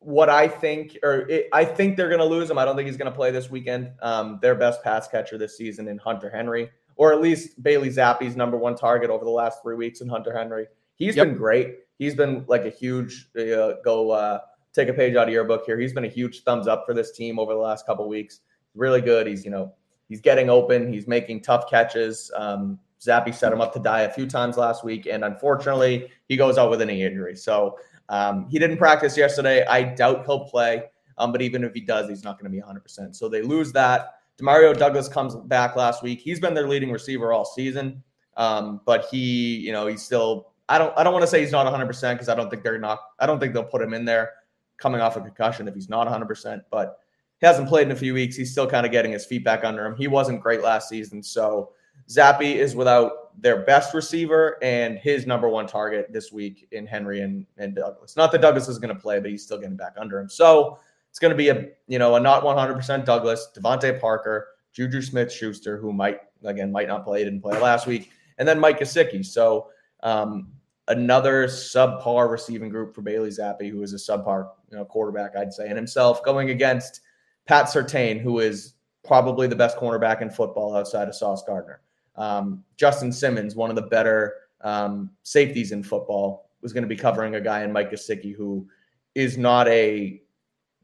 what 0.00 0.28
I 0.28 0.48
think, 0.48 0.98
or 1.02 1.28
it, 1.30 1.48
I 1.52 1.64
think 1.64 1.96
they're 1.96 2.08
going 2.08 2.20
to 2.20 2.26
lose 2.26 2.50
him. 2.50 2.58
I 2.58 2.66
don't 2.66 2.76
think 2.76 2.86
he's 2.86 2.98
going 2.98 3.10
to 3.10 3.16
play 3.16 3.30
this 3.30 3.50
weekend. 3.50 3.92
Um, 4.02 4.38
their 4.42 4.54
best 4.54 4.82
pass 4.82 5.08
catcher 5.08 5.38
this 5.38 5.56
season 5.56 5.88
in 5.88 5.96
Hunter 5.96 6.28
Henry, 6.28 6.70
or 6.96 7.12
at 7.12 7.22
least 7.22 7.62
Bailey 7.62 7.88
Zappe's 7.88 8.36
number 8.36 8.58
one 8.58 8.74
target 8.74 9.08
over 9.08 9.24
the 9.24 9.30
last 9.30 9.62
three 9.62 9.76
weeks 9.76 10.02
in 10.02 10.08
Hunter 10.08 10.36
Henry. 10.36 10.66
He's 11.00 11.16
yep. 11.16 11.26
been 11.26 11.36
great 11.36 11.80
he's 12.00 12.14
been 12.16 12.44
like 12.48 12.64
a 12.64 12.70
huge 12.70 13.28
uh, 13.38 13.74
go 13.84 14.10
uh, 14.10 14.40
take 14.72 14.88
a 14.88 14.92
page 14.92 15.14
out 15.14 15.28
of 15.28 15.32
your 15.32 15.44
book 15.44 15.62
here. 15.64 15.78
He's 15.78 15.92
been 15.92 16.06
a 16.06 16.08
huge 16.08 16.42
thumbs 16.42 16.66
up 16.66 16.84
for 16.84 16.94
this 16.94 17.12
team 17.12 17.38
over 17.38 17.52
the 17.52 17.60
last 17.60 17.86
couple 17.86 18.08
weeks. 18.08 18.40
Really 18.74 19.00
good. 19.00 19.28
He's 19.28 19.44
you 19.44 19.52
know 19.52 19.72
he's 20.08 20.20
getting 20.20 20.50
open. 20.50 20.92
He's 20.92 21.06
making 21.06 21.42
tough 21.42 21.70
catches. 21.70 22.32
Um, 22.34 22.80
Zappe 23.00 23.32
set 23.32 23.52
him 23.52 23.60
up 23.60 23.72
to 23.74 23.78
die 23.78 24.02
a 24.02 24.12
few 24.12 24.26
times 24.26 24.56
last 24.56 24.82
week, 24.82 25.06
and 25.06 25.24
unfortunately, 25.24 26.08
he 26.26 26.36
goes 26.36 26.58
out 26.58 26.70
with 26.70 26.82
an 26.82 26.90
injury. 26.90 27.36
So 27.36 27.78
um, 28.08 28.48
he 28.50 28.58
didn't 28.58 28.78
practice 28.78 29.16
yesterday. 29.16 29.64
I 29.66 29.82
doubt 29.82 30.26
he'll 30.26 30.44
play. 30.44 30.84
Um, 31.16 31.32
but 31.32 31.42
even 31.42 31.64
if 31.64 31.74
he 31.74 31.80
does, 31.82 32.08
he's 32.08 32.24
not 32.24 32.40
going 32.40 32.50
to 32.50 32.56
be 32.56 32.62
100%. 32.62 33.14
So 33.14 33.28
they 33.28 33.42
lose 33.42 33.72
that. 33.72 34.14
Demario 34.40 34.76
Douglas 34.76 35.06
comes 35.06 35.36
back 35.36 35.76
last 35.76 36.02
week. 36.02 36.18
He's 36.18 36.40
been 36.40 36.54
their 36.54 36.66
leading 36.66 36.90
receiver 36.90 37.32
all 37.34 37.44
season. 37.44 38.02
Um, 38.38 38.80
but 38.86 39.06
he, 39.10 39.56
you 39.58 39.72
know, 39.72 39.86
he's 39.86 40.02
still 40.02 40.49
I 40.70 40.78
don't 40.78 40.96
I 40.96 41.04
don't 41.04 41.12
want 41.12 41.22
to 41.22 41.26
say 41.26 41.40
he's 41.40 41.52
not 41.52 41.64
100 41.64 41.86
percent 41.86 42.18
because 42.18 42.28
I 42.28 42.34
don't 42.34 42.48
think 42.48 42.62
they're 42.62 42.78
not 42.78 43.00
I 43.18 43.26
don't 43.26 43.38
think 43.38 43.52
they'll 43.52 43.64
put 43.64 43.82
him 43.82 43.92
in 43.92 44.04
there 44.04 44.32
coming 44.78 45.00
off 45.00 45.16
a 45.16 45.20
concussion 45.20 45.68
if 45.68 45.74
he's 45.74 45.88
not 45.88 46.06
100 46.06 46.26
percent. 46.26 46.62
But 46.70 46.98
he 47.40 47.46
hasn't 47.46 47.68
played 47.68 47.86
in 47.86 47.92
a 47.92 47.96
few 47.96 48.14
weeks. 48.14 48.36
He's 48.36 48.52
still 48.52 48.66
kind 48.66 48.86
of 48.86 48.92
getting 48.92 49.12
his 49.12 49.26
feet 49.26 49.44
back 49.44 49.64
under 49.64 49.84
him. 49.84 49.96
He 49.96 50.08
wasn't 50.08 50.40
great 50.40 50.62
last 50.62 50.88
season, 50.88 51.22
so 51.22 51.72
Zappe 52.08 52.54
is 52.54 52.74
without 52.74 53.40
their 53.40 53.62
best 53.62 53.94
receiver 53.94 54.58
and 54.62 54.98
his 54.98 55.26
number 55.26 55.48
one 55.48 55.66
target 55.66 56.12
this 56.12 56.32
week 56.32 56.66
in 56.72 56.86
Henry 56.86 57.20
and, 57.20 57.46
and 57.56 57.74
Douglas. 57.74 58.16
Not 58.16 58.32
that 58.32 58.40
Douglas 58.40 58.68
is 58.68 58.78
going 58.78 58.94
to 58.94 59.00
play, 59.00 59.20
but 59.20 59.30
he's 59.30 59.42
still 59.42 59.58
getting 59.58 59.76
back 59.76 59.94
under 59.96 60.18
him. 60.18 60.28
So 60.28 60.78
it's 61.08 61.18
going 61.18 61.30
to 61.30 61.36
be 61.36 61.48
a 61.48 61.68
you 61.88 61.98
know 61.98 62.14
a 62.16 62.20
not 62.20 62.42
100% 62.42 63.04
Douglas, 63.04 63.48
DeVante 63.56 64.00
Parker, 64.00 64.48
Juju 64.72 65.02
Smith 65.02 65.32
Schuster, 65.32 65.78
who 65.78 65.92
might 65.92 66.20
again 66.44 66.70
might 66.70 66.88
not 66.88 67.04
play, 67.04 67.24
didn't 67.24 67.42
play 67.42 67.58
last 67.58 67.86
week, 67.86 68.10
and 68.38 68.46
then 68.46 68.60
Mike 68.60 68.78
Gesicki. 68.80 69.24
So 69.24 69.68
um, 70.02 70.48
another 70.90 71.46
subpar 71.46 72.30
receiving 72.30 72.68
group 72.68 72.94
for 72.94 73.00
Bailey 73.00 73.30
Zappe, 73.30 73.70
who 73.70 73.82
is 73.82 73.94
a 73.94 73.96
subpar 73.96 74.50
you 74.70 74.76
know, 74.76 74.84
quarterback, 74.84 75.36
I'd 75.36 75.52
say, 75.52 75.68
and 75.68 75.76
himself 75.76 76.22
going 76.24 76.50
against 76.50 77.00
Pat 77.46 77.66
Surtain, 77.66 78.20
who 78.20 78.40
is 78.40 78.74
probably 79.04 79.46
the 79.46 79.56
best 79.56 79.78
cornerback 79.78 80.20
in 80.20 80.30
football 80.30 80.76
outside 80.76 81.08
of 81.08 81.14
Sauce 81.14 81.42
Gardner. 81.44 81.80
Um, 82.16 82.64
Justin 82.76 83.12
Simmons, 83.12 83.54
one 83.54 83.70
of 83.70 83.76
the 83.76 83.82
better 83.82 84.34
um, 84.62 85.10
safeties 85.22 85.72
in 85.72 85.82
football, 85.82 86.50
was 86.60 86.72
going 86.72 86.82
to 86.82 86.88
be 86.88 86.96
covering 86.96 87.36
a 87.36 87.40
guy 87.40 87.62
in 87.62 87.72
Mike 87.72 87.90
Gesicki 87.90 88.34
who 88.34 88.68
is 89.14 89.38
not 89.38 89.66
a 89.68 90.20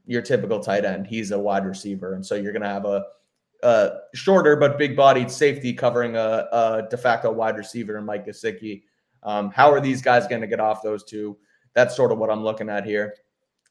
your 0.06 0.22
typical 0.22 0.60
tight 0.60 0.84
end. 0.84 1.06
He's 1.06 1.32
a 1.32 1.38
wide 1.38 1.66
receiver, 1.66 2.14
and 2.14 2.24
so 2.24 2.36
you're 2.36 2.52
going 2.52 2.62
to 2.62 2.68
have 2.68 2.84
a, 2.84 3.04
a 3.64 3.90
shorter 4.14 4.54
but 4.54 4.78
big-bodied 4.78 5.30
safety 5.30 5.72
covering 5.72 6.16
a, 6.16 6.46
a 6.52 6.86
de 6.88 6.96
facto 6.96 7.30
wide 7.32 7.56
receiver 7.56 7.98
in 7.98 8.04
Mike 8.04 8.24
Gesicki 8.24 8.82
um, 9.26 9.50
how 9.50 9.70
are 9.70 9.80
these 9.80 10.00
guys 10.00 10.26
going 10.26 10.40
to 10.40 10.46
get 10.46 10.60
off 10.60 10.82
those 10.82 11.04
two? 11.04 11.36
That's 11.74 11.94
sort 11.94 12.12
of 12.12 12.18
what 12.18 12.30
I'm 12.30 12.42
looking 12.42 12.70
at 12.70 12.86
here. 12.86 13.14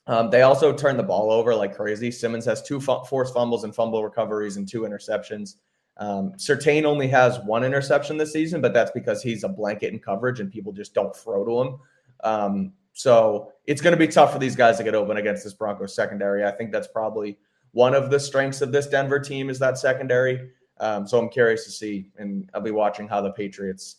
Um, 0.06 0.30
they 0.30 0.44
also 0.44 0.72
turn 0.72 0.98
the 0.98 1.04
ball 1.04 1.32
over 1.32 1.56
like 1.56 1.76
crazy. 1.76 2.12
Simmons 2.12 2.46
has 2.46 2.62
two 2.62 2.78
f- 2.78 3.08
forced 3.10 3.34
fumbles 3.34 3.64
and 3.64 3.74
fumble 3.74 4.04
recoveries 4.04 4.58
and 4.58 4.68
two 4.68 4.82
interceptions. 4.82 5.56
Um, 5.98 6.34
Surtain 6.34 6.84
only 6.84 7.08
has 7.08 7.40
one 7.40 7.64
interception 7.64 8.18
this 8.18 8.34
season, 8.34 8.62
but 8.62 8.74
that's 8.74 8.92
because 8.92 9.24
he's 9.24 9.44
a 9.44 9.50
blanket 9.50 9.94
in 9.94 10.00
coverage 10.00 10.42
and 10.42 10.52
people 10.52 10.74
just 10.74 10.94
don't 10.94 11.16
throw 11.16 11.46
to 11.46 11.62
him. 11.62 11.80
Um, 12.24 12.74
so 12.94 13.52
it's 13.66 13.82
going 13.82 13.94
to 13.94 13.98
be 13.98 14.08
tough 14.08 14.32
for 14.32 14.40
these 14.40 14.56
guys 14.56 14.78
to 14.78 14.84
get 14.84 14.94
open 14.94 15.18
against 15.18 15.44
this 15.44 15.54
Broncos 15.54 15.96
secondary. 15.96 16.46
I 16.46 16.52
think 16.52 16.72
that's 16.72 16.88
probably 16.88 17.40
one 17.72 17.96
of 17.96 18.10
the 18.10 18.20
strengths 18.20 18.62
of 18.62 18.72
this 18.72 18.88
Denver 18.88 19.20
team 19.20 19.50
is 19.50 19.58
that 19.60 19.78
secondary. 19.78 20.50
Um, 20.80 21.08
so 21.08 21.18
I'm 21.18 21.30
curious 21.30 21.66
to 21.66 21.72
see, 21.72 22.12
and 22.18 22.50
I'll 22.54 22.62
be 22.62 22.72
watching 22.72 23.08
how 23.08 23.22
the 23.22 23.32
Patriots 23.32 23.98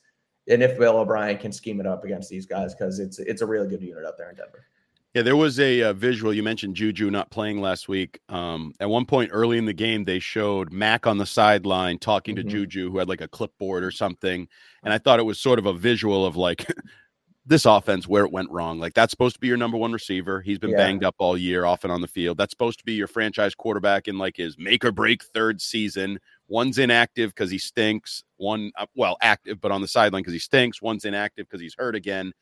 and 0.48 0.62
if 0.62 0.78
Bill 0.78 0.98
O'Brien 0.98 1.38
can 1.38 1.52
scheme 1.52 1.80
it 1.80 1.86
up 1.86 2.04
against 2.04 2.28
these 2.28 2.46
guys 2.46 2.74
because 2.74 2.98
it's 2.98 3.18
it's 3.18 3.42
a 3.42 3.46
really 3.46 3.68
good 3.68 3.82
unit 3.82 4.04
out 4.04 4.16
there 4.16 4.30
in 4.30 4.36
Denver. 4.36 4.66
Yeah, 5.14 5.22
there 5.22 5.36
was 5.36 5.58
a, 5.58 5.80
a, 5.80 5.92
visual. 5.94 6.34
You 6.34 6.42
mentioned 6.42 6.76
Juju 6.76 7.10
not 7.10 7.30
playing 7.30 7.62
last 7.62 7.88
week. 7.88 8.20
Um, 8.28 8.74
at 8.80 8.90
one 8.90 9.06
point 9.06 9.30
early 9.32 9.56
in 9.56 9.64
the 9.64 9.72
game, 9.72 10.04
they 10.04 10.18
showed 10.18 10.74
Mac 10.74 11.06
on 11.06 11.16
the 11.16 11.24
sideline 11.24 11.98
talking 11.98 12.36
mm-hmm. 12.36 12.48
to 12.48 12.52
Juju, 12.52 12.90
who 12.90 12.98
had 12.98 13.08
like 13.08 13.22
a 13.22 13.28
clipboard 13.28 13.82
or 13.82 13.90
something, 13.90 14.46
and 14.84 14.92
I 14.92 14.98
thought 14.98 15.18
it 15.18 15.24
was 15.24 15.40
sort 15.40 15.58
of 15.58 15.64
a 15.64 15.72
visual 15.72 16.26
of 16.26 16.36
like 16.36 16.66
this 17.48 17.64
offense 17.64 18.08
where 18.08 18.24
it 18.24 18.32
went 18.32 18.50
wrong. 18.50 18.80
Like 18.80 18.92
that's 18.94 19.12
supposed 19.12 19.34
to 19.36 19.40
be 19.40 19.46
your 19.46 19.56
number 19.56 19.76
one 19.76 19.92
receiver. 19.92 20.40
He's 20.40 20.58
been 20.58 20.70
Yeah. 20.70 20.78
banged 20.78 21.04
up 21.04 21.14
all 21.18 21.38
year, 21.38 21.64
off 21.64 21.84
and 21.84 21.92
on 21.92 22.00
the 22.00 22.08
field. 22.08 22.36
That's 22.38 22.50
supposed 22.50 22.78
to 22.80 22.84
be 22.84 22.94
your 22.94 23.06
franchise 23.06 23.54
quarterback 23.54 24.08
in 24.08 24.18
like 24.18 24.36
his 24.36 24.58
make 24.58 24.84
or 24.84 24.90
break 24.90 25.22
third 25.22 25.60
season. 25.60 26.18
One's 26.48 26.76
inactive 26.78 27.30
because 27.30 27.50
he 27.50 27.58
stinks. 27.58 28.24
One, 28.36 28.72
uh, 28.76 28.86
well, 28.96 29.16
active 29.22 29.60
but 29.60 29.70
on 29.70 29.80
the 29.80 29.86
sideline 29.88 30.22
because 30.22 30.32
he 30.32 30.38
stinks. 30.40 30.82
One's 30.82 31.04
inactive 31.04 31.46
because 31.48 31.60
he's 31.60 31.74
hurt 31.78 31.94
again, 31.94 32.32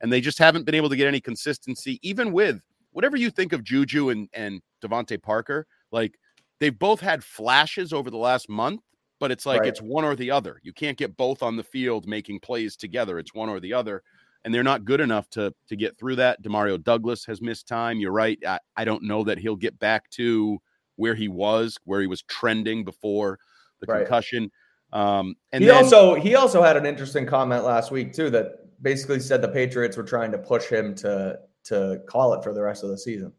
and 0.00 0.10
they 0.12 0.20
just 0.22 0.38
haven't 0.38 0.64
been 0.64 0.74
able 0.74 0.88
to 0.88 0.96
get 0.96 1.08
any 1.08 1.20
consistency, 1.20 1.98
even 2.02 2.32
with 2.32 2.60
whatever 2.92 3.16
you 3.18 3.30
think 3.30 3.52
of 3.52 3.64
Juju 3.64 4.08
and 4.10 4.28
and 4.32 4.62
DeVante 4.82 5.22
Parker. 5.22 5.66
Like 5.92 6.18
they've 6.58 6.78
both 6.78 7.00
had 7.00 7.22
flashes 7.22 7.92
over 7.92 8.10
the 8.10 8.16
last 8.18 8.48
month. 8.48 8.80
But 9.20 9.30
it's 9.30 9.46
like 9.46 9.60
Right. 9.60 9.68
it's 9.68 9.80
one 9.80 10.04
or 10.04 10.16
the 10.16 10.30
other. 10.32 10.60
You 10.64 10.72
can't 10.72 10.98
get 10.98 11.16
both 11.16 11.42
on 11.42 11.56
the 11.56 11.62
field 11.62 12.06
making 12.06 12.40
plays 12.40 12.76
together. 12.76 13.18
It's 13.18 13.32
one 13.32 13.48
or 13.48 13.60
the 13.60 13.72
other 13.72 14.02
and 14.44 14.54
they're 14.54 14.62
not 14.62 14.84
good 14.84 15.00
enough 15.00 15.28
to 15.30 15.52
to 15.68 15.76
get 15.76 15.96
through 15.98 16.16
that. 16.16 16.42
Demario 16.42 16.82
Douglas 16.82 17.24
has 17.24 17.40
missed 17.40 17.66
time. 17.66 17.98
You're 17.98 18.12
right. 18.12 18.38
I, 18.46 18.58
I 18.76 18.84
don't 18.84 19.02
know 19.02 19.24
that 19.24 19.38
he'll 19.38 19.56
get 19.56 19.78
back 19.78 20.10
to 20.10 20.58
where 20.96 21.14
he 21.14 21.28
was, 21.28 21.78
where 21.84 22.00
he 22.00 22.06
was 22.06 22.22
trending 22.22 22.84
before 22.84 23.38
the 23.80 23.86
Right. 23.86 24.00
concussion. 24.00 24.50
Um, 24.92 25.34
and 25.52 25.62
he 25.62 25.68
then, 25.68 25.76
also 25.82 26.14
he 26.14 26.34
also 26.36 26.62
had 26.62 26.76
an 26.76 26.86
interesting 26.86 27.26
comment 27.26 27.64
last 27.64 27.90
week 27.90 28.12
too 28.12 28.30
that 28.30 28.82
basically 28.82 29.18
said 29.20 29.42
the 29.42 29.48
Patriots 29.48 29.96
were 29.96 30.04
trying 30.04 30.30
to 30.32 30.38
push 30.38 30.66
him 30.66 30.94
to 30.96 31.38
to 31.64 32.00
call 32.06 32.34
it 32.34 32.44
for 32.44 32.52
the 32.52 32.62
rest 32.62 32.84
of 32.84 32.90
the 32.90 32.98
season. 32.98 33.32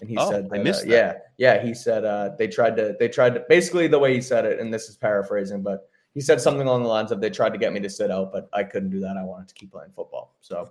And 0.00 0.08
he 0.10 0.16
Oh, 0.18 0.28
said, 0.28 0.48
I 0.52 0.58
missed 0.58 0.82
uh, 0.82 0.90
that. 0.90 1.22
yeah, 1.38 1.54
yeah. 1.56 1.62
He 1.62 1.74
said 1.74 2.04
uh, 2.04 2.30
they 2.38 2.46
tried 2.48 2.76
to 2.76 2.94
they 2.98 3.08
tried 3.08 3.34
to 3.34 3.44
basically 3.48 3.88
the 3.88 3.98
way 3.98 4.14
he 4.14 4.20
said 4.20 4.44
it, 4.44 4.60
and 4.60 4.72
this 4.72 4.88
is 4.88 4.96
paraphrasing, 4.96 5.62
but 5.62 5.88
he 6.14 6.20
said 6.20 6.40
something 6.40 6.66
along 6.66 6.82
the 6.82 6.88
lines 6.88 7.10
of 7.10 7.20
they 7.20 7.30
tried 7.30 7.52
to 7.52 7.58
get 7.58 7.72
me 7.72 7.80
to 7.80 7.90
sit 7.90 8.10
out, 8.10 8.32
but 8.32 8.48
I 8.52 8.64
couldn't 8.64 8.90
do 8.90 9.00
that. 9.00 9.16
I 9.16 9.24
wanted 9.24 9.48
to 9.48 9.54
keep 9.54 9.72
playing 9.72 9.92
football. 9.94 10.34
So 10.40 10.70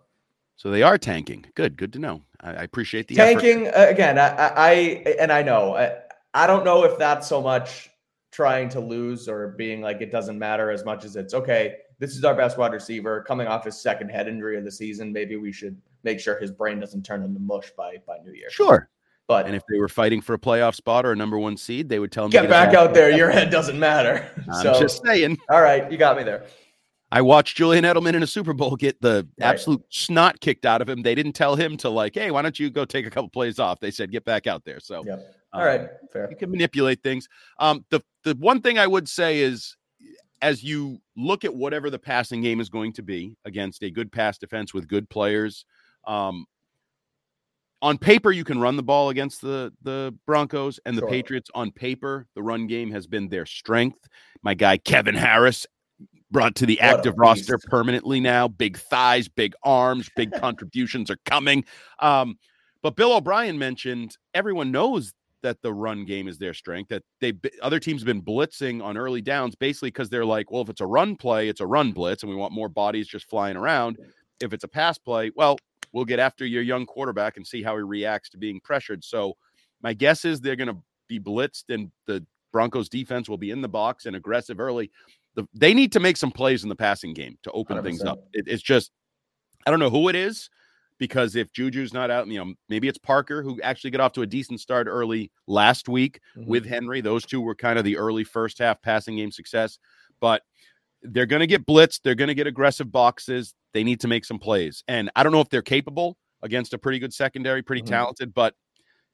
so 0.61 0.69
they 0.69 0.83
are 0.83 0.97
tanking. 0.97 1.43
Good, 1.55 1.75
good 1.75 1.91
to 1.93 1.99
know. 1.99 2.21
I, 2.41 2.51
I 2.51 2.63
appreciate 2.63 3.07
the 3.07 3.15
tanking 3.15 3.67
uh, 3.69 3.87
again. 3.89 4.19
I, 4.19 4.27
I, 4.27 4.53
I 4.55 4.71
and 5.19 5.31
I 5.31 5.41
know 5.41 5.75
I, 5.75 5.97
I 6.35 6.45
don't 6.45 6.63
know 6.63 6.83
if 6.83 6.99
that's 6.99 7.27
so 7.27 7.41
much 7.41 7.89
trying 8.31 8.69
to 8.69 8.79
lose 8.79 9.27
or 9.27 9.49
being 9.57 9.81
like 9.81 10.01
it 10.01 10.11
doesn't 10.11 10.37
matter 10.37 10.69
as 10.69 10.85
much 10.85 11.03
as 11.03 11.15
it's 11.15 11.33
okay. 11.33 11.77
This 11.97 12.15
is 12.15 12.23
our 12.23 12.35
best 12.35 12.59
wide 12.59 12.73
receiver 12.73 13.23
coming 13.27 13.47
off 13.47 13.65
his 13.65 13.81
second 13.81 14.09
head 14.09 14.27
injury 14.27 14.55
of 14.55 14.63
the 14.63 14.71
season. 14.71 15.11
Maybe 15.11 15.35
we 15.35 15.51
should 15.51 15.81
make 16.03 16.19
sure 16.19 16.39
his 16.39 16.51
brain 16.51 16.79
doesn't 16.79 17.03
turn 17.03 17.23
into 17.23 17.39
mush 17.39 17.71
by 17.71 17.97
by 18.05 18.19
New 18.23 18.33
Year. 18.33 18.51
Sure. 18.51 18.87
But 19.31 19.45
And 19.47 19.55
if 19.55 19.63
they 19.71 19.77
were 19.79 19.87
fighting 19.87 20.19
for 20.19 20.33
a 20.33 20.37
playoff 20.37 20.75
spot 20.75 21.05
or 21.05 21.13
a 21.13 21.15
number 21.15 21.39
one 21.39 21.55
seed, 21.55 21.87
they 21.87 21.99
would 21.99 22.11
tell 22.11 22.27
to 22.27 22.31
get 22.33 22.49
back 22.49 22.73
out 22.73 22.93
there. 22.93 23.09
Your 23.09 23.29
head 23.29 23.49
doesn't 23.49 23.79
matter. 23.79 24.29
I'm 24.51 24.61
so 24.63 24.77
just 24.77 25.01
saying. 25.05 25.37
all 25.49 25.61
right, 25.61 25.89
you 25.89 25.97
got 25.97 26.17
me 26.17 26.23
there. 26.23 26.43
I 27.13 27.21
watched 27.21 27.55
Julian 27.55 27.85
Edelman 27.85 28.13
in 28.13 28.23
a 28.23 28.27
Super 28.27 28.51
Bowl 28.53 28.75
get 28.75 28.99
the 29.01 29.25
Right. 29.39 29.47
absolute 29.51 29.83
snot 29.89 30.41
kicked 30.41 30.65
out 30.65 30.81
of 30.81 30.89
him. 30.89 31.01
They 31.01 31.15
didn't 31.15 31.31
tell 31.31 31.55
him 31.55 31.77
to 31.77 31.89
like, 31.89 32.13
hey, 32.13 32.29
why 32.31 32.41
don't 32.41 32.59
you 32.59 32.69
go 32.69 32.83
take 32.83 33.05
a 33.05 33.09
couple 33.09 33.29
plays 33.29 33.57
off? 33.57 33.79
They 33.79 33.91
said, 33.91 34.11
get 34.11 34.25
back 34.25 34.47
out 34.47 34.65
there. 34.65 34.81
So 34.81 35.05
Yep. 35.05 35.19
um, 35.53 35.61
All 35.61 35.65
right, 35.65 35.89
fair. 36.11 36.27
you 36.29 36.35
can 36.35 36.51
manipulate 36.51 37.01
things. 37.01 37.29
Um, 37.57 37.85
the 37.89 38.01
the 38.25 38.35
one 38.35 38.61
thing 38.61 38.79
I 38.79 38.87
would 38.87 39.07
say 39.07 39.39
is, 39.39 39.77
as 40.41 40.61
you 40.61 40.99
look 41.15 41.45
at 41.45 41.55
whatever 41.55 41.89
the 41.89 41.99
passing 41.99 42.41
game 42.41 42.59
is 42.59 42.67
going 42.69 42.91
to 42.93 43.01
be 43.01 43.35
against 43.45 43.81
a 43.83 43.89
good 43.91 44.11
pass 44.11 44.37
defense 44.37 44.73
with 44.73 44.87
good 44.89 45.09
players, 45.09 45.63
um, 46.05 46.45
on 47.81 47.97
paper 47.97 48.31
you 48.31 48.43
can 48.43 48.59
run 48.59 48.75
the 48.75 48.83
ball 48.83 49.09
against 49.09 49.41
the 49.41 49.73
the 49.81 50.15
Broncos 50.25 50.79
and 50.85 50.95
the 50.95 51.01
Sure. 51.01 51.09
Patriots. 51.09 51.49
On 51.55 51.71
paper, 51.71 52.27
the 52.35 52.43
run 52.43 52.67
game 52.67 52.91
has 52.91 53.07
been 53.07 53.29
their 53.29 53.45
strength. 53.45 54.07
My 54.43 54.53
guy 54.53 54.77
Kevin 54.77 55.15
Harris 55.15 55.65
brought 56.31 56.55
to 56.55 56.65
the 56.65 56.77
What 56.81 56.97
active 56.97 57.13
roster 57.17 57.57
permanently 57.69 58.19
now. 58.19 58.47
Big 58.47 58.77
thighs, 58.77 59.27
big 59.27 59.53
arms, 59.63 60.09
big 60.15 60.31
contributions 60.39 61.09
are 61.09 61.17
coming. 61.25 61.65
Um, 61.99 62.37
but 62.81 62.95
Bill 62.95 63.13
O'Brien 63.13 63.59
mentioned 63.59 64.15
everyone 64.33 64.71
knows 64.71 65.13
that 65.43 65.61
the 65.61 65.73
run 65.73 66.05
game 66.05 66.27
is 66.27 66.37
their 66.37 66.53
strength. 66.53 66.89
That 66.89 67.03
they 67.19 67.33
other 67.61 67.79
teams 67.79 68.01
have 68.01 68.05
been 68.07 68.21
blitzing 68.21 68.83
on 68.83 68.97
early 68.97 69.21
downs 69.21 69.55
basically 69.55 69.89
because 69.89 70.09
they're 70.09 70.25
like, 70.25 70.51
well, 70.51 70.61
if 70.61 70.69
it's 70.69 70.81
a 70.81 70.85
run 70.85 71.15
play, 71.15 71.49
it's 71.49 71.61
a 71.61 71.67
run 71.67 71.91
blitz, 71.91 72.23
and 72.23 72.29
we 72.29 72.35
want 72.35 72.53
more 72.53 72.69
bodies 72.69 73.07
just 73.07 73.29
flying 73.29 73.57
around. 73.57 73.97
If 74.39 74.53
it's 74.53 74.63
a 74.63 74.67
pass 74.67 74.97
play, 74.97 75.31
well, 75.35 75.57
we'll 75.93 76.05
get 76.05 76.19
after 76.19 76.45
your 76.45 76.61
young 76.63 76.85
quarterback 76.85 77.37
and 77.37 77.45
see 77.45 77.61
how 77.63 77.75
he 77.75 77.83
reacts 77.83 78.29
to 78.29 78.37
being 78.37 78.59
pressured. 78.61 79.03
So 79.03 79.35
my 79.81 79.93
guess 79.93 80.25
is 80.25 80.39
they're 80.41 80.55
going 80.55 80.69
to 80.69 80.77
be 81.07 81.19
blitzed, 81.19 81.65
and 81.69 81.91
the 82.07 82.25
Broncos 82.53 82.89
defense 82.89 83.27
will 83.29 83.37
be 83.37 83.51
in 83.51 83.61
the 83.61 83.69
box 83.69 84.05
and 84.05 84.15
aggressive 84.15 84.59
early. 84.59 84.91
The, 85.35 85.47
they 85.53 85.73
need 85.73 85.91
to 85.93 85.99
make 85.99 86.17
some 86.17 86.31
plays 86.31 86.63
in 86.63 86.69
the 86.69 86.75
passing 86.75 87.13
game 87.13 87.37
to 87.43 87.51
open 87.51 87.81
things 87.83 88.03
100%. 88.03 88.07
up. 88.07 88.19
It, 88.33 88.45
it's 88.47 88.63
just 88.63 88.91
I 89.65 89.71
don't 89.71 89.79
know 89.79 89.89
who 89.89 90.09
it 90.09 90.15
is 90.15 90.49
because 90.97 91.35
if 91.35 91.51
Juju's 91.53 91.93
not 91.93 92.11
out, 92.11 92.27
you 92.27 92.37
know, 92.43 92.53
maybe 92.69 92.87
it's 92.87 92.97
Parker 92.97 93.41
who 93.41 93.59
actually 93.61 93.91
got 93.91 94.01
off 94.01 94.11
to 94.13 94.21
a 94.21 94.27
decent 94.27 94.59
start 94.59 94.87
early 94.87 95.31
last 95.47 95.87
week 95.89 96.19
Mhm. 96.37 96.45
with 96.47 96.65
Henry. 96.65 97.01
Those 97.01 97.25
two 97.25 97.41
were 97.41 97.55
kind 97.55 97.79
of 97.79 97.85
the 97.85 97.97
early 97.97 98.23
first 98.23 98.59
half 98.59 98.81
passing 98.81 99.15
game 99.17 99.31
success, 99.31 99.79
but 100.19 100.43
they're 101.01 101.25
going 101.25 101.39
to 101.39 101.47
get 101.47 101.65
blitzed. 101.65 102.01
They're 102.03 102.13
going 102.15 102.27
to 102.27 102.35
get 102.35 102.45
aggressive 102.47 102.91
boxes. 102.91 103.55
They 103.73 103.83
need 103.83 103.99
to 104.01 104.07
make 104.07 104.25
some 104.25 104.39
plays. 104.39 104.83
And 104.87 105.09
I 105.15 105.23
don't 105.23 105.31
know 105.31 105.41
if 105.41 105.49
they're 105.49 105.61
capable 105.61 106.17
against 106.41 106.73
a 106.73 106.77
pretty 106.77 106.99
good 106.99 107.13
secondary, 107.13 107.61
pretty 107.61 107.81
Mhm. 107.83 107.87
talented, 107.87 108.33
but 108.33 108.55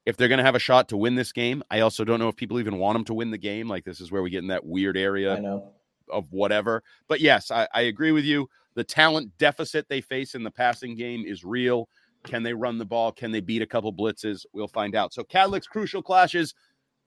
if 0.06 0.16
they're 0.16 0.28
going 0.28 0.38
to 0.38 0.44
have 0.44 0.54
a 0.54 0.58
shot 0.60 0.88
to 0.88 0.96
win 0.96 1.14
this 1.14 1.32
game, 1.32 1.62
I 1.70 1.80
also 1.80 2.02
don't 2.04 2.18
know 2.18 2.28
if 2.28 2.36
people 2.36 2.58
even 2.58 2.78
want 2.78 2.94
them 2.94 3.04
to 3.06 3.14
win 3.14 3.30
the 3.30 3.38
game. 3.38 3.68
Like 3.68 3.84
this 3.84 4.00
is 4.00 4.10
where 4.10 4.22
we 4.22 4.30
get 4.30 4.38
in 4.42 4.48
that 4.48 4.64
weird 4.64 4.96
area 4.96 5.34
I 5.34 5.38
know. 5.40 5.70
of 6.08 6.32
whatever. 6.32 6.82
But 7.08 7.20
yes, 7.20 7.50
I, 7.50 7.68
I 7.74 7.82
agree 7.82 8.12
with 8.12 8.24
you. 8.24 8.48
The 8.74 8.84
talent 8.84 9.36
deficit 9.38 9.86
they 9.88 10.00
face 10.00 10.34
in 10.34 10.42
the 10.42 10.50
passing 10.50 10.94
game 10.94 11.24
is 11.26 11.44
real. 11.44 11.88
Can 12.24 12.42
they 12.42 12.54
run 12.54 12.78
the 12.78 12.84
ball? 12.86 13.12
Can 13.12 13.30
they 13.30 13.40
beat 13.40 13.60
a 13.62 13.66
couple 13.66 13.92
blitzes? 13.92 14.46
We'll 14.52 14.66
find 14.68 14.94
out. 14.94 15.12
So 15.12 15.22
Kadlick's 15.22 15.66
crucial 15.66 16.02
clashes, 16.02 16.54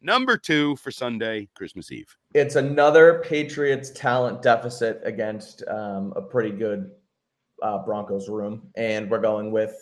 number 0.02 0.38
two 0.38 0.76
for 0.78 0.92
Sunday, 0.92 1.50
Christmas 1.56 1.92
Eve. 1.92 2.16
It's 2.34 2.56
another 2.56 3.22
Patriots 3.26 3.90
talent 3.92 4.42
deficit 4.42 5.02
against 5.04 5.64
um, 5.68 6.14
a 6.16 6.22
pretty 6.22 6.52
good 6.52 6.92
uh, 7.62 7.80
Broncos 7.80 8.30
room, 8.30 8.70
and 8.76 9.10
we're 9.10 9.20
going 9.20 9.52
with 9.52 9.76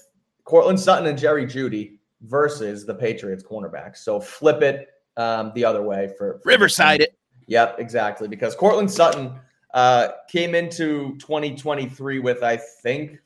Courtland 0.43 0.79
Sutton 0.79 1.07
and 1.07 1.17
Jerry 1.17 1.45
Jeudy 1.45 1.99
versus 2.21 2.85
the 2.85 2.93
Patriots 2.93 3.43
cornerbacks. 3.43 3.97
So 3.97 4.19
flip 4.19 4.61
it 4.61 4.89
um, 5.17 5.51
the 5.55 5.65
other 5.65 5.81
way 5.81 6.09
for, 6.17 6.39
for 6.41 6.49
Riverside 6.49 7.01
it. 7.01 7.15
Yep, 7.47 7.79
exactly. 7.79 8.27
Because 8.27 8.55
Courtland 8.55 8.91
Sutton 8.91 9.33
uh, 9.73 10.09
came 10.27 10.55
into 10.55 11.17
2023 11.17 12.19
with, 12.19 12.43
I 12.43 12.57
think, 12.57 13.17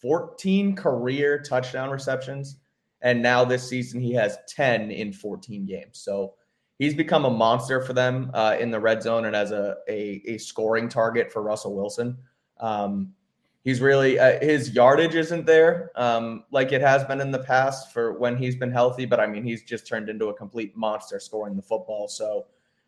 14 0.00 0.74
career 0.74 1.40
touchdown 1.40 1.90
receptions. 1.90 2.56
And 3.02 3.22
now 3.22 3.44
this 3.44 3.68
season, 3.68 4.00
he 4.00 4.12
has 4.14 4.38
10 4.48 4.90
in 4.90 5.12
14 5.12 5.66
games. 5.66 5.98
So 5.98 6.34
he's 6.78 6.94
become 6.94 7.24
a 7.24 7.30
monster 7.30 7.80
for 7.80 7.92
them 7.92 8.30
uh, 8.34 8.56
in 8.58 8.70
the 8.70 8.78
red 8.78 9.02
zone 9.02 9.24
and 9.24 9.34
as 9.34 9.50
a, 9.50 9.76
a, 9.88 10.22
a 10.26 10.38
scoring 10.38 10.88
target 10.88 11.32
for 11.32 11.42
Russell 11.42 11.74
Wilson. 11.74 12.18
Um, 12.58 13.12
he's 13.62 13.80
really, 13.80 14.18
uh, 14.18 14.38
his 14.40 14.74
yardage 14.74 15.14
isn't 15.14 15.46
there 15.46 15.90
um, 15.96 16.44
like 16.50 16.72
it 16.72 16.80
has 16.80 17.04
been 17.04 17.20
in 17.20 17.30
the 17.30 17.38
past 17.38 17.92
for 17.92 18.18
when 18.18 18.36
he's 18.36 18.56
been 18.56 18.70
healthy. 18.70 19.06
But 19.06 19.20
I 19.20 19.26
mean, 19.26 19.44
he's 19.44 19.62
just 19.62 19.86
turned 19.86 20.08
into 20.08 20.26
a 20.26 20.34
complete 20.34 20.76
monster 20.76 21.18
scoring 21.20 21.56
the 21.56 21.62
football. 21.62 22.08
So, 22.08 22.46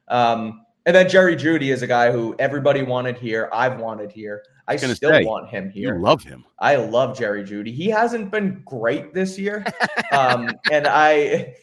um, 0.09 0.67
and 0.87 0.95
then 0.95 1.09
Jerry 1.09 1.35
Jeudy 1.35 1.73
is 1.73 1.83
a 1.83 1.87
guy 1.87 2.13
who 2.13 2.37
everybody 2.39 2.83
wanted 2.83 3.17
here. 3.17 3.49
I've 3.53 3.81
wanted 3.81 4.13
here. 4.13 4.43
I 4.69 4.77
still 4.77 5.11
say, 5.11 5.25
want 5.25 5.49
him 5.49 5.71
here. 5.71 5.95
You 5.95 6.03
love 6.03 6.23
him. 6.23 6.45
I 6.59 6.77
love 6.77 7.17
Jerry 7.17 7.43
Jeudy. 7.43 7.73
He 7.73 7.89
hasn't 7.89 8.31
been 8.31 8.63
great 8.65 9.15
this 9.15 9.39
year. 9.39 9.65
Um, 10.13 10.49
and 10.71 10.87
I, 10.87 11.57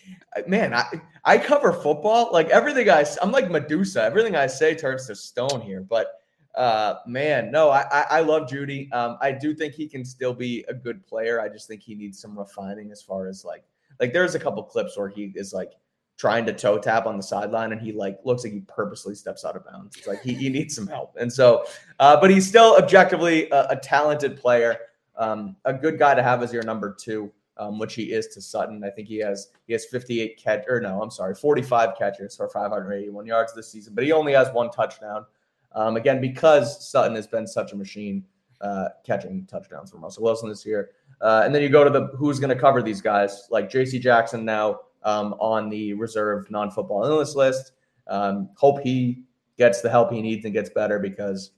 man, 0.45 0.73
I, 0.73 0.83
I 1.23 1.37
cover 1.37 1.71
football. 1.71 2.29
Like 2.33 2.49
everything 2.49 2.89
i 2.89 3.05
i'm 3.21 3.31
like 3.31 3.49
Medusa. 3.49 4.03
Everything 4.03 4.35
I 4.35 4.47
say 4.47 4.75
turns 4.75 5.07
to 5.07 5.15
stone 5.15 5.61
here. 5.61 5.79
But 5.79 6.20
uh, 6.55 6.95
man, 7.07 7.51
no, 7.51 7.69
I, 7.69 7.85
I, 7.91 8.05
I 8.09 8.19
love 8.21 8.49
Jeudy. 8.49 8.91
Um, 8.93 9.17
I 9.21 9.31
do 9.31 9.53
think 9.53 9.73
he 9.73 9.87
can 9.87 10.03
still 10.03 10.33
be 10.33 10.65
a 10.67 10.73
good 10.73 11.05
player. 11.05 11.39
I 11.39 11.47
just 11.47 11.67
think 11.67 11.81
he 11.81 11.95
needs 11.95 12.19
some 12.19 12.37
refining 12.37 12.91
as 12.91 13.01
far 13.01 13.27
as 13.27 13.45
like, 13.45 13.63
like 13.99 14.13
there's 14.13 14.35
a 14.35 14.39
couple 14.39 14.61
clips 14.63 14.97
where 14.97 15.07
he 15.07 15.31
is 15.35 15.53
like 15.53 15.73
trying 16.17 16.45
to 16.45 16.53
toe 16.53 16.77
tap 16.77 17.07
on 17.07 17.17
the 17.17 17.23
sideline 17.23 17.71
and 17.71 17.81
he 17.81 17.91
like 17.91 18.19
looks 18.23 18.43
like 18.43 18.53
he 18.53 18.59
purposely 18.61 19.15
steps 19.15 19.43
out 19.43 19.55
of 19.55 19.65
bounds. 19.65 19.97
It's 19.97 20.07
like 20.07 20.21
he, 20.21 20.33
he 20.33 20.49
needs 20.49 20.75
some 20.75 20.87
help. 20.87 21.15
And 21.19 21.31
so, 21.31 21.65
uh, 21.99 22.19
but 22.19 22.29
he's 22.29 22.47
still 22.47 22.75
objectively 22.77 23.49
a, 23.49 23.69
a 23.69 23.75
talented 23.77 24.37
player, 24.37 24.77
um, 25.15 25.55
a 25.65 25.73
good 25.73 25.97
guy 25.97 26.13
to 26.13 26.21
have 26.21 26.43
as 26.43 26.53
your 26.53 26.63
number 26.63 26.93
two, 26.93 27.31
um, 27.57 27.79
which 27.79 27.95
he 27.95 28.11
is 28.11 28.27
to 28.27 28.41
Sutton. 28.41 28.83
I 28.83 28.89
think 28.89 29.07
he 29.07 29.17
has 29.17 29.47
he 29.65 29.73
has 29.73 29.85
58 29.85 30.37
catch 30.37 30.63
or 30.67 30.79
no, 30.79 31.01
I'm 31.01 31.09
sorry, 31.09 31.33
45 31.33 31.97
catches 31.97 32.35
for 32.35 32.49
581 32.49 33.25
yards 33.25 33.53
this 33.53 33.71
season, 33.71 33.95
but 33.95 34.03
he 34.03 34.11
only 34.11 34.33
has 34.33 34.51
one 34.51 34.69
touchdown. 34.69 35.25
Um, 35.73 35.95
again, 35.95 36.19
because 36.19 36.89
Sutton 36.89 37.15
has 37.15 37.27
been 37.27 37.47
such 37.47 37.71
a 37.71 37.75
machine 37.75 38.25
uh, 38.61 38.89
catching 39.05 39.45
touchdowns 39.45 39.91
from 39.91 40.03
Russell 40.03 40.23
Wilson 40.23 40.49
this 40.49 40.65
year. 40.65 40.91
Uh, 41.21 41.41
and 41.45 41.53
then 41.53 41.61
you 41.61 41.69
go 41.69 41.83
to 41.83 41.89
the 41.89 42.07
who's 42.17 42.39
going 42.39 42.53
to 42.53 42.59
cover 42.59 42.81
these 42.81 43.01
guys 43.01 43.47
like 43.51 43.69
J.C. 43.69 43.99
Jackson 43.99 44.43
now 44.45 44.79
um, 45.03 45.33
on 45.39 45.69
the 45.69 45.93
reserve 45.93 46.49
non-football 46.49 47.05
illness 47.05 47.35
list. 47.35 47.73
Um, 48.07 48.49
hope 48.55 48.81
he 48.81 49.23
gets 49.57 49.81
the 49.81 49.89
help 49.89 50.11
he 50.11 50.21
needs 50.21 50.45
and 50.45 50.53
gets 50.53 50.69
better 50.69 50.99
because 50.99 51.51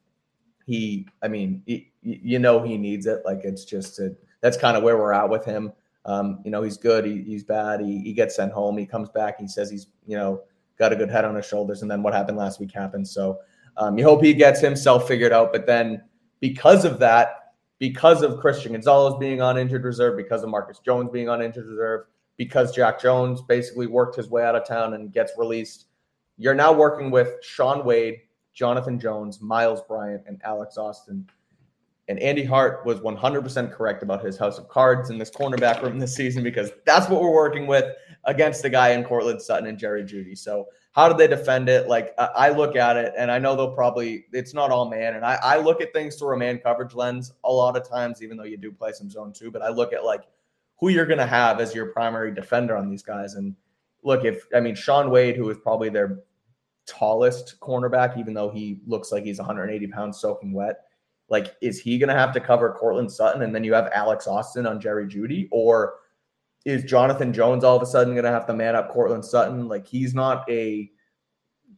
he, 0.65 1.07
I 1.21 1.27
mean, 1.27 1.63
he, 1.65 1.91
you 2.01 2.39
know 2.39 2.61
he 2.61 2.77
needs 2.77 3.05
it. 3.05 3.21
Like 3.25 3.41
it's 3.43 3.65
just 3.65 3.99
a, 3.99 4.15
that's 4.41 4.57
kind 4.57 4.75
of 4.75 4.83
where 4.83 4.97
we're 4.97 5.13
at 5.13 5.29
with 5.29 5.45
him. 5.45 5.71
Um, 6.05 6.41
you 6.43 6.51
know, 6.51 6.61
he's 6.61 6.77
good, 6.77 7.05
he, 7.05 7.21
he's 7.21 7.45
bad, 7.45 7.79
he, 7.79 7.99
he 7.99 8.11
gets 8.11 8.35
sent 8.35 8.51
home, 8.51 8.77
he 8.77 8.85
comes 8.85 9.07
back, 9.07 9.39
he 9.39 9.47
says 9.47 9.71
he's, 9.71 9.87
you 10.05 10.17
know, 10.17 10.41
got 10.77 10.91
a 10.91 10.97
good 10.97 11.09
head 11.09 11.23
on 11.23 11.33
his 11.33 11.45
shoulders, 11.45 11.81
and 11.81 11.89
then 11.89 12.03
what 12.03 12.13
happened 12.13 12.37
last 12.37 12.59
week 12.59 12.73
happens. 12.73 13.09
So 13.11 13.39
um, 13.77 13.97
you 13.97 14.03
hope 14.03 14.23
he 14.23 14.33
gets 14.33 14.59
himself 14.59 15.07
figured 15.07 15.31
out. 15.31 15.51
But 15.51 15.65
then 15.65 16.03
because 16.39 16.85
of 16.85 16.99
that, 16.99 17.53
because 17.79 18.21
of 18.21 18.39
Christian 18.39 18.73
Gonzalez 18.73 19.15
being 19.19 19.41
on 19.41 19.57
injured 19.57 19.83
reserve, 19.83 20.17
because 20.17 20.43
of 20.43 20.49
Marcus 20.49 20.79
Jones 20.79 21.09
being 21.11 21.29
on 21.29 21.41
injured 21.41 21.67
reserve, 21.67 22.05
because 22.37 22.73
Jack 22.73 23.01
Jones 23.01 23.41
basically 23.41 23.87
worked 23.87 24.15
his 24.15 24.29
way 24.29 24.43
out 24.43 24.55
of 24.55 24.65
town 24.65 24.93
and 24.93 25.11
gets 25.11 25.33
released, 25.37 25.87
you're 26.37 26.55
now 26.55 26.71
working 26.71 27.11
with 27.11 27.43
Shaun 27.43 27.85
Wade, 27.85 28.21
Jonathan 28.53 28.99
Jones, 28.99 29.41
Miles 29.41 29.81
Bryant, 29.87 30.23
and 30.27 30.41
Alex 30.43 30.77
Austin 30.77 31.27
and 32.09 32.19
Andy 32.19 32.43
Hart 32.43 32.85
was 32.85 32.99
100% 32.99 33.71
correct 33.71 34.03
about 34.03 34.23
his 34.23 34.37
house 34.37 34.57
of 34.57 34.67
cards 34.67 35.09
in 35.09 35.17
this 35.17 35.29
cornerback 35.29 35.81
room 35.81 35.99
this 35.99 36.13
season 36.13 36.43
because 36.43 36.71
that's 36.85 37.09
what 37.09 37.21
we're 37.21 37.33
working 37.33 37.65
with 37.65 37.85
against 38.25 38.61
the 38.61 38.69
guy 38.69 38.89
in 38.89 39.03
Courtland 39.03 39.41
Sutton 39.41 39.67
and 39.67 39.77
Jerry 39.77 40.03
Jeudy. 40.03 40.37
So, 40.37 40.67
how 40.93 41.07
did 41.07 41.17
they 41.17 41.27
defend 41.27 41.69
it? 41.69 41.87
Like, 41.87 42.13
I 42.17 42.49
look 42.49 42.75
at 42.75 42.97
it 42.97 43.13
and 43.17 43.31
I 43.31 43.39
know 43.39 43.55
they'll 43.55 43.73
probably, 43.73 44.25
it's 44.31 44.53
not 44.53 44.71
all 44.71 44.89
man. 44.89 45.15
And 45.15 45.25
I, 45.25 45.39
I 45.41 45.57
look 45.57 45.81
at 45.81 45.91
things 45.91 46.15
through 46.15 46.35
a 46.35 46.37
man 46.37 46.59
coverage 46.59 46.93
lens 46.93 47.33
a 47.43 47.51
lot 47.51 47.75
of 47.75 47.87
times, 47.87 48.21
even 48.21 48.37
though 48.37 48.43
you 48.43 48.57
do 48.57 48.71
play 48.71 48.91
some 48.91 49.09
zone 49.09 49.33
too. 49.33 49.49
But 49.49 49.63
I 49.63 49.69
look 49.69 49.91
at 49.91 50.05
like 50.05 50.23
who 50.79 50.89
you're 50.89 51.05
to 51.05 51.25
have 51.25 51.59
as 51.59 51.73
your 51.73 51.87
primary 51.87 52.33
defender 52.33 52.77
on 52.77 52.89
these 52.89 53.03
guys. 53.03 53.33
And 53.33 53.55
look, 54.03 54.23
if, 54.23 54.45
I 54.55 54.59
mean, 54.59 54.75
Shaun 54.75 55.09
Wade, 55.09 55.35
who 55.35 55.49
is 55.49 55.57
probably 55.57 55.89
their 55.89 56.19
tallest 56.85 57.59
cornerback, 57.59 58.17
even 58.19 58.33
though 58.35 58.49
he 58.49 58.79
looks 58.85 59.11
like 59.11 59.23
he's 59.23 59.39
180 59.39 59.87
pounds 59.87 60.19
soaking 60.19 60.53
wet 60.53 60.81
like, 61.29 61.55
is 61.61 61.79
he 61.79 61.97
to 62.09 62.15
have 62.15 62.31
to 62.33 62.39
cover 62.39 62.71
Courtland 62.73 63.11
Sutton 63.11 63.41
and 63.41 63.55
then 63.55 63.63
you 63.63 63.73
have 63.73 63.89
Alex 63.93 64.27
Austin 64.27 64.67
on 64.67 64.79
Jerry 64.79 65.07
Jeudy? 65.07 65.47
Or 65.51 65.95
is 66.65 66.83
Jonathan 66.83 67.33
Jones 67.33 67.63
all 67.63 67.75
of 67.75 67.81
a 67.81 67.85
sudden 67.85 68.13
going 68.13 68.23
to 68.23 68.31
have 68.31 68.45
to 68.47 68.53
man 68.53 68.75
up 68.75 68.91
Courtland 68.91 69.25
Sutton? 69.25 69.67
Like, 69.67 69.87
he's 69.87 70.13
not 70.13 70.49
a 70.49 70.89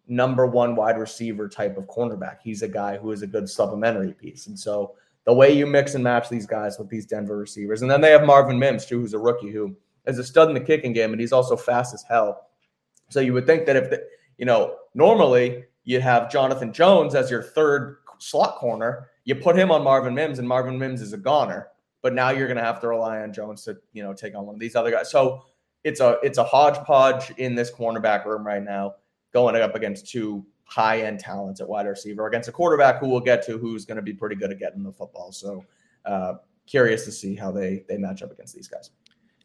number 0.08 0.46
one 0.46 0.76
wide 0.76 0.98
receiver 0.98 1.50
type 1.50 1.78
of 1.78 1.86
cornerback. 1.86 2.38
He's 2.44 2.62
a 2.62 2.68
guy 2.68 2.98
who 2.98 3.12
is 3.12 3.22
a 3.22 3.28
good 3.28 3.50
supplementary 3.50 4.14
piece. 4.14 4.48
And 4.48 4.58
so 4.58 4.96
the 5.26 5.34
way 5.34 5.52
you 5.52 5.66
mix 5.66 5.96
and 5.96 6.04
match 6.04 6.30
these 6.30 6.46
guys 6.46 6.78
with 6.78 6.90
these 6.90 7.06
Denver 7.06 7.38
receivers, 7.38 7.82
and 7.82 7.90
then 7.90 8.02
they 8.02 8.12
have 8.12 8.24
Marvin 8.24 8.60
Mims 8.60 8.86
too, 8.86 9.00
who's 9.00 9.14
a 9.14 9.20
rookie 9.20 9.52
who 9.52 9.76
is 10.06 10.20
a 10.20 10.24
stud 10.24 10.50
in 10.50 10.54
the 10.54 10.60
kicking 10.60 10.94
game, 10.94 11.12
and 11.12 11.20
he's 11.20 11.34
also 11.34 11.56
fast 11.56 11.94
as 11.94 12.04
hell. 12.04 12.48
So 13.10 13.20
you 13.20 13.34
would 13.34 13.48
think 13.48 13.66
that 13.66 13.76
if 13.76 13.90
the, 13.90 14.04
you 14.38 14.46
know 14.46 14.76
normally 14.94 15.64
you'd 15.84 16.02
have 16.02 16.32
Jonathan 16.32 16.72
Jones 16.72 17.16
as 17.16 17.32
your 17.32 17.42
third 17.42 17.98
slot 18.20 18.56
corner, 18.56 19.10
you 19.24 19.36
put 19.36 19.58
him 19.58 19.72
on 19.72 19.84
Marvin 19.84 20.14
Mims, 20.14 20.40
and 20.40 20.48
Marvin 20.48 20.78
Mims 20.78 21.02
is 21.02 21.14
a 21.14 21.18
goner. 21.18 21.70
But 22.06 22.14
now 22.14 22.30
you're 22.30 22.45
going 22.45 22.58
to 22.58 22.64
have 22.64 22.80
to 22.82 22.88
rely 22.88 23.22
on 23.22 23.34
Jones 23.34 23.64
to 23.64 23.78
you 23.93 24.03
know 24.03 24.14
take 24.14 24.36
on 24.36 24.45
one 24.45 24.53
of 24.53 24.60
these 24.60 24.76
other 24.76 24.91
guys. 24.91 25.10
So 25.10 25.43
it's 25.84 26.01
a 26.01 26.20
it's 26.22 26.38
a 26.38 26.43
hodgepodge 26.43 27.32
in 27.38 27.56
this 27.56 27.72
cornerback 27.72 28.26
room 28.26 28.45
right 28.45 28.62
now, 28.62 28.93
going 29.34 29.56
up 29.56 29.74
against 29.74 30.08
two 30.08 30.45
high 30.66 31.01
end 31.01 31.20
talents 31.20 31.62
at 31.62 31.68
wide 31.68 31.88
receiver 31.88 32.28
against 32.28 32.47
a 32.47 32.51
quarterback 32.51 32.99
who 32.99 33.10
we'll 33.10 33.22
get 33.22 33.43
to 33.47 33.58
who's 33.58 33.86
going 33.86 33.95
to 33.95 34.03
be 34.03 34.14
pretty 34.14 34.36
good 34.36 34.51
at 34.51 34.60
getting 34.60 34.84
the 34.84 34.91
football. 34.91 35.32
So 35.32 35.66
uh, 36.06 36.36
curious 36.68 37.06
to 37.06 37.12
see 37.12 37.34
how 37.34 37.51
they 37.51 37.86
they 37.89 37.97
match 37.97 38.22
up 38.22 38.32
against 38.32 38.53
these 38.53 38.68
guys. 38.68 38.91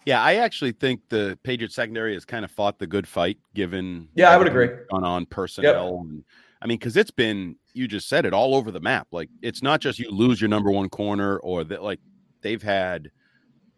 Yeah, 0.04 0.22
I 0.22 0.34
actually 0.34 0.72
think 0.72 1.00
the 1.08 1.38
Patriots 1.42 1.74
secondary 1.74 2.12
has 2.12 2.26
kind 2.26 2.44
of 2.44 2.50
fought 2.50 2.78
the 2.78 2.86
good 2.86 3.08
fight, 3.08 3.38
given 3.54 4.06
yeah, 4.14 4.28
I 4.28 4.36
would 4.36 4.46
agree 4.46 4.68
on 4.92 5.02
on 5.02 5.24
personnel. 5.24 5.92
Yep. 5.92 6.10
And, 6.10 6.24
I 6.60 6.66
mean, 6.66 6.76
because 6.76 6.98
it's 6.98 7.10
been 7.10 7.56
you 7.72 7.88
just 7.88 8.06
said 8.06 8.26
it 8.26 8.34
all 8.34 8.54
over 8.54 8.70
the 8.70 8.80
map. 8.80 9.08
Like 9.12 9.30
it's 9.40 9.62
not 9.62 9.80
just 9.80 9.98
you 9.98 10.10
lose 10.10 10.42
your 10.42 10.48
number 10.48 10.70
one 10.70 10.90
corner 10.90 11.38
or 11.38 11.64
that 11.64 11.82
like 11.82 12.00
they've 12.42 12.62
had 12.62 13.10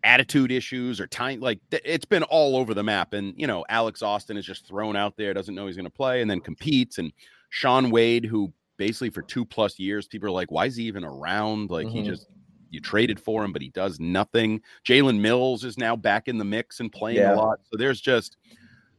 attitude 0.05 0.51
issues 0.51 1.01
or 1.01 1.07
time 1.07 1.39
like 1.39 1.61
it's 1.71 2.05
been 2.05 2.25
all 2.25 2.57
over 2.57 2.75
the 2.75 2.83
map. 2.83 3.13
And 3.13 3.35
you 3.37 3.47
know, 3.47 3.65
Alex 3.69 4.03
Austin 4.03 4.37
is 4.37 4.45
just 4.45 4.67
thrown 4.67 4.97
out 4.97 5.17
there, 5.17 5.33
doesn't 5.35 5.55
know 5.55 5.67
he's 5.67 5.77
going 5.77 5.85
to 5.85 5.91
play, 5.91 6.23
and 6.23 6.31
then 6.31 6.41
competes. 6.41 6.99
And 6.99 7.13
shaun 7.51 7.91
Wade, 7.91 8.25
who 8.25 8.53
basically 8.77 9.11
for 9.11 9.23
two 9.23 9.45
plus 9.45 9.79
years, 9.79 10.07
people 10.07 10.29
are 10.29 10.33
like, 10.33 10.51
why 10.51 10.67
is 10.67 10.77
he 10.77 10.85
even 10.85 11.05
around? 11.05 11.71
Like 11.71 11.87
mm-hmm. 11.87 11.97
he 11.97 12.03
just 12.03 12.27
you 12.71 12.81
traded 12.81 13.21
for 13.21 13.45
him, 13.45 13.53
but 13.53 13.63
he 13.63 13.69
does 13.69 14.01
nothing. 14.01 14.61
Jalen 14.85 15.21
Mills 15.21 15.63
is 15.63 15.77
now 15.79 15.95
back 15.95 16.27
in 16.27 16.39
the 16.39 16.45
mix 16.45 16.81
and 16.81 16.91
playing 16.91 17.19
yeah. 17.19 17.35
a 17.35 17.37
lot. 17.37 17.61
So 17.71 17.77
there's 17.77 18.01
just 18.01 18.39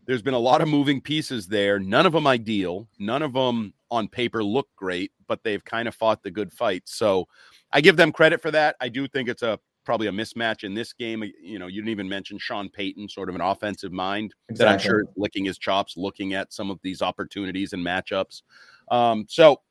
there's 0.06 0.22
been 0.22 0.34
a 0.34 0.40
lot 0.40 0.62
of 0.62 0.68
moving 0.68 1.02
pieces 1.02 1.48
there. 1.48 1.80
None 1.80 2.06
of 2.06 2.14
them 2.14 2.28
ideal. 2.28 2.88
None 3.00 3.22
of 3.22 3.34
them 3.34 3.74
on 3.90 4.08
paper 4.08 4.44
look 4.44 4.68
great, 4.76 5.12
but 5.28 5.44
they've 5.44 5.64
kind 5.64 5.88
of 5.88 5.96
fought 5.96 6.24
the 6.24 6.32
good 6.32 6.52
fight. 6.52 6.84
So 6.86 7.28
I 7.72 7.82
give 7.82 7.96
them 7.96 8.12
credit 8.12 8.42
for 8.42 8.52
that. 8.52 8.76
I 8.82 8.90
do 8.90 9.08
think 9.08 9.30
it's 9.30 9.44
a 9.44 9.60
probably 9.86 10.08
a 10.08 10.12
mismatch 10.12 10.64
in 10.64 10.74
this 10.74 10.94
game. 10.94 11.24
You 11.42 11.60
know, 11.60 11.68
you 11.68 11.82
didn't 11.82 11.92
even 11.92 12.10
mention 12.10 12.38
Sean 12.38 12.70
Payton, 12.70 13.10
sort 13.10 13.30
of 13.30 13.36
an 13.36 13.42
offensive 13.42 13.92
mind 13.92 14.34
exactly. 14.50 14.66
that 14.66 14.74
I'm 14.74 14.80
sure 14.80 15.06
licking 15.16 15.46
his 15.46 15.58
chops, 15.58 15.98
looking 15.98 16.34
at 16.34 16.54
some 16.54 16.70
of 16.70 16.80
these 16.84 17.02
opportunities 17.02 17.74
and 17.74 17.86
matchups. 17.86 18.44
Um, 18.90 19.26
so 19.30 19.62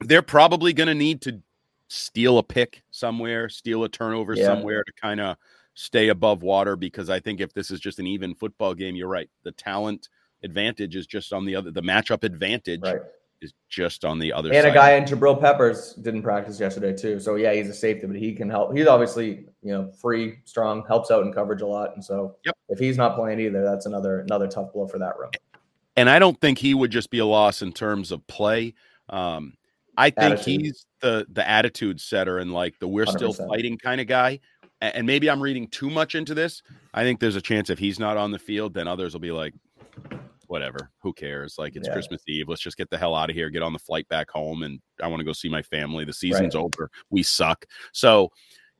they're 0.00 0.22
probably 0.22 0.72
going 0.72 0.88
to 0.88 0.94
need 0.94 1.22
to 1.22 1.40
steal 1.88 2.38
a 2.38 2.42
pick 2.42 2.82
somewhere, 2.90 3.48
steal 3.48 3.84
a 3.84 3.88
turnover 3.88 4.34
yeah. 4.34 4.46
somewhere 4.46 4.82
to 4.84 4.92
kind 4.92 5.20
of 5.20 5.36
stay 5.74 6.08
above 6.08 6.42
water 6.42 6.76
because 6.76 7.10
I 7.10 7.20
think 7.20 7.40
if 7.40 7.52
this 7.52 7.70
is 7.70 7.80
just 7.80 7.98
an 7.98 8.06
even 8.06 8.34
football 8.34 8.74
game, 8.74 8.96
you're 8.96 9.08
right. 9.08 9.28
The 9.42 9.52
talent 9.52 10.08
advantage 10.42 10.96
is 10.96 11.06
just 11.06 11.32
on 11.32 11.44
the 11.44 11.56
other, 11.56 11.70
the 11.70 11.82
matchup 11.82 12.22
advantage 12.22 12.82
right. 12.82 13.00
is 13.40 13.52
just 13.68 14.04
on 14.04 14.18
the 14.18 14.32
other 14.32 14.52
and 14.52 14.62
side. 14.62 14.70
a 14.70 14.74
guy 14.74 14.92
in 14.92 15.04
Jabril 15.04 15.38
Peppers 15.38 15.94
didn't 15.94 16.22
practice 16.22 16.60
yesterday 16.60 16.96
too. 16.96 17.18
So 17.18 17.34
yeah, 17.34 17.52
he's 17.52 17.68
a 17.68 17.74
safety, 17.74 18.06
but 18.06 18.16
he 18.16 18.32
can 18.34 18.48
help. 18.48 18.76
He's 18.76 18.86
obviously, 18.86 19.46
you 19.62 19.72
know, 19.72 19.90
free, 20.00 20.38
strong, 20.44 20.84
helps 20.86 21.10
out 21.10 21.26
in 21.26 21.32
coverage 21.32 21.62
a 21.62 21.66
lot. 21.66 21.94
And 21.94 22.04
so 22.04 22.36
yep. 22.44 22.56
if 22.68 22.78
he's 22.78 22.96
not 22.96 23.16
playing 23.16 23.40
either, 23.40 23.62
that's 23.64 23.86
another, 23.86 24.20
another 24.20 24.46
tough 24.46 24.72
blow 24.72 24.86
for 24.86 24.98
that 24.98 25.18
room. 25.18 25.30
And 25.96 26.08
I 26.08 26.18
don't 26.18 26.40
think 26.40 26.58
he 26.58 26.74
would 26.74 26.90
just 26.90 27.10
be 27.10 27.18
a 27.18 27.26
loss 27.26 27.62
in 27.62 27.72
terms 27.72 28.12
of 28.12 28.26
play. 28.26 28.74
Um, 29.08 29.54
I 29.96 30.10
think 30.10 30.34
attitude. 30.34 30.60
he's 30.60 30.86
the 31.00 31.26
the 31.30 31.48
attitude 31.48 32.00
setter 32.00 32.38
and 32.38 32.52
like 32.52 32.78
the 32.78 32.88
we're 32.88 33.04
100%. 33.04 33.10
still 33.10 33.32
fighting 33.32 33.78
kind 33.78 34.00
of 34.00 34.06
guy 34.06 34.40
and 34.94 35.06
maybe 35.06 35.30
I'm 35.30 35.42
reading 35.42 35.68
too 35.68 35.90
much 35.90 36.14
into 36.14 36.34
this. 36.34 36.62
I 36.92 37.02
think 37.02 37.20
there's 37.20 37.36
a 37.36 37.40
chance 37.40 37.70
if 37.70 37.78
he's 37.78 37.98
not 37.98 38.16
on 38.16 38.30
the 38.30 38.38
field, 38.38 38.74
then 38.74 38.88
others 38.88 39.12
will 39.12 39.20
be 39.20 39.32
like, 39.32 39.54
whatever, 40.46 40.90
who 41.00 41.12
cares? 41.12 41.56
Like 41.58 41.76
it's 41.76 41.88
yeah. 41.88 41.94
Christmas 41.94 42.22
Eve. 42.26 42.48
Let's 42.48 42.62
just 42.62 42.76
get 42.76 42.90
the 42.90 42.98
hell 42.98 43.14
out 43.14 43.30
of 43.30 43.36
here, 43.36 43.50
get 43.50 43.62
on 43.62 43.72
the 43.72 43.78
flight 43.78 44.08
back 44.08 44.30
home, 44.30 44.62
and 44.62 44.80
I 45.02 45.08
want 45.08 45.20
to 45.20 45.24
go 45.24 45.32
see 45.32 45.48
my 45.48 45.62
family. 45.62 46.04
The 46.04 46.12
season's 46.12 46.54
right. 46.54 46.62
over. 46.62 46.90
We 47.10 47.22
suck. 47.22 47.66
So, 47.92 48.30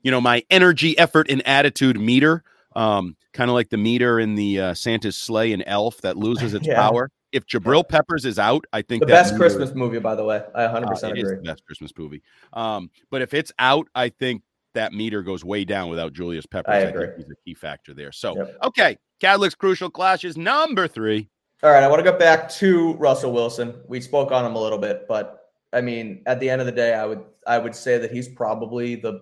you 0.01 0.11
know, 0.11 0.21
my 0.21 0.43
energy, 0.49 0.97
effort, 0.97 1.29
and 1.29 1.45
attitude 1.47 1.99
meter, 1.99 2.43
um, 2.75 3.15
kind 3.33 3.49
of 3.49 3.55
like 3.55 3.69
the 3.69 3.77
meter 3.77 4.19
in 4.19 4.35
the 4.35 4.59
uh, 4.59 4.73
Santa's 4.73 5.17
sleigh 5.17 5.53
and 5.53 5.63
Elf 5.65 6.01
that 6.01 6.17
loses 6.17 6.53
its 6.55 6.67
yeah. 6.67 6.75
power. 6.75 7.09
If 7.31 7.45
Jabril 7.45 7.87
Peppers 7.87 8.23
is 8.23 8.39
out, 8.39 8.63
I 8.71 8.81
think 8.81 9.01
the 9.01 9.07
best 9.07 9.33
meter, 9.33 9.43
Christmas 9.43 9.75
movie, 9.75 9.99
by 9.99 10.15
the 10.15 10.23
way. 10.23 10.41
I 10.53 10.63
100 10.63 10.85
uh, 10.85 10.89
percent 10.89 11.17
agree. 11.17 11.35
the 11.35 11.41
best 11.41 11.65
Christmas 11.65 11.91
movie. 11.97 12.21
Um, 12.53 12.89
but 13.11 13.21
if 13.21 13.33
it's 13.33 13.51
out, 13.59 13.87
I 13.93 14.09
think 14.09 14.43
that 14.75 14.93
meter 14.93 15.21
goes 15.21 15.43
way 15.43 15.65
down 15.65 15.89
without 15.89 16.13
Julius 16.13 16.45
Peppers. 16.45 16.73
I, 16.73 16.77
agree. 16.79 17.07
I 17.07 17.17
he's 17.17 17.25
a 17.25 17.35
key 17.45 17.53
factor 17.53 17.93
there. 17.93 18.11
So, 18.11 18.37
yep. 18.37 18.57
okay, 18.63 18.97
Kadlick's 19.21 19.55
crucial 19.55 19.89
clashes 19.89 20.37
number 20.37 20.87
three. 20.87 21.29
All 21.63 21.71
right, 21.71 21.83
I 21.83 21.87
want 21.87 22.05
to 22.05 22.09
go 22.09 22.17
back 22.17 22.49
to 22.51 22.93
Russell 22.93 23.33
Wilson. 23.33 23.81
We 23.87 23.99
spoke 23.99 24.31
on 24.31 24.45
him 24.45 24.55
a 24.55 24.61
little 24.61 24.77
bit, 24.77 25.07
but 25.07 25.49
I 25.73 25.81
mean, 25.81 26.21
at 26.25 26.39
the 26.39 26.49
end 26.49 26.61
of 26.61 26.67
the 26.67 26.71
day, 26.71 26.93
I 26.93 27.05
would 27.05 27.23
I 27.47 27.57
would 27.57 27.75
say 27.75 27.97
that 27.97 28.11
he's 28.11 28.27
probably 28.27 28.95
the 28.95 29.21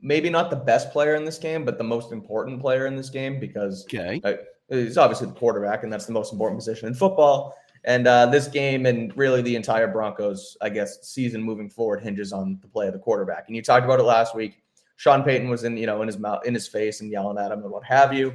maybe 0.00 0.28
not 0.28 0.50
the 0.50 0.56
best 0.56 0.90
player 0.90 1.14
in 1.14 1.24
this 1.24 1.38
game, 1.38 1.64
but 1.64 1.78
the 1.78 1.84
most 1.84 2.12
important 2.12 2.60
player 2.60 2.86
in 2.86 2.96
this 2.96 3.08
game 3.08 3.38
because 3.40 3.84
okay. 3.84 4.20
I, 4.24 4.38
he's 4.68 4.98
obviously 4.98 5.28
the 5.28 5.34
quarterback, 5.34 5.84
and 5.84 5.92
that's 5.92 6.06
the 6.06 6.12
most 6.12 6.32
important 6.32 6.58
position 6.58 6.88
in 6.88 6.94
football. 6.94 7.56
And 7.84 8.06
uh, 8.06 8.26
this 8.26 8.46
game 8.46 8.86
and 8.86 9.16
really 9.16 9.42
the 9.42 9.56
entire 9.56 9.88
Broncos, 9.88 10.56
I 10.60 10.68
guess, 10.68 11.08
season 11.08 11.42
moving 11.42 11.68
forward 11.68 12.00
hinges 12.02 12.32
on 12.32 12.58
the 12.62 12.68
play 12.68 12.86
of 12.86 12.92
the 12.92 12.98
quarterback. 12.98 13.44
And 13.48 13.56
you 13.56 13.62
talked 13.62 13.84
about 13.84 13.98
it 13.98 14.04
last 14.04 14.34
week. 14.36 14.62
Sean 14.96 15.24
Payton 15.24 15.48
was 15.48 15.64
in, 15.64 15.76
you 15.76 15.86
know, 15.86 16.00
in 16.00 16.06
his 16.06 16.18
mouth, 16.18 16.46
in 16.46 16.54
his 16.54 16.68
face, 16.68 17.00
and 17.00 17.10
yelling 17.10 17.38
at 17.38 17.50
him 17.50 17.62
and 17.62 17.70
what 17.70 17.84
have 17.84 18.14
you. 18.14 18.34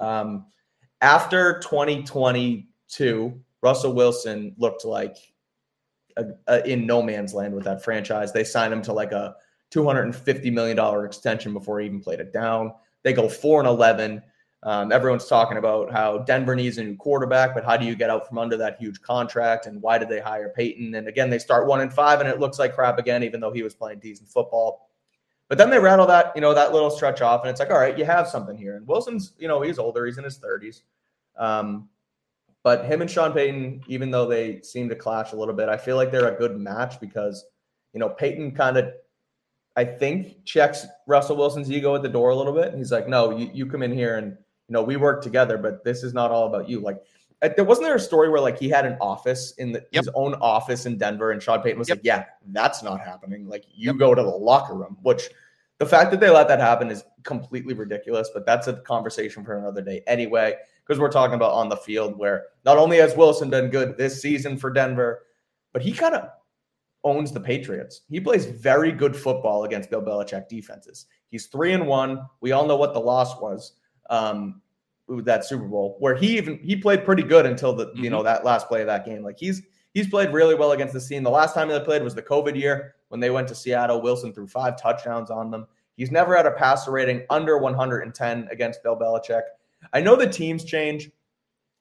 Um, 0.00 0.46
after 1.00 1.60
2022, 1.60 3.40
Russell 3.62 3.92
Wilson 3.92 4.54
looked 4.58 4.84
like 4.84 5.16
a, 6.16 6.24
a, 6.48 6.66
in 6.68 6.86
no 6.86 7.02
man's 7.02 7.34
land 7.34 7.54
with 7.54 7.64
that 7.64 7.84
franchise. 7.84 8.32
They 8.32 8.42
signed 8.42 8.72
him 8.72 8.82
to 8.82 8.92
like 8.92 9.12
a 9.12 9.36
250 9.70 10.50
million 10.50 10.76
dollar 10.76 11.04
extension 11.04 11.52
before 11.52 11.78
he 11.78 11.86
even 11.86 12.00
played 12.00 12.20
it 12.20 12.32
down. 12.32 12.72
They 13.04 13.12
go 13.12 13.28
four 13.28 13.60
and 13.60 13.68
11. 13.68 14.22
Um, 14.64 14.90
everyone's 14.90 15.26
talking 15.26 15.56
about 15.56 15.92
how 15.92 16.18
Denver 16.18 16.56
needs 16.56 16.78
a 16.78 16.84
new 16.84 16.96
quarterback, 16.96 17.54
but 17.54 17.64
how 17.64 17.76
do 17.76 17.86
you 17.86 17.94
get 17.94 18.10
out 18.10 18.26
from 18.26 18.38
under 18.38 18.56
that 18.56 18.76
huge 18.80 19.00
contract? 19.02 19.66
And 19.66 19.80
why 19.80 19.98
did 19.98 20.08
they 20.08 20.20
hire 20.20 20.52
Payton? 20.54 20.94
And 20.96 21.06
again, 21.06 21.30
they 21.30 21.38
start 21.38 21.66
one 21.66 21.80
and 21.80 21.92
five, 21.92 22.20
and 22.20 22.28
it 22.28 22.40
looks 22.40 22.58
like 22.58 22.74
crap 22.74 22.98
again, 22.98 23.22
even 23.22 23.40
though 23.40 23.52
he 23.52 23.62
was 23.62 23.74
playing 23.74 24.00
decent 24.00 24.28
football. 24.28 24.88
But 25.48 25.58
then 25.58 25.70
they 25.70 25.78
rattle 25.78 26.06
that, 26.06 26.32
you 26.34 26.40
know, 26.40 26.52
that 26.54 26.72
little 26.72 26.90
stretch 26.90 27.22
off, 27.22 27.42
and 27.42 27.50
it's 27.50 27.60
like, 27.60 27.70
all 27.70 27.78
right, 27.78 27.96
you 27.96 28.04
have 28.04 28.28
something 28.28 28.56
here. 28.56 28.76
And 28.76 28.86
Wilson's, 28.86 29.32
you 29.38 29.48
know, 29.48 29.62
he's 29.62 29.78
older, 29.78 30.04
he's 30.06 30.18
in 30.18 30.24
his 30.24 30.38
30s. 30.38 30.82
Um, 31.36 31.88
but 32.64 32.84
him 32.84 33.00
and 33.00 33.10
Sean 33.10 33.32
Payton, 33.32 33.84
even 33.86 34.10
though 34.10 34.26
they 34.26 34.60
seem 34.62 34.88
to 34.88 34.96
clash 34.96 35.32
a 35.32 35.36
little 35.36 35.54
bit, 35.54 35.68
I 35.68 35.76
feel 35.76 35.96
like 35.96 36.10
they're 36.10 36.34
a 36.34 36.38
good 36.38 36.58
match 36.58 37.00
because 37.00 37.46
you 37.92 38.00
know, 38.00 38.08
Payton 38.08 38.52
kind 38.52 38.76
of, 38.76 38.92
I 39.76 39.84
think, 39.84 40.44
checks 40.44 40.86
Russell 41.06 41.36
Wilson's 41.36 41.70
ego 41.70 41.94
at 41.94 42.02
the 42.02 42.08
door 42.08 42.30
a 42.30 42.36
little 42.36 42.52
bit. 42.52 42.74
He's 42.74 42.92
like, 42.92 43.08
no, 43.08 43.36
you, 43.36 43.50
you 43.52 43.66
come 43.66 43.82
in 43.82 43.92
here 43.92 44.16
and, 44.16 44.36
you 44.68 44.74
know, 44.74 44.82
we 44.82 44.96
work 44.96 45.22
together, 45.22 45.56
but 45.58 45.82
this 45.84 46.02
is 46.02 46.12
not 46.12 46.30
all 46.30 46.46
about 46.46 46.68
you. 46.68 46.80
Like, 46.80 47.02
uh, 47.40 47.48
there 47.56 47.64
wasn't 47.64 47.86
there 47.86 47.96
a 47.96 48.00
story 48.00 48.28
where 48.28 48.40
like 48.40 48.58
he 48.58 48.68
had 48.68 48.84
an 48.84 48.96
office 49.00 49.52
in 49.52 49.72
the, 49.72 49.78
yep. 49.92 50.04
his 50.04 50.08
own 50.14 50.34
office 50.34 50.86
in 50.86 50.98
Denver, 50.98 51.30
and 51.30 51.42
Sean 51.42 51.62
Payton 51.62 51.78
was 51.78 51.88
yep. 51.88 51.98
like, 51.98 52.04
"Yeah, 52.04 52.24
that's 52.48 52.82
not 52.82 53.00
happening. 53.00 53.48
Like, 53.48 53.64
you 53.72 53.92
yep. 53.92 53.98
go 53.98 54.14
to 54.14 54.22
the 54.22 54.28
locker 54.28 54.74
room." 54.74 54.98
Which 55.02 55.28
the 55.78 55.86
fact 55.86 56.10
that 56.10 56.20
they 56.20 56.30
let 56.30 56.48
that 56.48 56.60
happen 56.60 56.90
is 56.90 57.04
completely 57.22 57.74
ridiculous. 57.74 58.30
But 58.32 58.44
that's 58.44 58.66
a 58.66 58.74
conversation 58.74 59.44
for 59.44 59.56
another 59.56 59.82
day, 59.82 60.02
anyway. 60.06 60.56
Because 60.84 61.00
we're 61.00 61.10
talking 61.10 61.34
about 61.34 61.52
on 61.52 61.68
the 61.68 61.76
field, 61.76 62.18
where 62.18 62.46
not 62.64 62.78
only 62.78 62.96
has 62.98 63.16
Wilson 63.16 63.50
done 63.50 63.68
good 63.68 63.96
this 63.96 64.20
season 64.20 64.56
for 64.56 64.70
Denver, 64.70 65.24
but 65.72 65.82
he 65.82 65.92
kind 65.92 66.14
of 66.14 66.30
owns 67.04 67.30
the 67.30 67.40
Patriots. 67.40 68.02
He 68.10 68.20
plays 68.20 68.46
very 68.46 68.90
good 68.90 69.14
football 69.14 69.64
against 69.64 69.90
Bill 69.90 70.02
Belichick 70.02 70.48
defenses. 70.48 71.06
He's 71.30 71.46
three 71.46 71.72
and 71.72 71.86
one. 71.86 72.26
We 72.40 72.52
all 72.52 72.66
know 72.66 72.76
what 72.76 72.94
the 72.94 73.00
loss 73.00 73.40
was. 73.40 73.74
Um, 74.08 74.62
that 75.08 75.44
Super 75.44 75.64
Bowl, 75.64 75.96
where 76.00 76.14
he 76.14 76.36
even 76.36 76.58
he 76.58 76.76
played 76.76 77.04
pretty 77.04 77.22
good 77.22 77.46
until 77.46 77.72
the 77.72 77.86
mm-hmm. 77.86 78.04
you 78.04 78.10
know 78.10 78.18
mm-hmm. 78.18 78.26
that 78.26 78.44
last 78.44 78.68
play 78.68 78.80
of 78.80 78.86
that 78.86 79.04
game. 79.04 79.22
Like 79.22 79.38
he's 79.38 79.62
he's 79.94 80.08
played 80.08 80.32
really 80.32 80.54
well 80.54 80.72
against 80.72 80.94
the 80.94 81.00
team. 81.00 81.22
The 81.22 81.30
last 81.30 81.54
time 81.54 81.68
they 81.68 81.80
played 81.80 82.02
was 82.02 82.14
the 82.14 82.22
COVID 82.22 82.56
year 82.56 82.94
when 83.08 83.20
they 83.20 83.30
went 83.30 83.48
to 83.48 83.54
Seattle. 83.54 84.02
Wilson 84.02 84.32
threw 84.32 84.46
five 84.46 84.80
touchdowns 84.80 85.30
on 85.30 85.50
them. 85.50 85.66
He's 85.96 86.10
never 86.10 86.36
had 86.36 86.46
a 86.46 86.52
passer 86.52 86.92
rating 86.92 87.24
under 87.28 87.58
110 87.58 88.48
against 88.52 88.82
Bill 88.82 88.96
Belichick. 88.96 89.42
I 89.92 90.00
know 90.00 90.14
the 90.14 90.28
teams 90.28 90.64
change. 90.64 91.10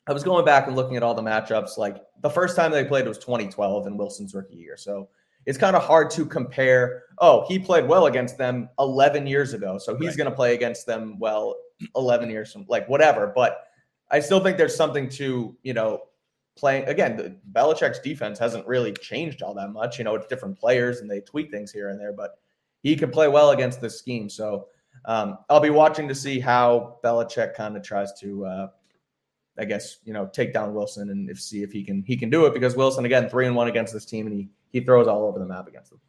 I 0.08 0.14
was 0.14 0.24
going 0.24 0.46
back 0.46 0.68
and 0.68 0.76
looking 0.76 0.96
at 0.96 1.04
all 1.04 1.14
the 1.14 1.22
matchups. 1.22 1.78
Like 1.78 1.98
the 2.22 2.30
first 2.30 2.56
time 2.56 2.72
they 2.72 2.86
played 2.86 3.08
was 3.08 3.18
2012 3.18 3.88
in 3.88 3.98
Wilson's 3.98 4.34
rookie 4.34 4.56
year. 4.56 4.78
So 4.78 5.10
it's 5.48 5.58
kind 5.58 5.78
of 5.78 5.84
hard 5.84 6.12
to 6.12 6.26
compare. 6.26 7.04
Oh, 7.20 7.46
he 7.48 7.58
played 7.58 7.88
well 7.88 8.06
against 8.08 8.38
them 8.38 8.70
11 8.80 9.26
years 9.26 9.54
ago. 9.54 9.78
So 9.78 9.96
he's 9.96 10.10
right. 10.10 10.18
going 10.18 10.30
to 10.30 10.36
play 10.36 10.54
against 10.54 10.86
them 10.86 11.18
well 11.20 11.56
11 11.96 12.30
years 12.30 12.52
from 12.52 12.66
like 12.68 12.88
whatever. 12.90 13.32
But 13.34 13.64
I 14.12 14.20
still 14.20 14.42
think 14.42 14.58
there's 14.58 14.76
something 14.76 15.08
to, 15.12 15.56
you 15.64 15.74
know, 15.74 16.02
playing 16.58 16.84
again. 16.90 17.16
The, 17.16 17.38
Belichick's 17.54 18.00
defense 18.00 18.38
hasn't 18.38 18.68
really 18.68 18.92
changed 18.92 19.42
all 19.42 19.54
that 19.54 19.70
much. 19.70 19.98
You 19.98 20.04
know, 20.04 20.16
it's 20.16 20.28
different 20.28 20.60
players 20.60 21.00
and 21.00 21.10
they 21.10 21.22
tweak 21.22 21.50
things 21.50 21.72
here 21.72 21.90
and 21.90 22.00
there, 22.00 22.12
but 22.12 22.40
he 22.84 22.98
can 22.98 23.10
play 23.10 23.30
well 23.30 23.52
against 23.52 23.80
this 23.80 23.98
scheme. 23.98 24.30
So 24.30 24.68
um, 25.06 25.38
I'll 25.50 25.62
be 25.62 25.70
watching 25.70 26.10
to 26.10 26.16
see 26.16 26.42
how 26.42 27.00
Belichick 27.06 27.54
kind 27.56 27.78
of 27.78 27.84
tries 27.84 28.12
to, 28.20 28.46
uh, 28.46 28.68
I 29.58 29.64
guess, 29.64 30.00
you 30.04 30.12
know, 30.12 30.28
take 30.28 30.54
down 30.54 30.74
Wilson 30.74 31.10
and 31.10 31.30
if, 31.30 31.40
see 31.40 31.64
if 31.64 31.72
he 31.72 31.86
can 31.86 32.04
he 32.04 32.18
can 32.18 32.30
do 32.30 32.46
it 32.46 32.54
because 32.54 32.76
Wilson 32.76 33.06
again 33.06 33.30
three 33.30 33.48
and 33.48 33.56
one 33.56 33.70
against 33.70 33.94
this 33.94 34.06
team 34.06 34.28
and 34.28 34.36
he 34.36 34.50
he 34.72 34.82
throws 34.82 35.08
all 35.08 35.26
over 35.26 35.40
the 35.40 35.46
map 35.46 35.68
against 35.68 35.92
them. 35.92 36.00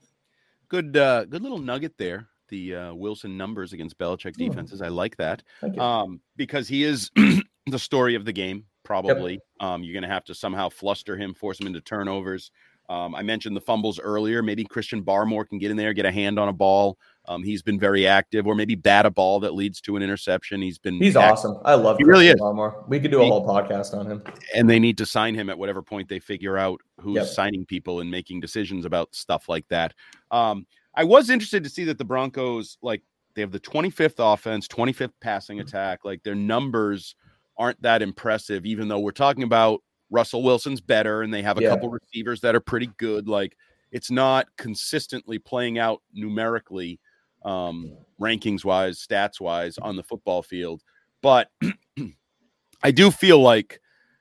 Good, 0.69 0.97
uh, 0.97 1.25
good 1.25 1.43
little 1.43 1.59
nugget 1.59 1.97
there 1.97 2.29
the 2.49 2.75
uh, 2.75 2.95
Wilson 2.95 3.37
numbers 3.37 3.73
against 3.73 3.99
Belichick 3.99 4.37
hmm. 4.37 4.49
defenses. 4.49 4.83
I 4.83 4.89
like 4.89 5.17
that 5.19 5.43
um, 5.79 6.21
because 6.37 6.69
he 6.69 6.83
is 6.85 7.11
the 7.67 7.79
story 7.79 8.15
of 8.15 8.25
the 8.25 8.33
game. 8.33 8.65
Probably, 8.85 9.33
yep. 9.33 9.43
um, 9.61 9.83
you're 9.83 9.93
going 9.93 10.09
to 10.09 10.09
have 10.09 10.25
to 10.25 10.35
somehow 10.35 10.71
fluster 10.71 11.15
him, 11.15 11.35
force 11.35 11.61
him 11.61 11.67
into 11.67 11.83
turnovers. 11.83 12.51
Um, 12.89 13.15
I 13.15 13.23
mentioned 13.23 13.55
the 13.55 13.61
fumbles 13.61 14.01
earlier. 14.01 14.43
Maybe 14.43 14.65
Christian 14.65 15.03
Barmore 15.03 15.47
can 15.47 15.59
get 15.59 15.71
in 15.71 15.77
there, 15.77 15.93
get 15.93 16.07
a 16.07 16.13
hand 16.13 16.39
on 16.39 16.49
a 16.49 16.53
ball. 16.53 16.99
Um, 17.27 17.43
he's 17.43 17.63
been 17.63 17.79
very 17.79 18.07
active, 18.07 18.47
or 18.47 18.55
maybe 18.55 18.75
bat 18.75 19.05
a 19.05 19.11
ball 19.11 19.41
that 19.41 19.53
leads 19.55 19.83
to 19.83 19.97
an 19.97 20.03
interception. 20.03 20.63
He's 20.63 20.79
been 20.79 20.95
he's 20.95 21.15
active. 21.15 21.33
awesome. 21.33 21.59
I 21.65 21.75
love 21.75 21.99
he 21.99 22.05
Christian 22.05 22.09
really 22.09 22.29
is. 22.29 22.41
Barmore. 22.41 22.89
We 22.89 22.99
could 22.99 23.11
do 23.11 23.21
a 23.21 23.25
he, 23.25 23.29
whole 23.29 23.47
podcast 23.47 23.93
on 23.93 24.11
him. 24.11 24.23
And 24.55 24.69
they 24.69 24.79
need 24.79 24.97
to 24.99 25.07
sign 25.07 25.35
him 25.35 25.51
at 25.51 25.59
whatever 25.59 25.83
point 25.83 26.09
they 26.09 26.19
figure 26.19 26.57
out 26.57 26.81
who's 26.99 27.17
yep. 27.17 27.27
signing 27.27 27.67
people 27.67 28.01
and 28.01 28.11
making 28.11 28.41
decisions 28.41 28.87
about 28.87 29.15
stuff 29.15 29.49
like 29.49 29.69
that. 29.69 29.93
Um, 30.31 30.67
I 30.95 31.05
was 31.05 31.29
interested 31.29 31.63
to 31.65 31.71
see 31.71 31.85
that 31.85 31.99
the 31.99 32.05
Broncos 32.05 32.79
like 32.81 33.03
they 33.35 33.43
have 33.43 33.53
the 33.53 33.61
25th 33.61 34.15
offense, 34.19 34.67
25th 34.67 35.13
passing 35.21 35.59
mm-hmm. 35.59 35.69
attack. 35.69 36.05
Like 36.05 36.23
their 36.23 36.35
numbers 36.35 37.15
aren't 37.59 37.81
that 37.83 38.01
impressive, 38.01 38.65
even 38.65 38.89
though 38.89 39.01
we're 39.01 39.11
talking 39.11 39.43
about 39.43 39.83
Russell 40.11 40.43
Wilson's 40.43 40.81
better 40.81 41.23
and 41.23 41.33
they 41.33 41.43
have 41.43 41.59
a 41.59 41.63
yeah. 41.63 41.71
couple 41.71 41.91
receivers 41.91 42.41
that 42.41 42.55
are 42.55 42.61
pretty 42.61 42.91
good. 42.97 43.29
Like 43.29 43.57
it's 43.91 44.11
not 44.11 44.47
consistently 44.57 45.39
playing 45.39 45.79
out 45.79 46.03
numerically, 46.13 47.01
um, 47.45 47.97
rankings 48.21 48.65
wise, 48.65 49.05
stats 49.05 49.41
wise 49.41 49.79
on 49.79 49.97
the 49.97 50.03
football 50.03 50.43
field. 50.43 50.83
But 51.23 51.51
I 52.83 52.91
do 52.91 53.11
feel 53.11 53.41
like 53.41 53.81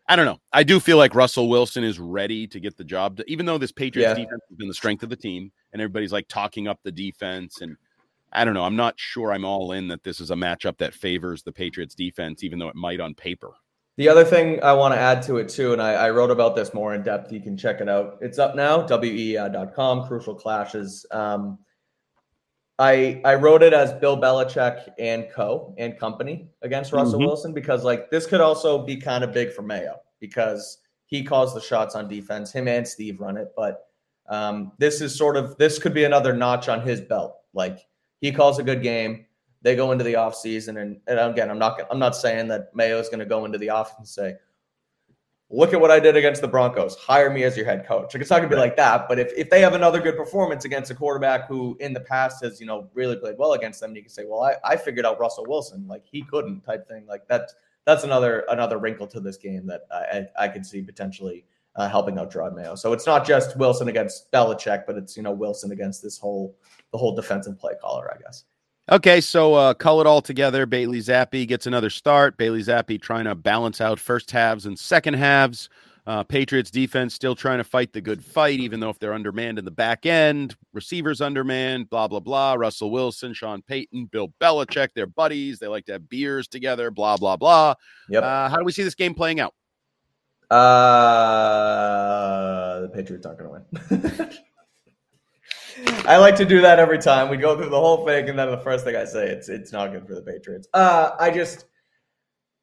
I 0.10 0.16
don't 0.16 0.26
know. 0.26 0.40
I 0.54 0.64
do 0.64 0.80
feel 0.80 0.98
like 0.98 1.16
Russell 1.16 1.50
Wilson 1.50 1.84
is 1.84 2.00
ready 2.00 2.48
to 2.48 2.60
get 2.62 2.78
the 2.78 2.84
job. 2.86 3.18
To, 3.18 3.30
even 3.30 3.46
though 3.46 3.58
this 3.58 3.74
Patriots 3.74 4.18
yeah. 4.18 4.24
defense 4.24 4.42
has 4.50 4.58
been 4.58 4.70
the 4.70 4.74
strength 4.74 5.04
of 5.04 5.10
the 5.10 5.18
team, 5.18 5.52
and 5.74 5.82
everybody's 5.82 6.14
like 6.14 6.30
talking 6.30 6.68
up 6.68 6.80
the 6.84 6.94
defense, 6.94 7.60
and 7.60 7.76
I 8.32 8.46
don't 8.46 8.54
know. 8.54 8.64
I'm 8.64 8.78
not 8.78 8.94
sure 8.98 9.34
I'm 9.34 9.44
all 9.44 9.74
in 9.74 9.90
that 9.90 10.04
this 10.04 10.22
is 10.22 10.32
a 10.32 10.36
matchup 10.36 10.78
that 10.78 10.94
favors 10.94 11.44
the 11.44 11.52
Patriots 11.52 11.94
defense, 11.94 12.44
even 12.44 12.58
though 12.58 12.70
it 12.70 12.76
might 12.76 13.02
on 13.02 13.16
paper. 13.16 13.52
The 13.98 14.08
other 14.08 14.24
thing 14.24 14.62
I 14.62 14.74
want 14.74 14.94
to 14.94 15.00
add 15.00 15.24
to 15.24 15.38
it 15.38 15.50
too, 15.50 15.74
and 15.74 15.82
I, 15.82 15.94
I 15.94 16.10
wrote 16.12 16.30
about 16.30 16.56
this 16.56 16.74
more 16.74 16.94
in 16.94 17.02
depth. 17.02 17.32
You 17.32 17.42
can 17.42 17.58
check 17.58 17.82
it 17.82 17.90
out. 17.90 18.20
It's 18.22 18.38
up 18.38 18.56
now. 18.56 18.86
WEEI.com. 18.86 20.08
Crucial 20.08 20.36
clashes. 20.36 21.06
Um, 21.12 21.58
I 22.80 23.22
I 23.26 23.36
wrote 23.36 23.64
it 23.64 23.74
as 23.74 23.94
Bill 23.94 24.16
Belichick 24.16 24.88
and 25.00 25.28
co 25.34 25.74
and 25.80 25.98
company 25.98 26.50
against 26.62 26.94
Russell 26.94 27.20
mm-hmm. 27.20 27.28
Wilson 27.28 27.54
because 27.54 27.84
like 27.84 28.12
this 28.12 28.28
could 28.28 28.42
also 28.42 28.86
be 28.86 28.98
kind 28.98 29.24
of 29.24 29.34
big 29.34 29.52
for 29.52 29.64
Mayo 29.64 29.98
because 30.20 30.80
he 31.08 31.24
calls 31.24 31.54
the 31.54 31.62
shots 31.62 31.96
on 31.96 32.08
defense. 32.08 32.52
Him 32.52 32.68
and 32.68 32.88
Steve 32.88 33.20
run 33.20 33.38
it, 33.38 33.48
but 33.56 33.88
um, 34.30 34.74
this 34.78 35.02
is 35.02 35.18
sort 35.18 35.38
of 35.38 35.58
this 35.58 35.80
could 35.80 35.94
be 35.94 36.04
another 36.04 36.34
notch 36.34 36.70
on 36.70 36.82
his 36.82 37.02
belt. 37.02 37.36
Like 37.54 37.80
he 38.22 38.32
calls 38.32 38.60
a 38.60 38.64
good 38.64 38.84
game. 38.84 39.26
They 39.62 39.76
go 39.76 39.92
into 39.92 40.04
the 40.04 40.14
offseason 40.14 40.82
and, 40.82 41.00
and 41.08 41.20
again, 41.20 41.50
I'm 41.50 41.60
not 41.60 41.82
I'm 41.90 42.00
not 42.00 42.16
saying 42.16 42.48
that 42.50 42.76
Mayo 42.76 43.00
is 43.00 43.10
going 43.10 43.20
to 43.20 43.26
go 43.26 43.46
into 43.46 43.58
the 43.58 43.70
office 43.70 43.96
and 43.98 44.08
say, 44.08 44.36
look 45.50 45.74
at 45.74 45.80
what 45.80 45.92
I 45.92 46.00
did 46.00 46.18
against 46.18 46.42
the 46.42 46.48
Broncos. 46.48 46.96
Hire 46.96 47.30
me 47.30 47.44
as 47.44 47.56
your 47.56 47.66
head 47.66 47.86
coach. 47.86 48.14
Like 48.14 48.22
it's 48.22 48.30
not 48.30 48.38
gonna 48.38 48.50
be 48.50 48.56
like 48.56 48.76
that. 48.78 49.08
But 49.08 49.20
if, 49.20 49.32
if 49.36 49.50
they 49.50 49.62
have 49.62 49.74
another 49.74 50.02
good 50.02 50.18
performance 50.18 50.66
against 50.66 50.92
a 50.92 50.96
quarterback 50.96 51.48
who 51.48 51.78
in 51.80 51.94
the 51.94 52.02
past 52.02 52.44
has, 52.44 52.60
you 52.60 52.66
know, 52.66 52.90
really 52.94 53.16
played 53.16 53.36
well 53.38 53.54
against 53.54 53.80
them, 53.80 53.96
you 53.96 54.02
can 54.02 54.10
say, 54.10 54.26
Well, 54.28 54.44
I, 54.44 54.56
I 54.64 54.76
figured 54.76 55.06
out 55.06 55.20
Russell 55.20 55.46
Wilson. 55.48 55.88
Like 55.88 56.04
he 56.06 56.24
couldn't 56.24 56.62
type 56.62 56.88
thing. 56.88 57.06
Like 57.08 57.28
that's 57.28 57.56
that's 57.86 58.04
another 58.04 58.46
another 58.50 58.78
wrinkle 58.78 59.08
to 59.08 59.20
this 59.20 59.38
game 59.38 59.66
that 59.68 59.84
I 59.92 60.28
I, 60.38 60.48
could 60.50 60.66
see 60.66 60.82
potentially 60.82 61.46
uh, 61.78 61.88
helping 61.88 62.20
out 62.20 62.32
Jerod 62.32 62.54
Mayo. 62.54 62.76
So 62.76 62.92
it's 62.92 63.06
not 63.06 63.26
just 63.26 63.56
Wilson 63.56 63.88
against 63.88 64.30
Belichick, 64.32 64.84
but 64.86 64.98
it's 64.98 65.16
you 65.16 65.24
know 65.24 65.32
Wilson 65.32 65.72
against 65.72 66.04
this 66.04 66.18
whole 66.18 66.58
the 66.92 66.98
whole 66.98 67.16
defensive 67.16 67.58
play 67.58 67.74
caller, 67.82 68.14
I 68.14 68.22
guess. 68.22 68.44
Okay, 68.90 69.20
so 69.20 69.54
uh, 69.54 69.74
call 69.74 70.00
it 70.00 70.08
all 70.08 70.22
together. 70.22 70.66
Bailey 70.66 71.00
Zappe 71.00 71.46
gets 71.46 71.68
another 71.68 71.90
start. 71.90 72.38
Bailey 72.38 72.64
Zappe 72.64 73.02
trying 73.02 73.26
to 73.26 73.36
balance 73.36 73.82
out 73.82 74.00
first 74.00 74.32
halves 74.32 74.66
and 74.66 74.80
second 74.80 75.16
halves. 75.16 75.68
Uh, 76.06 76.24
Patriots 76.24 76.72
defense 76.72 77.14
still 77.14 77.36
trying 77.36 77.58
to 77.58 77.66
fight 77.66 77.92
the 77.92 78.00
good 78.00 78.24
fight, 78.24 78.62
even 78.62 78.80
though 78.80 78.90
if 78.90 78.98
they're 78.98 79.12
undermanned 79.12 79.60
in 79.60 79.66
the 79.66 79.72
back 79.72 80.06
end, 80.06 80.56
receivers 80.72 81.20
undermanned, 81.20 81.90
blah, 81.90 82.08
blah, 82.08 82.22
blah. 82.22 82.54
Russell 82.54 82.90
Wilson, 82.90 83.34
Sean 83.34 83.62
Payton, 83.62 84.06
Bill 84.06 84.34
Belichick, 84.40 84.92
they're 84.96 85.06
buddies. 85.06 85.60
They 85.60 85.68
like 85.68 85.86
to 85.88 85.92
have 85.92 86.08
beers 86.08 86.48
together, 86.48 86.90
blah, 86.90 87.18
blah, 87.18 87.36
blah. 87.36 87.74
Yep. 88.08 88.24
Uh, 88.24 88.48
how 88.48 88.56
do 88.56 88.64
we 88.64 88.72
see 88.72 88.84
this 88.84 88.96
game 88.96 89.14
playing 89.14 89.42
out? 89.42 89.54
Uh, 90.50 90.80
the 92.84 92.88
Patriots 92.88 93.26
aren't 93.26 93.40
going 93.40 93.66
to 93.70 93.76
win. 93.90 94.32
I 95.86 96.18
like 96.18 96.36
to 96.38 96.46
do 96.46 96.62
that 96.62 96.80
every 96.80 96.98
time. 96.98 97.30
We 97.30 97.38
go 97.38 97.56
through 97.56 97.70
the 97.70 97.80
whole 97.80 98.06
thing, 98.06 98.30
and 98.30 98.40
then 98.40 98.50
the 98.50 98.58
first 98.58 98.86
thing 98.86 98.96
I 98.96 99.06
say, 99.06 99.28
it's 99.30 99.50
it's 99.50 99.72
not 99.72 99.92
good 99.92 100.08
for 100.08 100.16
the 100.16 100.22
Patriots. 100.22 100.68
Uh, 100.74 101.12
I 101.20 101.30
just 101.30 101.66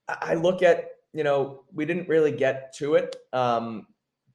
I 0.08 0.34
look 0.34 0.62
at 0.62 0.86
you 1.12 1.24
know 1.24 1.64
we 1.72 1.84
didn't 1.84 2.08
really 2.08 2.32
get 2.32 2.74
to 2.76 2.94
it, 2.94 3.16
um, 3.32 3.86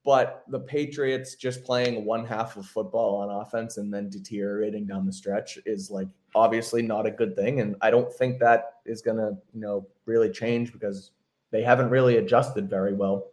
but 0.06 0.44
the 0.48 0.60
Patriots 0.60 1.36
just 1.36 1.64
playing 1.64 2.06
one 2.06 2.26
half 2.26 2.56
of 2.56 2.66
football 2.66 3.18
on 3.18 3.42
offense 3.42 3.78
and 3.78 3.94
then 3.94 4.10
deteriorating 4.10 4.86
down 4.86 5.06
the 5.06 5.14
stretch 5.14 5.58
is 5.66 5.92
like 5.92 6.08
obviously 6.36 6.82
not 6.82 7.06
a 7.06 7.12
good 7.12 7.36
thing, 7.36 7.60
and 7.60 7.76
I 7.82 7.90
don't 7.90 8.14
think 8.14 8.40
that 8.40 8.76
is 8.86 9.02
gonna 9.02 9.32
you 9.54 9.62
know 9.62 9.88
really 10.06 10.30
change 10.30 10.72
because 10.72 11.12
they 11.52 11.64
haven't 11.64 11.90
really 11.90 12.18
adjusted 12.18 12.70
very 12.70 12.94
well 12.94 13.28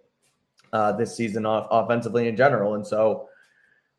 uh, 0.72 0.92
this 0.92 1.14
season 1.14 1.46
off 1.46 1.68
offensively 1.70 2.28
in 2.28 2.36
general, 2.36 2.74
and 2.74 2.86
so 2.86 3.28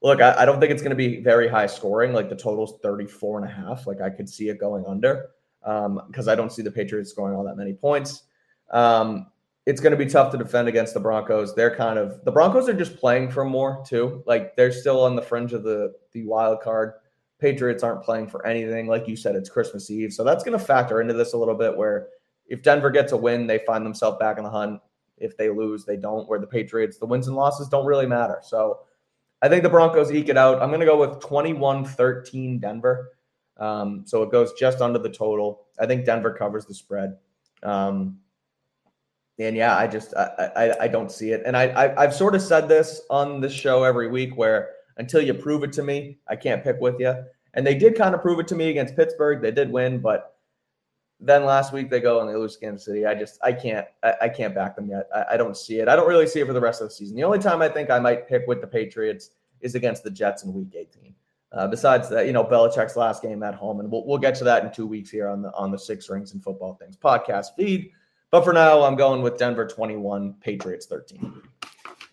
look, 0.02 0.22
I, 0.22 0.41
I 0.41 0.45
don't 0.45 0.60
think 0.60 0.72
it's 0.72 0.82
going 0.82 0.91
to 0.91 0.95
be 0.95 1.22
very 1.22 1.48
high 1.48 1.68
scoring. 1.68 2.14
Like 2.14 2.30
the 2.30 2.36
total's 2.36 2.80
34 2.82 3.39
and 3.39 3.50
a 3.50 3.54
half. 3.54 3.88
Like 3.88 4.02
I 4.02 4.10
could 4.10 4.30
see 4.30 4.50
it 4.50 4.60
going 4.60 4.86
under 4.86 5.30
because 5.62 6.28
um, 6.28 6.30
I 6.30 6.36
don't 6.36 6.52
see 6.52 6.62
the 6.62 6.72
Patriots 6.72 7.10
scoring 7.12 7.36
all 7.36 7.43
that 7.43 7.58
many 7.58 7.74
points. 7.74 8.24
Um, 8.72 9.28
it's 9.66 9.82
going 9.82 9.91
to 9.91 9.98
be 9.98 10.06
tough 10.06 10.32
to 10.32 10.38
defend 10.38 10.70
against 10.70 10.93
the 10.93 11.00
Broncos. 11.00 11.54
They're 11.54 11.76
kind 11.76 12.00
of 12.00 12.24
the 12.24 12.32
Broncos 12.32 12.70
are 12.70 12.74
just 12.74 12.95
playing 12.95 13.32
for 13.32 13.43
more 13.43 13.84
too. 13.86 14.24
Like 14.26 14.56
they're 14.56 14.72
still 14.72 15.04
on 15.04 15.16
the 15.16 15.22
fringe 15.22 15.52
of 15.52 15.64
the 15.64 15.93
the 16.14 16.24
wild 16.24 16.62
card. 16.62 16.93
Patriots 17.39 17.84
aren't 17.84 18.02
playing 18.02 18.28
for 18.28 18.48
anything. 18.48 18.88
Like 18.88 19.08
you 19.08 19.16
said, 19.18 19.36
it's 19.36 19.50
Christmas 19.50 19.91
Eve, 19.91 20.14
so 20.14 20.24
that's 20.24 20.43
going 20.43 20.58
to 20.58 20.66
factor 20.66 21.02
into 21.02 21.14
this 21.14 21.34
a 21.34 21.38
little 21.38 21.54
bit. 21.54 21.76
Where 21.76 22.08
if 22.48 22.64
Denver 22.64 22.89
gets 22.89 23.12
a 23.12 23.18
win, 23.18 23.45
they 23.45 23.60
find 23.60 23.86
themselves 23.86 24.18
back 24.20 24.38
in 24.38 24.45
the 24.45 24.50
hunt. 24.50 24.80
If 25.18 25.36
they 25.36 25.50
lose, 25.50 25.84
they 25.84 25.98
don't. 25.98 26.30
Where 26.30 26.39
the 26.39 26.48
Patriots, 26.48 26.98
the 26.98 27.06
wins 27.06 27.28
and 27.28 27.36
losses 27.36 27.68
don't 27.68 27.86
really 27.86 28.08
matter. 28.08 28.39
So 28.41 28.80
I 29.42 29.50
think 29.50 29.64
the 29.64 29.70
Broncos 29.70 30.12
eke 30.12 30.30
it 30.30 30.38
out. 30.38 30.62
I'm 30.62 30.70
going 30.70 30.80
to 30.80 30.86
go 30.86 30.98
with 30.98 31.20
21 31.20 31.86
13 31.86 32.60
Denver. 32.60 33.12
Um, 33.58 34.04
so 34.06 34.24
it 34.24 34.32
goes 34.32 34.54
just 34.54 34.82
under 34.82 35.00
the 35.00 35.10
total. 35.10 35.66
I 35.80 35.86
think 35.86 36.06
Denver 36.06 36.34
covers 36.34 36.66
the 36.66 36.74
spread. 36.74 37.18
Um, 37.64 38.20
and 39.40 39.56
yeah, 39.56 39.78
I 39.78 39.88
just 39.88 40.16
I, 40.16 40.52
I, 40.56 40.84
I 40.84 40.88
don't 40.88 41.12
see 41.12 41.32
it. 41.32 41.44
And 41.46 41.56
I, 41.56 41.66
I 41.68 42.04
I've 42.04 42.16
sort 42.16 42.36
of 42.36 42.42
said 42.42 42.68
this 42.68 43.02
on 43.10 43.40
the 43.40 43.50
show 43.50 43.84
every 43.84 44.08
week 44.08 44.36
where 44.36 44.72
until 44.98 45.22
you 45.22 45.34
prove 45.34 45.64
it 45.64 45.72
to 45.74 45.84
me, 45.84 46.18
I 46.28 46.36
can't 46.36 46.64
pick 46.64 46.80
with 46.80 47.00
you. 47.00 47.14
And 47.54 47.66
they 47.66 47.76
did 47.76 47.96
kind 47.96 48.16
of 48.16 48.22
prove 48.22 48.40
it 48.40 48.48
to 48.50 48.56
me 48.56 48.70
against 48.70 48.96
Pittsburgh. 48.96 49.42
They 49.42 49.52
did 49.52 49.72
win, 49.72 50.00
but 50.00 50.37
then 51.20 51.45
last 51.45 51.74
week 51.74 51.89
they 51.89 51.99
go 51.99 52.22
and 52.22 52.30
they 52.30 52.36
lose 52.36 52.57
Kansas 52.57 52.86
City. 52.86 53.05
I 53.05 53.15
just 53.15 53.39
I 53.43 53.51
can't 53.51 53.88
I, 54.03 54.13
I 54.24 54.30
can't 54.30 54.53
back 54.53 54.76
them 54.76 54.88
yet. 54.88 55.07
I, 55.15 55.26
I, 55.32 55.38
don't 55.38 55.57
see 55.57 55.80
it. 55.80 55.88
I 55.88 55.95
don't 55.95 56.07
really 56.07 56.28
see 56.28 56.39
it 56.39 56.47
for 56.47 56.53
the 56.53 56.61
rest 56.61 56.82
of 56.82 56.89
the 56.89 56.93
season. 56.93 57.15
The 57.15 57.24
only 57.24 57.39
time 57.39 57.61
I 57.61 57.70
think 57.70 57.89
I 57.89 57.99
might 57.99 58.28
pick 58.28 58.45
with 58.47 58.61
the 58.61 58.68
Patriots 58.68 59.32
is 59.61 59.76
against 59.76 60.03
the 60.03 60.11
Jets 60.11 60.43
in 60.43 60.53
Week 60.53 60.76
18. 60.76 61.13
Uh, 61.53 61.68
besides 61.68 62.09
that, 62.09 62.28
you 62.28 62.34
know 62.34 62.43
Belichick's 62.43 62.95
last 62.95 63.24
game 63.24 63.41
at 63.41 63.55
home, 63.55 63.80
and 63.80 63.89
we'll 63.89 64.05
we'll 64.05 64.18
get 64.18 64.36
to 64.36 64.43
that 64.43 64.65
in 64.65 64.72
two 64.72 64.86
weeks 64.86 65.09
here 65.09 65.30
on 65.30 65.41
the 65.41 65.51
on 65.53 65.72
the 65.72 65.80
Six 65.80 66.09
Rings 66.09 66.34
and 66.34 66.43
Football 66.43 66.76
Things 66.76 66.97
podcast 66.97 67.55
feed. 67.55 67.91
But 68.30 68.43
for 68.43 68.51
now, 68.51 68.84
I'm 68.84 68.95
going 68.95 69.22
with 69.22 69.38
Denver 69.38 69.65
21, 69.65 70.36
Patriots 70.41 70.86
13. 70.88 71.41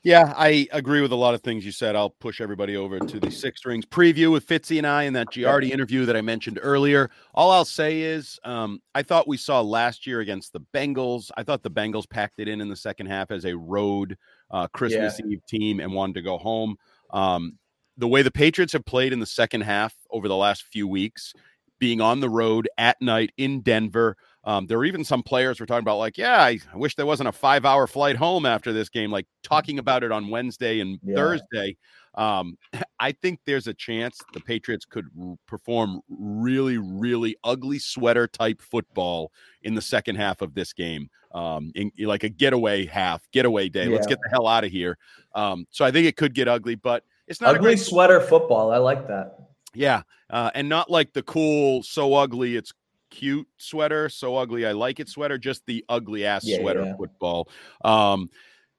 Yeah, 0.04 0.34
I 0.36 0.68
agree 0.70 1.00
with 1.00 1.12
a 1.12 1.16
lot 1.16 1.32
of 1.32 1.40
things 1.40 1.64
you 1.64 1.72
said. 1.72 1.96
I'll 1.96 2.10
push 2.10 2.42
everybody 2.42 2.76
over 2.76 2.98
to 2.98 3.18
the 3.18 3.30
Six 3.30 3.64
Rings 3.64 3.86
preview 3.86 4.30
with 4.30 4.46
Fitzy 4.46 4.76
and 4.76 4.86
I 4.86 5.04
in 5.04 5.14
that 5.14 5.28
Giardi 5.28 5.70
interview 5.70 6.04
that 6.04 6.14
I 6.14 6.20
mentioned 6.20 6.58
earlier. 6.60 7.08
All 7.32 7.50
I'll 7.50 7.64
say 7.64 8.02
is 8.02 8.38
um, 8.44 8.82
I 8.94 9.02
thought 9.02 9.26
we 9.26 9.38
saw 9.38 9.62
last 9.62 10.06
year 10.06 10.20
against 10.20 10.52
the 10.52 10.60
Bengals. 10.74 11.30
I 11.38 11.42
thought 11.42 11.62
the 11.62 11.70
Bengals 11.70 12.08
packed 12.08 12.38
it 12.38 12.48
in 12.48 12.60
in 12.60 12.68
the 12.68 12.76
second 12.76 13.06
half 13.06 13.30
as 13.30 13.46
a 13.46 13.56
road 13.56 14.18
uh, 14.50 14.68
Christmas 14.68 15.18
yeah. 15.18 15.32
Eve 15.32 15.46
team 15.46 15.80
and 15.80 15.90
wanted 15.90 16.16
to 16.16 16.22
go 16.22 16.36
home. 16.36 16.76
Um, 17.08 17.58
the 17.96 18.08
way 18.08 18.20
the 18.20 18.30
Patriots 18.30 18.74
have 18.74 18.84
played 18.84 19.14
in 19.14 19.20
the 19.20 19.26
second 19.26 19.62
half 19.62 19.94
over 20.10 20.28
the 20.28 20.36
last 20.36 20.64
few 20.64 20.86
weeks, 20.86 21.32
being 21.78 22.02
on 22.02 22.20
the 22.20 22.28
road 22.28 22.68
at 22.76 23.00
night 23.00 23.32
in 23.38 23.62
Denver– 23.62 24.18
um, 24.46 24.66
there 24.66 24.78
were 24.78 24.84
even 24.84 25.04
some 25.04 25.22
players 25.22 25.58
were 25.58 25.66
talking 25.66 25.84
about 25.84 25.98
like, 25.98 26.18
yeah, 26.18 26.42
I, 26.42 26.58
wish 26.74 26.94
there 26.96 27.06
wasn't 27.06 27.28
a 27.28 27.32
five 27.32 27.64
hour 27.64 27.86
flight 27.86 28.16
home 28.16 28.44
after 28.44 28.72
this 28.72 28.88
game, 28.88 29.10
like 29.10 29.26
talking 29.42 29.78
about 29.78 30.04
it 30.04 30.12
on 30.12 30.28
Wednesday 30.28 30.80
and 30.80 30.98
yeah. 31.02 31.16
Thursday. 31.16 31.76
Um, 32.14 32.58
I 33.00 33.12
think 33.12 33.40
there's 33.46 33.66
a 33.66 33.74
chance 33.74 34.20
the 34.34 34.40
Patriots 34.40 34.84
could 34.84 35.06
r- 35.20 35.36
perform 35.46 36.00
really, 36.08 36.78
really 36.78 37.36
ugly 37.42 37.78
sweater 37.78 38.26
type 38.26 38.60
football 38.60 39.32
in 39.62 39.74
the 39.74 39.82
second 39.82 40.16
half 40.16 40.42
of 40.42 40.54
this 40.54 40.72
game. 40.72 41.08
Um, 41.32 41.72
in, 41.74 41.90
like 41.98 42.22
a 42.22 42.28
getaway 42.28 42.86
half, 42.86 43.28
getaway 43.32 43.68
day. 43.68 43.86
Yeah. 43.86 43.94
Let's 43.96 44.06
get 44.06 44.20
the 44.22 44.30
hell 44.30 44.46
out 44.46 44.62
of 44.62 44.70
here. 44.70 44.96
Um, 45.34 45.66
so 45.70 45.84
I 45.84 45.90
think 45.90 46.06
it 46.06 46.16
could 46.16 46.32
get 46.32 46.46
ugly, 46.46 46.76
but 46.76 47.02
it's 47.26 47.40
not 47.40 47.56
ugly 47.56 47.76
sweater 47.76 48.20
football. 48.20 48.70
I 48.70 48.76
like 48.76 49.08
that. 49.08 49.38
Yeah, 49.74 50.02
uh, 50.30 50.50
and 50.54 50.68
not 50.68 50.90
like 50.90 51.12
the 51.12 51.24
cool, 51.24 51.82
so 51.82 52.14
ugly 52.14 52.54
it's 52.54 52.72
cute 53.14 53.46
sweater, 53.58 54.08
so 54.08 54.36
ugly 54.36 54.66
I 54.66 54.72
like 54.72 54.98
it 54.98 55.08
sweater, 55.08 55.38
just 55.38 55.64
the 55.66 55.84
ugly 55.88 56.26
ass 56.26 56.44
yeah, 56.44 56.58
sweater 56.58 56.84
yeah. 56.84 56.96
football. 56.96 57.48
Um, 57.84 58.28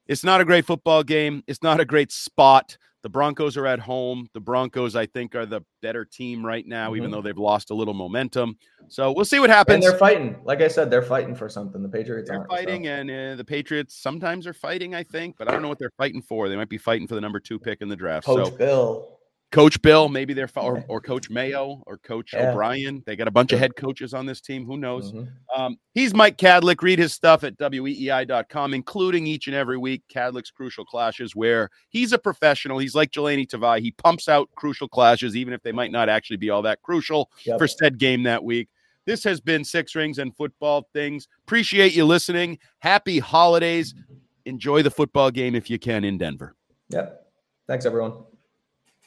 it's 0.07 0.23
not 0.23 0.41
a 0.41 0.45
great 0.45 0.65
football 0.65 1.03
game. 1.03 1.43
It's 1.47 1.63
not 1.63 1.79
a 1.79 1.85
great 1.85 2.11
spot. 2.11 2.77
The 3.01 3.09
Broncos 3.09 3.55
are 3.55 3.67
at 3.67 3.79
home. 3.79 4.27
The 4.33 4.39
Broncos, 4.39 4.95
I 4.95 5.05
think, 5.05 5.35
are 5.35 5.45
the 5.45 5.61
better 5.81 6.05
team 6.05 6.45
right 6.45 6.65
now, 6.65 6.87
mm-hmm. 6.87 6.97
even 6.97 7.11
though 7.11 7.21
they've 7.21 7.37
lost 7.37 7.69
a 7.69 7.73
little 7.73 7.93
momentum. 7.93 8.57
So 8.87 9.11
we'll 9.11 9.25
see 9.25 9.39
what 9.39 9.49
happens. 9.49 9.75
And 9.75 9.83
they're 9.83 9.99
fighting. 9.99 10.35
Like 10.43 10.61
I 10.61 10.67
said, 10.67 10.91
they're 10.91 11.01
fighting 11.01 11.35
for 11.35 11.47
something. 11.47 11.81
The 11.81 11.89
Patriots 11.89 12.29
are 12.29 12.45
fighting, 12.47 12.85
so. 12.85 12.89
and 12.89 13.09
uh, 13.09 13.35
the 13.35 13.45
Patriots 13.45 13.95
sometimes 13.95 14.45
are 14.47 14.53
fighting. 14.53 14.95
I 14.95 15.03
think, 15.03 15.37
but 15.37 15.47
I 15.47 15.51
don't 15.51 15.61
know 15.61 15.69
what 15.69 15.79
they're 15.79 15.93
fighting 15.97 16.21
for. 16.21 16.49
They 16.49 16.55
might 16.55 16.69
be 16.69 16.77
fighting 16.77 17.07
for 17.07 17.15
the 17.15 17.21
number 17.21 17.39
two 17.39 17.57
pick 17.57 17.81
in 17.81 17.89
the 17.89 17.95
draft. 17.95 18.25
Coach 18.25 18.47
so, 18.47 18.51
Bill. 18.51 19.15
Coach 19.51 19.81
Bill, 19.81 20.09
maybe 20.09 20.33
they're 20.33 20.49
or, 20.57 20.83
or 20.87 20.99
Coach 20.99 21.29
Mayo 21.29 21.81
or 21.85 21.97
Coach 21.97 22.33
yeah. 22.33 22.49
O'Brien. 22.49 23.01
They 23.05 23.15
got 23.15 23.27
a 23.27 23.31
bunch 23.31 23.53
of 23.53 23.59
head 23.59 23.75
coaches 23.75 24.13
on 24.13 24.25
this 24.25 24.41
team. 24.41 24.65
Who 24.65 24.77
knows? 24.77 25.13
Mm-hmm. 25.13 25.61
Um, 25.61 25.77
he's 25.93 26.13
Mike 26.13 26.37
Kadlick. 26.37 26.81
Read 26.81 26.99
his 26.99 27.13
stuff 27.13 27.43
at 27.43 27.57
weei.com, 27.57 28.73
including 28.73 29.27
each 29.27 29.47
and 29.47 29.55
every 29.55 29.77
week 29.77 30.03
Kadlick's 30.13 30.51
Crucial 30.51 30.83
Clashes, 30.83 31.35
where 31.35 31.69
he's 31.89 32.11
a 32.11 32.17
professional. 32.17 32.79
He's 32.79 32.95
like 32.95 33.11
Jahlani 33.11 33.47
Tavai. 33.47 33.79
He 33.79 33.91
pumps 33.91 34.27
out 34.27 34.49
crucial 34.55 34.89
clashes, 34.89 35.37
even 35.37 35.53
if 35.53 35.61
they 35.61 35.71
might 35.71 35.91
not 35.91 36.09
actually 36.09 36.37
be 36.37 36.49
all 36.49 36.63
that 36.63 36.81
crucial 36.81 37.29
yep. 37.45 37.57
for 37.57 37.67
said 37.67 37.97
game 37.97 38.23
that 38.23 38.43
week. 38.43 38.67
This 39.05 39.23
has 39.23 39.39
been 39.39 39.63
Six 39.63 39.95
Rings 39.95 40.17
and 40.17 40.35
Football 40.35 40.87
Things. 40.91 41.27
Appreciate 41.43 41.93
you 41.93 42.05
listening. 42.05 42.57
Happy 42.79 43.19
holidays. 43.19 43.93
Enjoy 44.45 44.81
the 44.81 44.91
football 44.91 45.31
game 45.31 45.55
if 45.55 45.69
you 45.69 45.79
can 45.79 46.03
in 46.03 46.17
Denver. 46.17 46.55
Yep. 46.89 47.25
Thanks, 47.67 47.85
everyone. 47.85 48.25